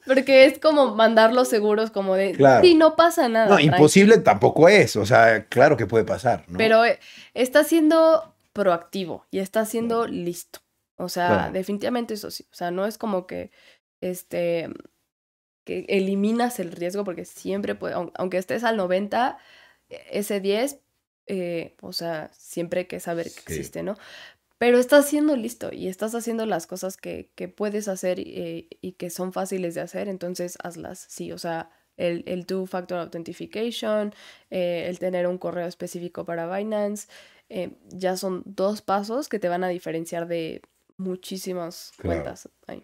[0.05, 2.31] Porque es como mandar los seguros como de...
[2.33, 2.63] Claro.
[2.65, 3.45] Sí, no pasa nada.
[3.47, 3.67] no, tranqui".
[3.67, 6.57] imposible tampoco es, o sea, claro que puede pasar, ¿no?
[6.57, 6.99] Pero eh,
[7.33, 10.59] está siendo proactivo y está siendo listo.
[10.97, 11.53] O sea, Claro.
[11.53, 12.45] definitivamente eso sí.
[12.51, 13.51] O sea, no es como que
[14.01, 14.69] este
[15.65, 19.37] que eliminas el riesgo porque siempre puede, aun- aunque estés al 90,
[19.89, 20.79] eh, ese 10,
[21.27, 23.41] eh, o sea, siempre hay que saber que Sí.
[23.53, 23.95] existe, ¿no?
[24.57, 28.93] Pero estás siendo listo y estás haciendo las cosas que, que puedes hacer eh, y
[28.93, 34.13] que son fáciles de hacer, entonces hazlas, sí, o sea, el, el two-factor authentication,
[34.51, 37.07] eh, el tener un correo específico para Binance,
[37.49, 40.61] eh, ya son dos pasos que te van a diferenciar de
[40.97, 42.23] muchísimas Claro.
[42.23, 42.49] cuentas.
[42.67, 42.83] ahí.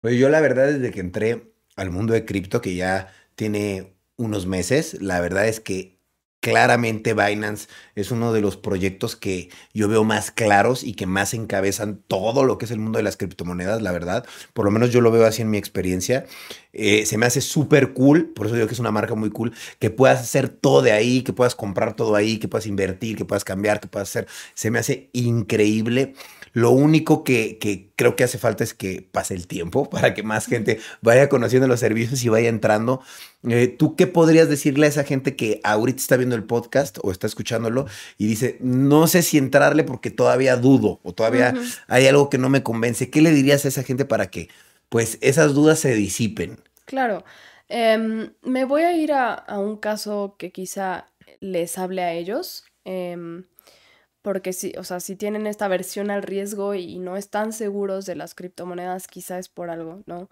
[0.00, 4.46] Pues yo la verdad desde que entré al mundo de cripto, que ya tiene unos
[4.46, 5.98] meses, la verdad es que
[6.40, 11.34] claramente Binance es uno de los proyectos que yo veo más claros y que más
[11.34, 14.24] encabezan todo lo que es el mundo de las criptomonedas, la verdad.
[14.54, 16.24] Por lo menos yo lo veo así en mi experiencia.
[16.72, 19.52] Eh, se me hace súper cool, por eso digo que es una marca muy cool,
[19.78, 23.26] que puedas hacer todo de ahí, que puedas comprar todo ahí, que puedas invertir, que
[23.26, 24.26] puedas cambiar, que puedas hacer.
[24.54, 26.14] Se me hace increíble.
[26.52, 30.22] Lo único que, que creo que hace falta es que pase el tiempo para que
[30.22, 33.02] más gente vaya conociendo los servicios y vaya entrando.
[33.48, 37.10] Eh, ¿Tú qué podrías decirle a esa gente que ahorita está viendo el podcast o
[37.10, 37.86] está escuchándolo
[38.18, 41.54] y dice, no sé si entrarle porque todavía dudo o todavía
[41.88, 43.10] hay algo que no me convence?
[43.10, 44.48] ¿Qué le dirías a esa gente para que
[44.88, 46.58] pues esas dudas se disipen?
[46.84, 47.24] Claro.
[47.68, 51.06] Em, me voy a ir a, a un caso que quizá
[51.40, 52.64] les hable a ellos.
[52.84, 53.44] em,
[54.22, 58.16] porque si, o sea, si tienen esta versión al riesgo y no están seguros de
[58.16, 60.28] las criptomonedas, quizá es por algo, ¿no?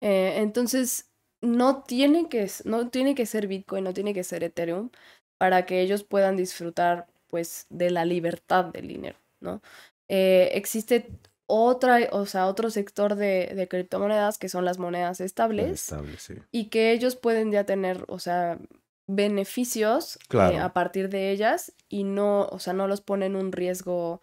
[0.00, 1.10] Eh, entonces,
[1.40, 4.90] no tiene que, no tiene que ser Bitcoin, no tiene que ser Ethereum
[5.38, 9.60] para que ellos puedan disfrutar, pues, de la libertad del dinero, ¿no?
[10.08, 11.08] Eh, existe
[11.46, 15.92] otra, o sea, otro sector de, de criptomonedas que son las monedas estables
[16.50, 18.58] y que ellos pueden ya tener, o sea,
[19.14, 24.20] beneficios eh, a partir de ellas y no, o sea, no los ponen un riesgo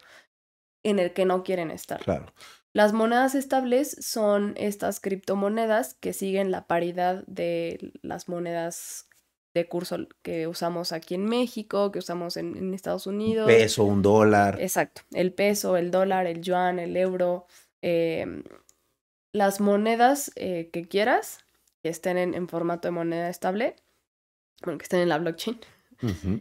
[0.82, 2.00] en el que no quieren estar.
[2.00, 2.32] Claro.
[2.72, 9.08] Las monedas estables son estas criptomonedas que siguen la paridad de las monedas
[9.54, 13.46] de curso que usamos aquí en México, que usamos en, en Estados Un Unidos.
[13.48, 14.60] peso, un dólar.
[14.60, 17.46] Exacto, el peso, el dólar, el yuan, el euro,
[17.82, 18.44] em,
[19.32, 21.40] las monedas eh, que quieras,
[21.82, 23.74] que estén en, en formato de moneda estable,
[24.60, 25.58] bueno, que estén en la blockchain,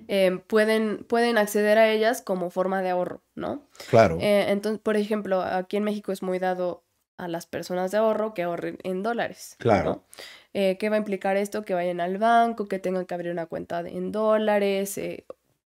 [0.07, 3.67] em, pueden, pueden acceder a ellas como forma de ahorro, ¿no?
[3.89, 4.17] Claro.
[4.21, 6.83] Eh, entonces, por ejemplo, aquí en México es muy dado
[7.17, 9.57] a las personas de ahorro que ahorren en dólares.
[9.59, 9.63] ¿no?
[9.63, 10.03] Claro.
[10.53, 11.63] Eh, ¿Qué va a implicar esto?
[11.63, 15.25] Que vayan al banco, que tengan que abrir una cuenta en dólares, eh,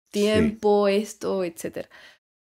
[0.10, 1.90] tiempo, esto, etcétera.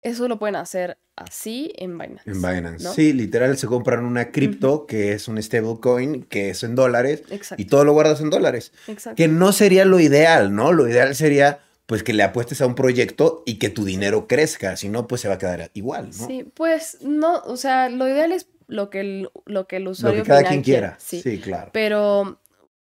[0.01, 2.29] Eso lo pueden hacer así en Binance.
[2.29, 2.83] En Binance.
[2.83, 2.93] ¿no?
[2.93, 7.61] Sí, literal se compran una cripto que es un stablecoin, que es en dólares, Exacto.
[7.61, 8.71] y todo lo guardas en dólares.
[8.87, 9.17] exacto.
[9.17, 10.71] Que no sería lo ideal, ¿no?
[10.71, 14.77] Lo ideal sería pues que le apuestes a un proyecto y que tu dinero crezca,
[14.77, 16.27] si no pues se va a quedar igual, ¿no?
[16.27, 19.91] Sí, pues no, o sea, lo ideal es lo que el, lo que el lo
[19.91, 20.95] usuario que cada quien quiera.
[20.99, 21.19] Sí.
[21.21, 21.71] Sí, claro.
[21.73, 22.39] Pero,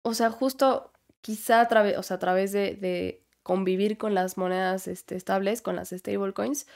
[0.02, 4.38] o sea, justo quizá a través, o sea, a través de, de convivir con las
[4.38, 6.66] monedas este, estables, con las stablecoins,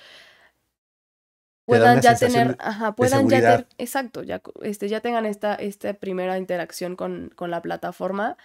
[1.67, 6.39] puedan ya tener, ajá, puedan ya tener, exacto, ya, este, ya tengan esta, esta primera
[6.39, 8.37] interacción con, con la plataforma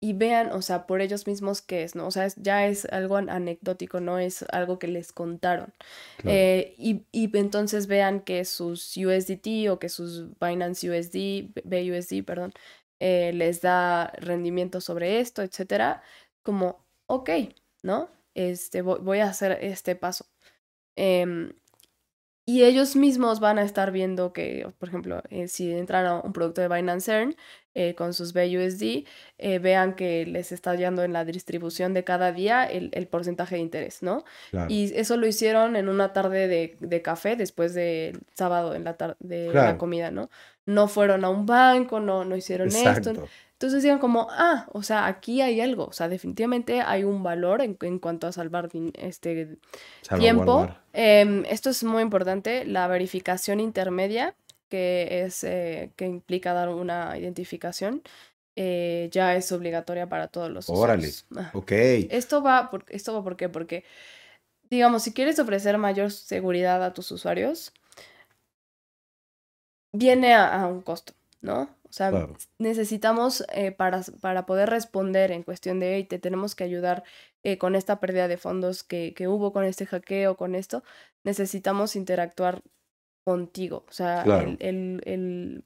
[0.00, 2.06] y vean, o sea, por ellos mismos qué es, ¿no?
[2.08, 5.74] O sea, es- ya es algo an- anecdótico, no es algo que les contaron.
[6.16, 6.36] Claro.
[6.38, 12.22] Eh, y, y entonces vean que sus USDT o que sus Binance USD, B- BUSD,
[12.24, 12.52] perdón,
[13.00, 16.02] eh, les da rendimiento sobre esto, etcétera,
[16.42, 17.30] como, ok,
[17.82, 18.08] ¿no?
[18.34, 20.26] Este, voy, voy a hacer este paso.
[20.96, 21.52] Em,
[22.46, 26.32] y ellos mismos van a estar viendo que, por ejemplo, eh, si entran a un
[26.32, 27.36] producto de Binance Earn
[27.74, 29.04] eh, con sus BUSD,
[29.38, 33.54] eh, vean que les está yendo en la distribución de cada día el, el porcentaje
[33.54, 34.24] de interés, ¿no?
[34.50, 34.66] claro.
[34.68, 38.96] Y eso lo hicieron en una tarde de, de café después del sábado en la
[38.96, 39.78] tarde de la Claro.
[39.78, 40.28] comida, ¿no?
[40.66, 43.28] No fueron a un banco, no, no hicieron esto.
[43.60, 47.60] Entonces digan como, ah, o sea, aquí hay algo, o sea, definitivamente hay un valor
[47.60, 49.58] en, en cuanto a salvar este
[50.18, 50.66] tiempo.
[50.94, 54.34] Em, esto es muy importante, la verificación intermedia
[54.70, 58.02] que es eh, que implica dar una identificación,
[58.56, 61.08] eh, ya es obligatoria para todos los Órale.
[61.08, 61.52] usuarios.
[61.52, 61.72] Ok.
[62.10, 63.50] Esto va, por, esto va ¿por qué?
[63.50, 63.84] Porque,
[64.70, 67.74] digamos, si quieres ofrecer mayor seguridad a tus usuarios,
[69.92, 71.12] viene a, a un costo,
[71.42, 71.68] ¿no?
[71.90, 72.36] O sea, Claro.
[72.58, 77.02] necesitamos eh, para, para poder responder en cuestión de, hey, te tenemos que ayudar
[77.42, 80.82] eh, con esta pérdida de fondos que, que hubo, con este hackeo, con esto,
[81.24, 82.62] necesitamos interactuar
[83.24, 83.84] contigo.
[83.88, 84.50] O sea, Claro.
[84.50, 85.64] el, el- el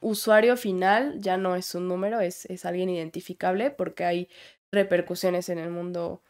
[0.00, 4.28] usuario final ya no es un número, es, es alguien identificable porque hay
[4.70, 6.22] repercusiones en el mundo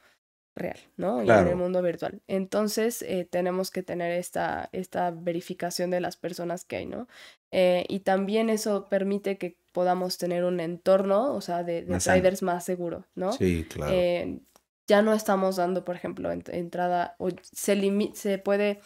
[0.56, 1.22] real, ¿no?
[1.22, 2.22] Y en el mundo virtual.
[2.26, 7.06] Entonces, eh, tenemos que tener esta, esta verificación de las personas que hay, ¿no?
[7.52, 12.04] Eh, y también eso permite que podamos tener un entorno, o sea, de, de Más
[12.04, 12.16] sano.
[12.16, 13.32] traders más seguro, ¿no?
[13.32, 13.92] Sí, claro.
[13.94, 14.40] Eh,
[14.88, 18.80] ya no estamos dando, por ejemplo, ent- entrada, o se, se puede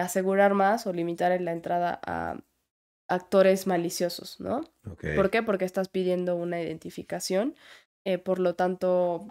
[0.00, 2.36] asegurar más o limitar la entrada a
[3.08, 4.62] actores maliciosos, ¿no?
[5.16, 5.42] ¿Por qué?
[5.42, 7.54] Porque estás pidiendo una identificación,
[8.24, 9.26] por lo tanto,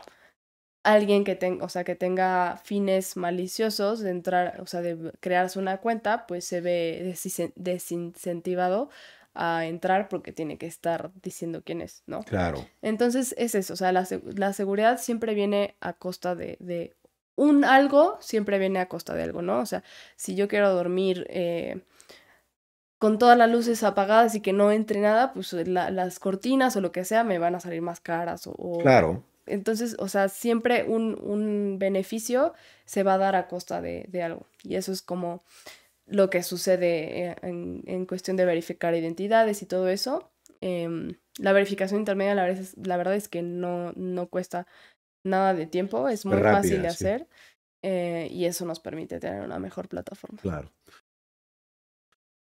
[0.83, 5.59] alguien que tenga, o sea, que tenga fines maliciosos de entrar, o sea, de crearse
[5.59, 7.13] una cuenta, pues se ve
[7.55, 8.89] desincentivado
[9.33, 12.21] a entrar porque tiene que estar diciendo quién es, ¿no?
[12.23, 12.65] Claro.
[12.81, 14.05] Entonces es eso, o sea, la,
[14.35, 16.95] la seguridad siempre viene a costa de, de
[17.35, 19.59] un algo, siempre viene a costa de algo, ¿no?
[19.59, 19.83] O sea,
[20.17, 21.81] si yo quiero dormir eh,
[22.97, 26.81] con todas las luces apagadas y que no entre nada, pues la- las cortinas o
[26.81, 28.51] lo que sea me van a salir más caras o...
[28.57, 29.23] o- Claro.
[29.45, 32.53] Entonces, o sea, siempre un, un beneficio
[32.85, 34.45] se va a dar a costa de, de algo.
[34.63, 35.41] Y eso es como
[36.05, 40.31] lo que sucede eh, en, en cuestión de verificar identidades y todo eso.
[40.61, 44.67] Em, la verificación intermedia, la verdad es, la verdad es que no, no cuesta
[45.23, 47.05] nada de tiempo, es muy Rápida, fácil de sí.
[47.05, 47.27] hacer
[47.83, 50.39] eh, y eso nos permite tener una mejor plataforma.
[50.41, 50.71] Claro.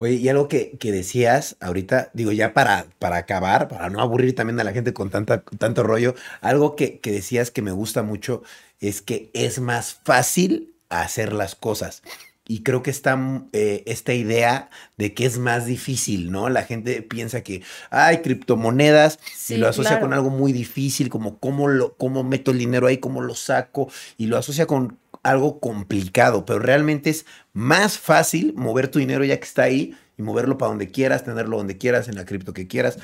[0.04, 4.34] Oye, y algo que, que decías ahorita, digo, ya para, para acabar, para no aburrir
[4.34, 8.02] también a la gente con tanta, tanto rollo, algo que, que decías que me gusta
[8.02, 8.42] mucho
[8.80, 12.02] es que es más fácil hacer las cosas.
[12.48, 16.50] Y creo que está mm, eh, esta idea de que es más difícil, ¿no?
[16.50, 17.62] La gente piensa que
[17.92, 19.20] hay criptomonedas
[19.50, 20.06] y lo asocia claro.
[20.08, 23.92] con algo muy difícil, como cómo, lo, cómo meto el dinero ahí, cómo lo saco,
[24.18, 29.38] y lo asocia con algo complicado, pero realmente es más fácil mover tu dinero ya
[29.38, 32.68] que está ahí y moverlo para donde quieras, tenerlo donde quieras, en la cripto que
[32.68, 32.98] quieras.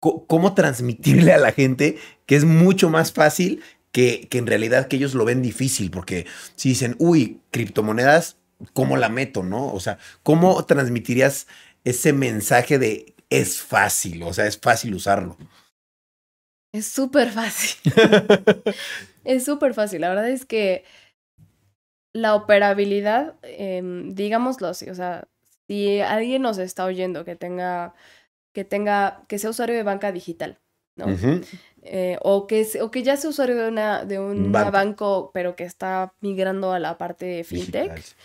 [0.00, 3.62] ¿Cómo transmitirle a la gente que es mucho más fácil
[3.92, 5.90] que, que en realidad que ellos lo ven difícil?
[5.90, 8.36] Porque si dicen, uy, criptomonedas,
[8.72, 9.72] ¿cómo la meto, no?
[9.72, 11.46] O sea, ¿cómo transmitirías
[11.84, 15.36] ese mensaje de es fácil, o sea, es fácil usarlo?
[16.72, 17.92] Es súper fácil.
[19.24, 20.02] Es súper fácil.
[20.02, 20.84] La verdad es que
[22.16, 25.28] la operabilidad, em, digámoslo así, o sea,
[25.66, 27.94] si alguien nos está oyendo que tenga,
[28.52, 30.58] que tenga, que sea usuario de banca digital,
[30.96, 31.06] ¿no?
[31.82, 34.70] Eh, o, que, o que ya sea usuario de una, de un banco.
[34.72, 38.16] banco, pero que está migrando a la parte de fintech Digital.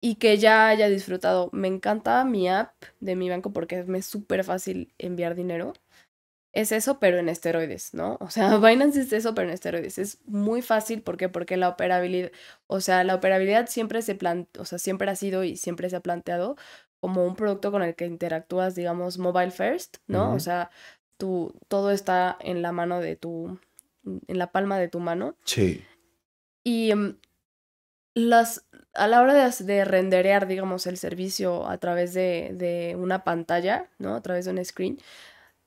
[0.00, 1.50] y que ya haya disfrutado.
[1.52, 5.74] Me encanta mi app de mi banco porque me es súper fácil enviar dinero.
[6.56, 8.16] Es eso, pero en esteroides, ¿no?
[8.18, 9.98] O sea, Binance es eso, pero en esteroides.
[9.98, 11.28] Es muy fácil, ¿por qué?
[11.28, 12.30] Porque la operabilidad,
[12.66, 15.96] o sea, la operabilidad siempre se plan, o sea, siempre ha sido y siempre se
[15.96, 16.56] ha planteado
[16.98, 20.32] como un producto con el que interactúas, digamos, mobile first, ¿no?
[20.32, 20.70] O sea,
[21.18, 23.60] tu, todo está en la mano de tu,
[24.04, 25.36] en la palma de tu mano.
[25.44, 25.84] Sí.
[26.64, 27.18] Y em,
[28.14, 33.24] las, a la hora de, de renderear, digamos, el servicio a través de, de una
[33.24, 34.14] pantalla, ¿no?
[34.14, 34.98] A través de un screen,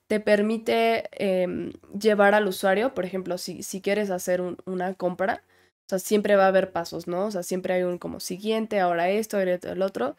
[0.09, 5.43] te permite em, llevar al usuario, por ejemplo, si, si quieres hacer un- una compra,
[5.85, 7.27] o sea, siempre va a haber pasos, ¿no?
[7.27, 10.15] O sea, siempre hay un como siguiente, ahora esto, el otro.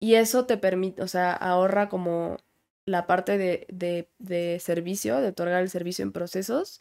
[0.00, 2.38] Y eso te permite, o sea, ahorra como
[2.86, 6.80] la parte de, de, de servicio, de otorgar el servicio en procesos,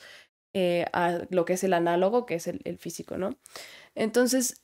[0.53, 3.37] eh, a lo que es el análogo, que es el, físico, ¿no?
[3.95, 4.63] Entonces,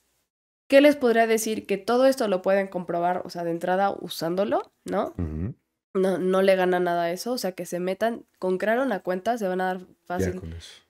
[0.68, 1.66] ¿qué les podría decir?
[1.66, 5.14] Que todo esto lo pueden comprobar, o sea, de entrada usándolo, ¿no?
[5.18, 5.54] Ujú.
[5.96, 9.00] No, no le gana nada a eso, o sea, que se metan, con crear una
[9.00, 10.40] cuenta se van a dar fácil,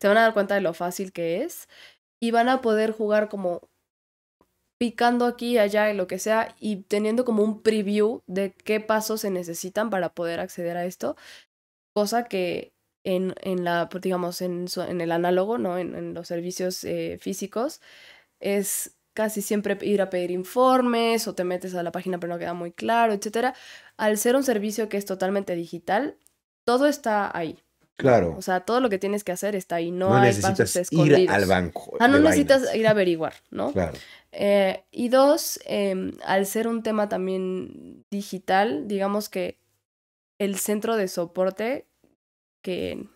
[0.01, 1.69] se van a dar cuenta de lo fácil que es
[2.21, 3.63] y van a poder jugar como
[4.79, 9.23] picando aquí allá y lo que sea y teniendo como un preview de qué pasos
[9.23, 11.17] se necesitan para poder acceder a esto,
[11.95, 12.73] cosa que
[13.05, 15.79] en, en la, pues, digamos, en, su- en el análogo, ¿no?
[15.79, 17.81] En, en los servicios eh, físicos,
[18.41, 22.39] es casi siempre ir a pedir informes o te metes a la página pero no
[22.39, 23.55] queda muy claro, etcétera.
[23.97, 26.17] Al ser un servicio que es totalmente digital,
[26.65, 27.59] todo está ahí.
[27.97, 28.35] Claro.
[28.37, 30.93] O sea, todo lo que tienes que hacer está ahí, no, No hay necesitas pasos
[30.93, 31.97] ir al banco.
[31.99, 32.79] Ah, no necesitas Binance.
[32.79, 33.73] ir a averiguar, ¿no?
[33.73, 33.97] Claro.
[34.33, 39.59] Eh, y dos, em, al ser un tema también digital, digamos que
[40.39, 41.87] el centro de soporte
[42.63, 43.07] que,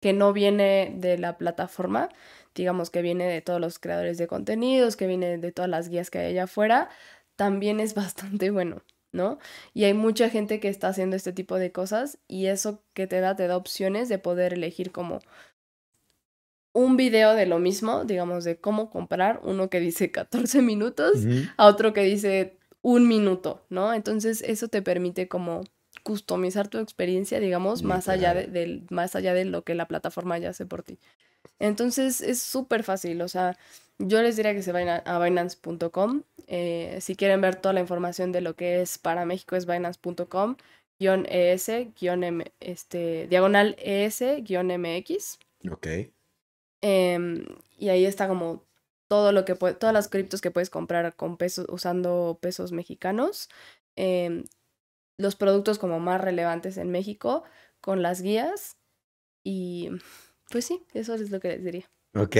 [0.00, 2.08] que no viene de la plataforma,
[2.54, 6.10] digamos que viene de todos los creadores de contenidos, que viene de todas las guías
[6.10, 6.88] que hay allá afuera,
[7.34, 8.82] también es bastante bueno,
[9.12, 9.38] ¿no?
[9.74, 13.20] Y hay mucha gente que está haciendo este tipo de cosas y eso que te
[13.20, 15.20] da, te da opciones de poder elegir como
[16.72, 21.24] un video de lo mismo, digamos, de cómo comprar, uno que dice 14 minutos,
[21.56, 23.92] a otro que dice un minuto, ¿no?
[23.92, 25.62] Entonces eso te permite como
[26.02, 30.50] customizar tu experiencia, digamos, más allá de, más allá de lo que la plataforma ya
[30.50, 30.98] hace por ti.
[31.58, 33.58] Entonces es súper fácil, o sea,
[33.98, 36.22] yo les diría que se vayan a, Binance.com.
[36.46, 40.56] eh, si quieren ver toda la información de lo que es para México es Binance.com,
[40.98, 41.70] guion ES,
[42.00, 45.38] guion M, este, diagonal ES, guion MX.
[45.70, 45.86] Ok.
[46.80, 47.44] Em,
[47.76, 48.64] y ahí está como
[49.08, 53.48] todo lo que puede, todas las criptos que puedes comprar con pesos, usando pesos mexicanos.
[53.96, 54.44] em,
[55.18, 57.42] los productos como más relevantes en México,
[57.80, 58.78] con las guías.
[59.44, 59.90] Y
[60.50, 61.90] pues sí, eso es lo que les diría.
[62.18, 62.36] Ok,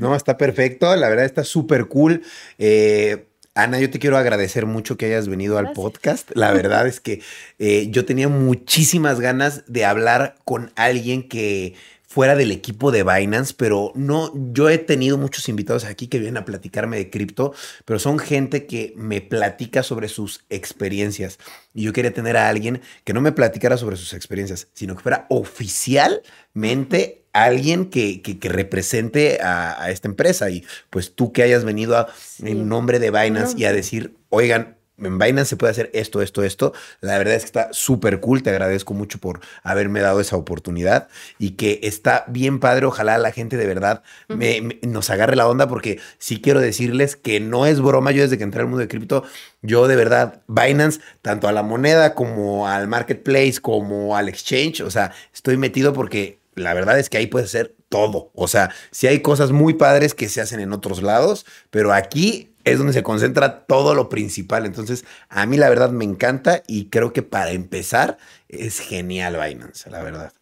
[0.00, 0.94] no, está perfecto.
[0.96, 2.22] La verdad está súper cool.
[2.58, 6.32] Eh, Ana, yo te quiero agradecer mucho que hayas venido al podcast.
[6.34, 7.22] La verdad es que
[7.60, 11.74] eh, yo tenía muchísimas ganas de hablar con alguien que
[12.14, 16.36] fuera del equipo de Binance, pero no, yo he tenido muchos invitados aquí que vienen
[16.36, 21.38] a platicarme de cripto, pero son gente que me platica sobre sus experiencias.
[21.72, 25.02] Y yo quería tener a alguien que no me platicara sobre sus experiencias, sino que
[25.02, 30.48] fuera oficialmente alguien que, que, que represente a, a esta empresa.
[30.48, 32.48] Y pues tú que hayas venido a, Sí.
[32.50, 33.60] en nombre de Binance No.
[33.60, 36.72] y a decir, oigan, en Binance se puede hacer esto, esto, esto.
[37.00, 38.44] La verdad es que está súper cool.
[38.44, 42.86] Te agradezco mucho por haberme dado esa oportunidad y que está bien padre.
[42.86, 47.16] Ojalá la gente de verdad me- me- nos agarre la onda porque sí quiero decirles
[47.16, 48.12] que no es broma.
[48.12, 49.24] Yo desde que entré al mundo de cripto,
[49.62, 54.92] yo de verdad, Binance, tanto a la moneda como al marketplace, como al exchange, o
[54.92, 58.30] sea, estoy metido porque la verdad es que ahí puedes hacer todo.
[58.34, 62.54] O sea, sí hay cosas muy padres que se hacen en otros lados, pero aquí
[62.64, 64.66] es donde se concentra todo lo principal.
[64.66, 68.18] Entonces, a mí la verdad me encanta y creo que para empezar
[68.48, 70.32] es genial Binance, la verdad.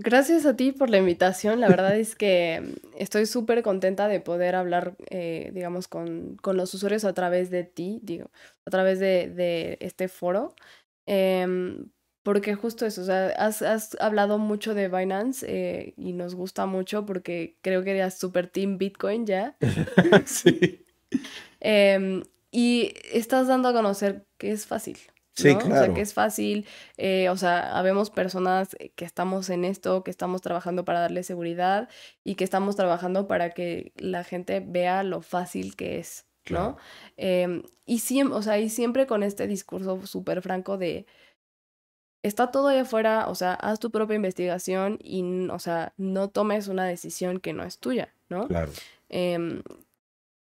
[0.00, 1.60] Gracias a ti por la invitación.
[1.60, 6.72] La verdad es que estoy súper contenta de poder hablar, eh, digamos, con, con los
[6.72, 8.30] usuarios a través de ti, digo,
[8.64, 10.54] a través de, de este foro.
[11.04, 11.90] Em,
[12.28, 16.66] porque justo eso, o sea, has, has hablado mucho de Binance eh, y nos gusta
[16.66, 19.56] mucho porque creo que eres súper team Bitcoin ya.
[20.26, 20.84] sí.
[21.60, 24.98] Em, y estás dando a conocer que es fácil.
[25.36, 25.56] Sí, ¿no?
[25.56, 25.94] O sea, claro.
[25.94, 26.66] que es fácil.
[26.98, 31.88] eh, o sea, habemos personas que estamos en esto, que estamos trabajando para darle seguridad
[32.24, 36.76] y que estamos trabajando para que la gente vea lo fácil que es, ¿no?
[36.76, 36.76] Claro.
[37.16, 41.06] Em, y, siempre, o sea, y siempre con este discurso súper franco de,
[42.22, 46.68] está todo ahí afuera, o sea, haz tu propia investigación y, o sea, no tomes
[46.68, 48.48] una decisión que no es tuya, ¿no?
[48.48, 48.72] Claro.
[49.08, 49.62] Em,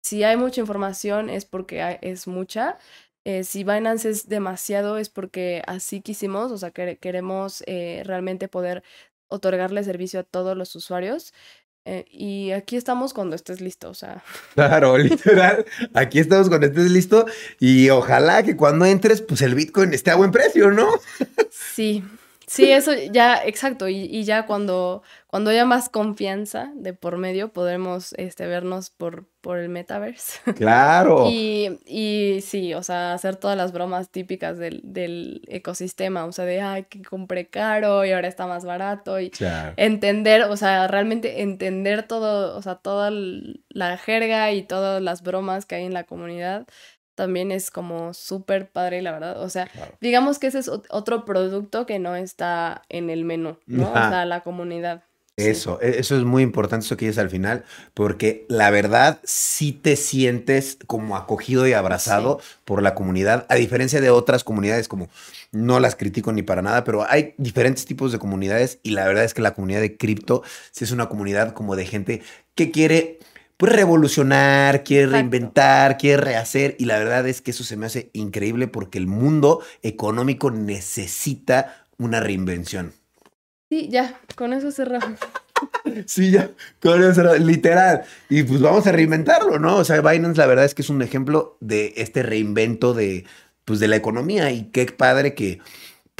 [0.04, 2.78] si hay mucha información es porque hay- es mucha.
[3.24, 8.48] Eh, si Binance es demasiado es porque así quisimos, o sea, que- queremos eh, realmente
[8.48, 8.84] poder
[9.28, 11.34] otorgarle servicio a todos los usuarios.
[11.84, 15.66] Eh, y aquí estamos cuando estés listo, o sea, Claro, literal.
[15.94, 17.26] Aquí estamos cuando estés listo
[17.60, 20.88] y ojalá que cuando entres, pues el Bitcoin esté a buen precio, ¿no?
[21.50, 22.04] sí,
[22.52, 23.88] sí, eso ya, exacto.
[23.88, 29.26] Y, y ya cuando, cuando haya más confianza de por medio, podremos este, vernos por,
[29.42, 30.40] por el metaverse.
[30.56, 31.28] Claro.
[31.30, 36.46] Y, y sí, o sea, hacer todas las bromas típicas del, del ecosistema, o sea,
[36.46, 39.74] de, ay, que compré caro y ahora está más barato y Claro.
[39.78, 45.66] entender, o sea, realmente entender todo, o sea, toda la jerga y todas las bromas
[45.66, 46.66] que hay en la comunidad
[47.22, 49.94] también es como súper padre, la verdad, o sea, Claro.
[50.02, 53.92] digamos que ese es ot- otro producto que no está en el menú, ¿no?
[53.92, 55.04] O sea, la comunidad.
[55.38, 59.72] Eso, e- eso es muy importante, eso que dices al final, porque la verdad sí
[59.72, 65.08] te sientes como acogido y abrazado por la comunidad, a diferencia de otras comunidades, como
[65.52, 69.24] no las critico ni para nada, pero hay diferentes tipos de comunidades y la verdad
[69.24, 70.42] es que la comunidad de cripto
[70.72, 72.22] sí es una comunidad como de gente
[72.56, 73.20] que quiere
[73.62, 75.18] pues revolucionar, quiere Exacto.
[75.18, 79.06] reinventar, quiere rehacer y la verdad es que eso se me hace increíble porque el
[79.06, 82.92] mundo económico necesita una reinvención.
[83.70, 85.20] Sí, ya, con eso cerramos.
[86.08, 86.50] Sí, ya,
[86.82, 88.02] con eso, literal.
[88.30, 89.76] Y pues vamos a reinventarlo, ¿no?
[89.76, 93.26] O sea, Binance la verdad es que es un ejemplo de este reinvento de,
[93.64, 95.60] pues, de la economía y qué padre que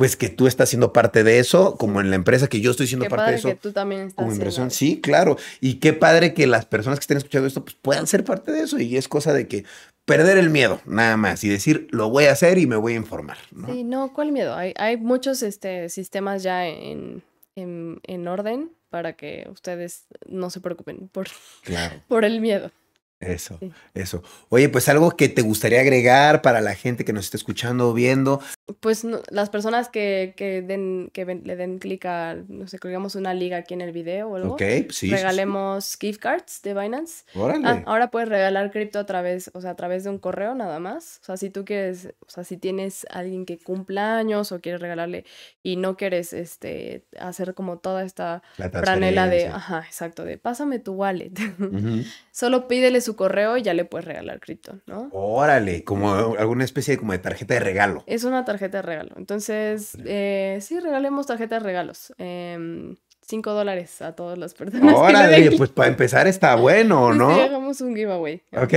[0.02, 2.88] pues que tú estás siendo parte de eso, como en la empresa que yo estoy
[2.88, 3.48] siendo Qué parte padre de eso.
[3.50, 4.70] que tú también estás Como eso.
[4.72, 5.38] sí, claro.
[5.60, 8.64] Y qué padre que las personas que estén escuchando esto pues, puedan ser parte de
[8.64, 8.80] eso.
[8.80, 9.64] Y es cosa de que
[10.06, 12.96] perder el miedo, nada más, y decir, lo voy a hacer y me voy a
[12.96, 13.38] informar.
[13.52, 13.68] ¿no?
[13.72, 14.56] Sí, no, ¿cuál miedo?
[14.56, 17.22] Hay, hay muchos este, sistemas ya en,
[17.56, 21.28] en, en orden para que ustedes no se preocupen por,
[21.62, 22.72] Claro, por el miedo.
[23.20, 23.72] eso, Sí.
[23.94, 24.24] eso.
[24.50, 27.94] Oye, pues algo que te gustaría agregar para la gente que nos está escuchando o
[27.94, 28.42] viendo.
[28.80, 32.80] Pues no- las personas que, que, den, que ven- le den clic a, no sé,
[32.80, 34.62] colgamos una liga aquí en el video o algo, Ok,
[34.92, 37.26] sí, regalemos gift cards de Binance.
[37.34, 37.68] Órale.
[37.68, 40.80] Ah, ahora puedes regalar cripto a través, o sea, a través de un correo nada
[40.80, 41.20] más.
[41.22, 44.80] O sea, si tú quieres, o sea, si tienes alguien que cumpla años o quieres
[44.82, 45.26] regalarle
[45.64, 50.80] y no quieres este hacer como toda esta la franela de, ajá, exacto, de pásame
[50.80, 51.32] tu wallet.
[52.32, 55.10] Solo pídele su correo y ya le puedes regalar cripto, ¿no?
[55.12, 58.04] Órale, como alguna especie de, como de tarjeta de regalo.
[58.08, 59.12] Es una tarjeta de regalo.
[59.18, 62.14] Entonces, eh, sí, regalemos tarjeta de regalos.
[62.18, 64.94] Em, cinco dólares a todas las personas.
[64.96, 67.14] Órale, pues para empezar está bueno.
[67.14, 67.34] ¿no?
[67.34, 68.42] Sí, hagamos un giveaway.
[68.54, 68.74] Ok,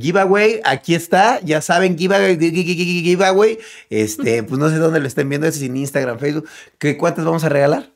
[0.00, 3.58] giveaway, aquí está, ya saben, giveaway, gi- gi- gi- gi- giveaway,
[3.90, 6.48] este, pues no sé dónde lo estén viendo, es en Instagram, Facebook,
[6.78, 7.90] ¿qué cuántas vamos a regalar?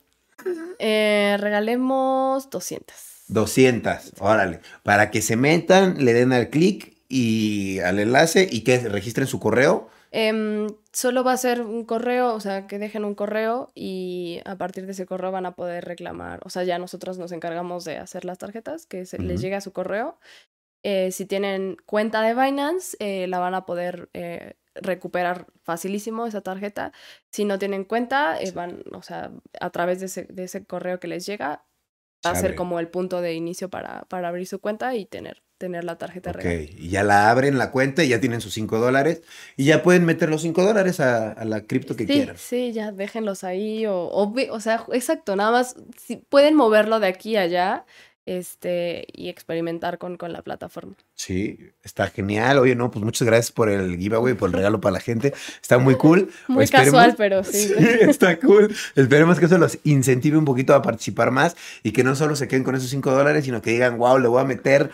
[0.78, 2.94] Eh, regalemos 200.
[3.28, 8.78] 200, órale, para que se metan, le den al clic y al enlace y que
[8.81, 9.89] registren su correo.
[10.16, 14.57] Em, solo va a ser un correo, o sea, que dejen un correo y a
[14.57, 16.41] partir de ese correo van a poder reclamar.
[16.45, 19.61] O sea, ya nosotros nos encargamos de hacer las tarjetas, que se- les llegue a
[19.61, 20.19] su correo.
[20.85, 26.43] Eh, si tienen cuenta de Binance, eh, la van a poder eh, recuperar facilísimo esa
[26.43, 26.93] tarjeta.
[27.32, 31.09] Si no tienen cuenta, van, o sea, a través de ese, de ese correo que
[31.09, 31.65] les llega,
[32.27, 35.07] va a Se ser como el punto de inicio para, para abrir su cuenta y
[35.07, 36.64] tener, tener la tarjeta de Ok, regalo.
[36.78, 39.22] y ya la abren la cuenta y ya tienen sus 5 dólares
[39.56, 42.39] y ya pueden meter los 5 dólares a, a la cripto que sí, quieran.
[42.39, 47.06] Sí, ya déjenlos ahí o, o, o sea, exacto, nada más si pueden moverlo de
[47.06, 47.86] aquí a allá
[48.26, 50.94] este, y experimentar con, con la plataforma.
[51.14, 52.59] Sí, está genial.
[52.59, 55.34] Oye, no, pues muchas gracias por el giveaway, por el regalo para la gente.
[55.60, 56.30] Está muy cool.
[56.48, 57.68] Muy Esperemos- casual, pero sí.
[57.68, 58.74] Sí, está cool.
[58.96, 62.48] Esperemos que eso los incentive un poquito a participar más y que no solo se
[62.48, 64.90] queden con esos 5 dólares, sino que digan, wow, le voy a meter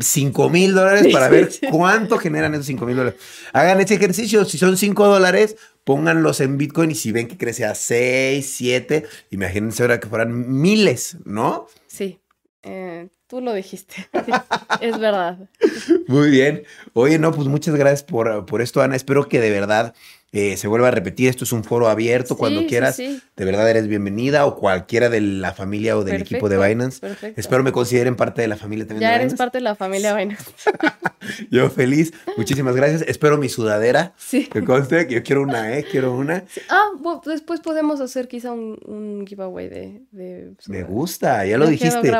[0.00, 3.18] 5 mil dólares para ver cuánto generan esos 5 mil dólares.
[3.52, 4.44] Hagan ese ejercicio.
[4.44, 9.04] Si son 5 dólares, pónganlos en Bitcoin y si ven que crece a 6, 7,
[9.30, 11.66] imagínense ahora que fueran miles, ¿no?
[11.86, 12.18] Sí,
[12.66, 14.08] eh, tú lo dijiste.
[14.80, 15.48] es verdad.
[16.08, 16.64] Muy bien.
[16.92, 18.96] Oye, no, pues muchas gracias por, por esto, Ana.
[18.96, 19.94] Espero que de verdad
[20.38, 21.28] eh, se vuelva a repetir.
[21.28, 22.36] Esto es un foro abierto.
[22.36, 23.20] Cuando Sí, quieras, sí.
[23.36, 27.00] de verdad eres bienvenida o cualquiera de la familia o del equipo de Binance.
[27.00, 27.40] Perfecto.
[27.40, 29.36] Espero me consideren parte de la familia también ya de eres Binance.
[29.38, 30.44] parte de la familia Binance.
[31.50, 32.12] Yo feliz.
[32.36, 33.02] Muchísimas gracias.
[33.02, 34.12] Espero mi sudadera.
[34.16, 34.46] Sí.
[34.46, 35.84] Que conste que yo quiero una, ¿eh?
[35.90, 36.44] Quiero una.
[36.68, 40.02] Ah, bu- después podemos hacer quizá un, un giveaway de...
[40.12, 42.12] de Me gusta, ya lo dijiste.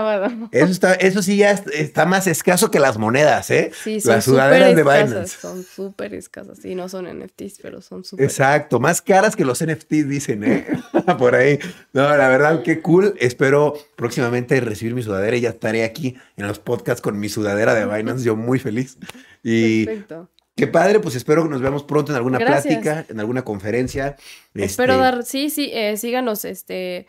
[0.51, 3.71] Eso, está, eso sí ya est- está más escaso que las monedas, ¿eh?
[3.85, 5.39] Sí, son Las sudaderas de escasas, Binance.
[5.41, 6.65] Son súper escasas.
[6.65, 10.67] Y no son NFTs, pero son súper Exacto, más caras que los NFTs, dicen, ¿eh?
[11.19, 11.59] Por ahí.
[11.93, 13.15] No, la verdad, qué cool.
[13.19, 17.75] Espero próximamente recibir mi sudadera y ya estaré aquí en los podcasts con mi sudadera
[17.75, 18.25] de Binance.
[18.25, 18.99] Yo muy feliz.
[19.43, 20.31] Y Perfecto.
[20.57, 22.79] qué padre, pues espero que nos veamos pronto en alguna Gracias.
[22.79, 24.17] plática, en alguna conferencia.
[24.55, 27.07] Espero Este, dar, sí, sí, eh, síganos, este, eh,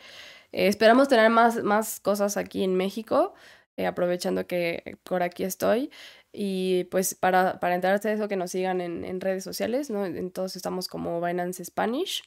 [0.68, 3.34] esperamos tener más, más cosas aquí en México,
[3.76, 5.90] eh, aprovechando que por aquí estoy.
[6.40, 10.06] Y pues para, para enterarse de eso, que nos sigan en, en redes sociales, ¿no?
[10.06, 12.22] En todos estamos como Binance Spanish,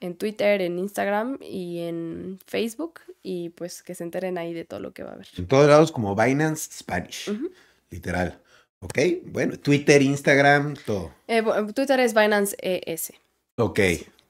[0.00, 3.00] en Twitter, en Instagram y en Facebook.
[3.22, 5.28] Y pues que se enteren ahí de todo lo que va a haber.
[5.38, 7.32] En todos lados como Binance Spanish,
[7.88, 8.38] literal.
[8.80, 11.14] Ok, bueno, Twitter, Instagram, todo.
[11.26, 11.42] Eh,
[11.74, 13.14] Twitter es Binance ES.
[13.56, 13.80] Ok,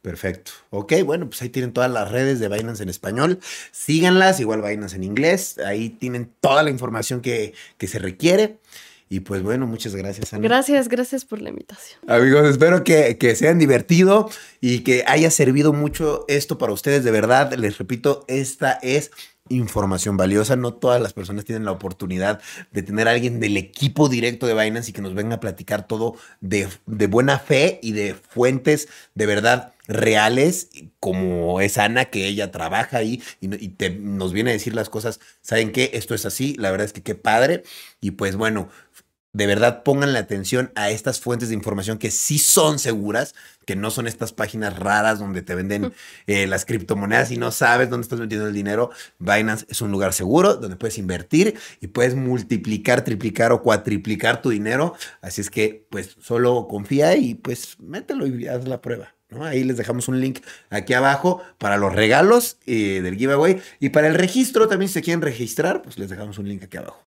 [0.02, 0.52] perfecto.
[0.70, 3.40] Ok, bueno, pues ahí tienen todas las redes de Binance en español.
[3.72, 5.58] Síganlas, igual Binance en inglés.
[5.58, 8.60] Ahí tienen toda la información que, que se requiere.
[9.08, 10.42] Y pues bueno, muchas gracias, Ana.
[10.42, 12.00] Gracias, gracias por la invitación.
[12.08, 14.28] Amigos, espero que, que se hayan divertido
[14.60, 17.04] y que haya servido mucho esto para ustedes.
[17.04, 19.12] De verdad, les repito, esta es
[19.48, 20.56] información valiosa.
[20.56, 22.40] No todas las personas tienen la oportunidad
[22.72, 25.86] de tener a alguien del equipo directo de Binance y que nos venga a platicar
[25.86, 30.68] todo de, de buena fe y de fuentes de verdad reales,
[30.98, 34.90] como es Ana, que ella trabaja ahí y, y te- nos viene a decir las
[34.90, 35.20] cosas.
[35.42, 35.90] ¿Saben qué?
[35.94, 36.56] Esto es así.
[36.58, 37.62] La verdad es que qué padre.
[38.00, 38.68] Y pues bueno,
[39.36, 43.34] de verdad pongan atención a estas fuentes de información que sí son seguras,
[43.66, 45.92] que no son estas páginas raras donde te venden
[46.26, 48.90] eh, las criptomonedas y no sabes dónde estás metiendo el dinero.
[49.18, 54.48] Binance es un lugar seguro donde puedes invertir y puedes multiplicar, triplicar o cuatriplicar tu
[54.48, 54.94] dinero.
[55.20, 59.12] Así es que pues solo confía y pues mételo y haz la prueba.
[59.42, 60.40] Ahí les dejamos un link
[60.70, 63.60] aquí abajo para los regalos eh, del giveaway.
[63.80, 66.78] Y para el registro, también si se quieren registrar, pues les dejamos un link aquí
[66.78, 67.05] abajo.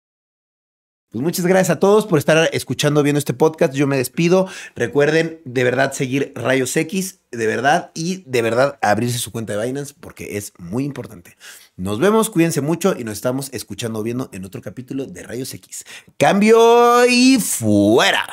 [1.10, 3.74] Pues muchas gracias a todos por estar escuchando, viendo este podcast.
[3.74, 4.50] Yo me despido.
[4.76, 9.66] Recuerden de verdad seguir Rayos X, de verdad, y de verdad abrirse su cuenta de
[9.66, 11.38] Binance porque es muy importante.
[11.78, 15.86] Nos vemos, cuídense mucho y nos estamos escuchando, viendo en otro capítulo de Rayos X.
[16.18, 18.28] Cambio y fuera.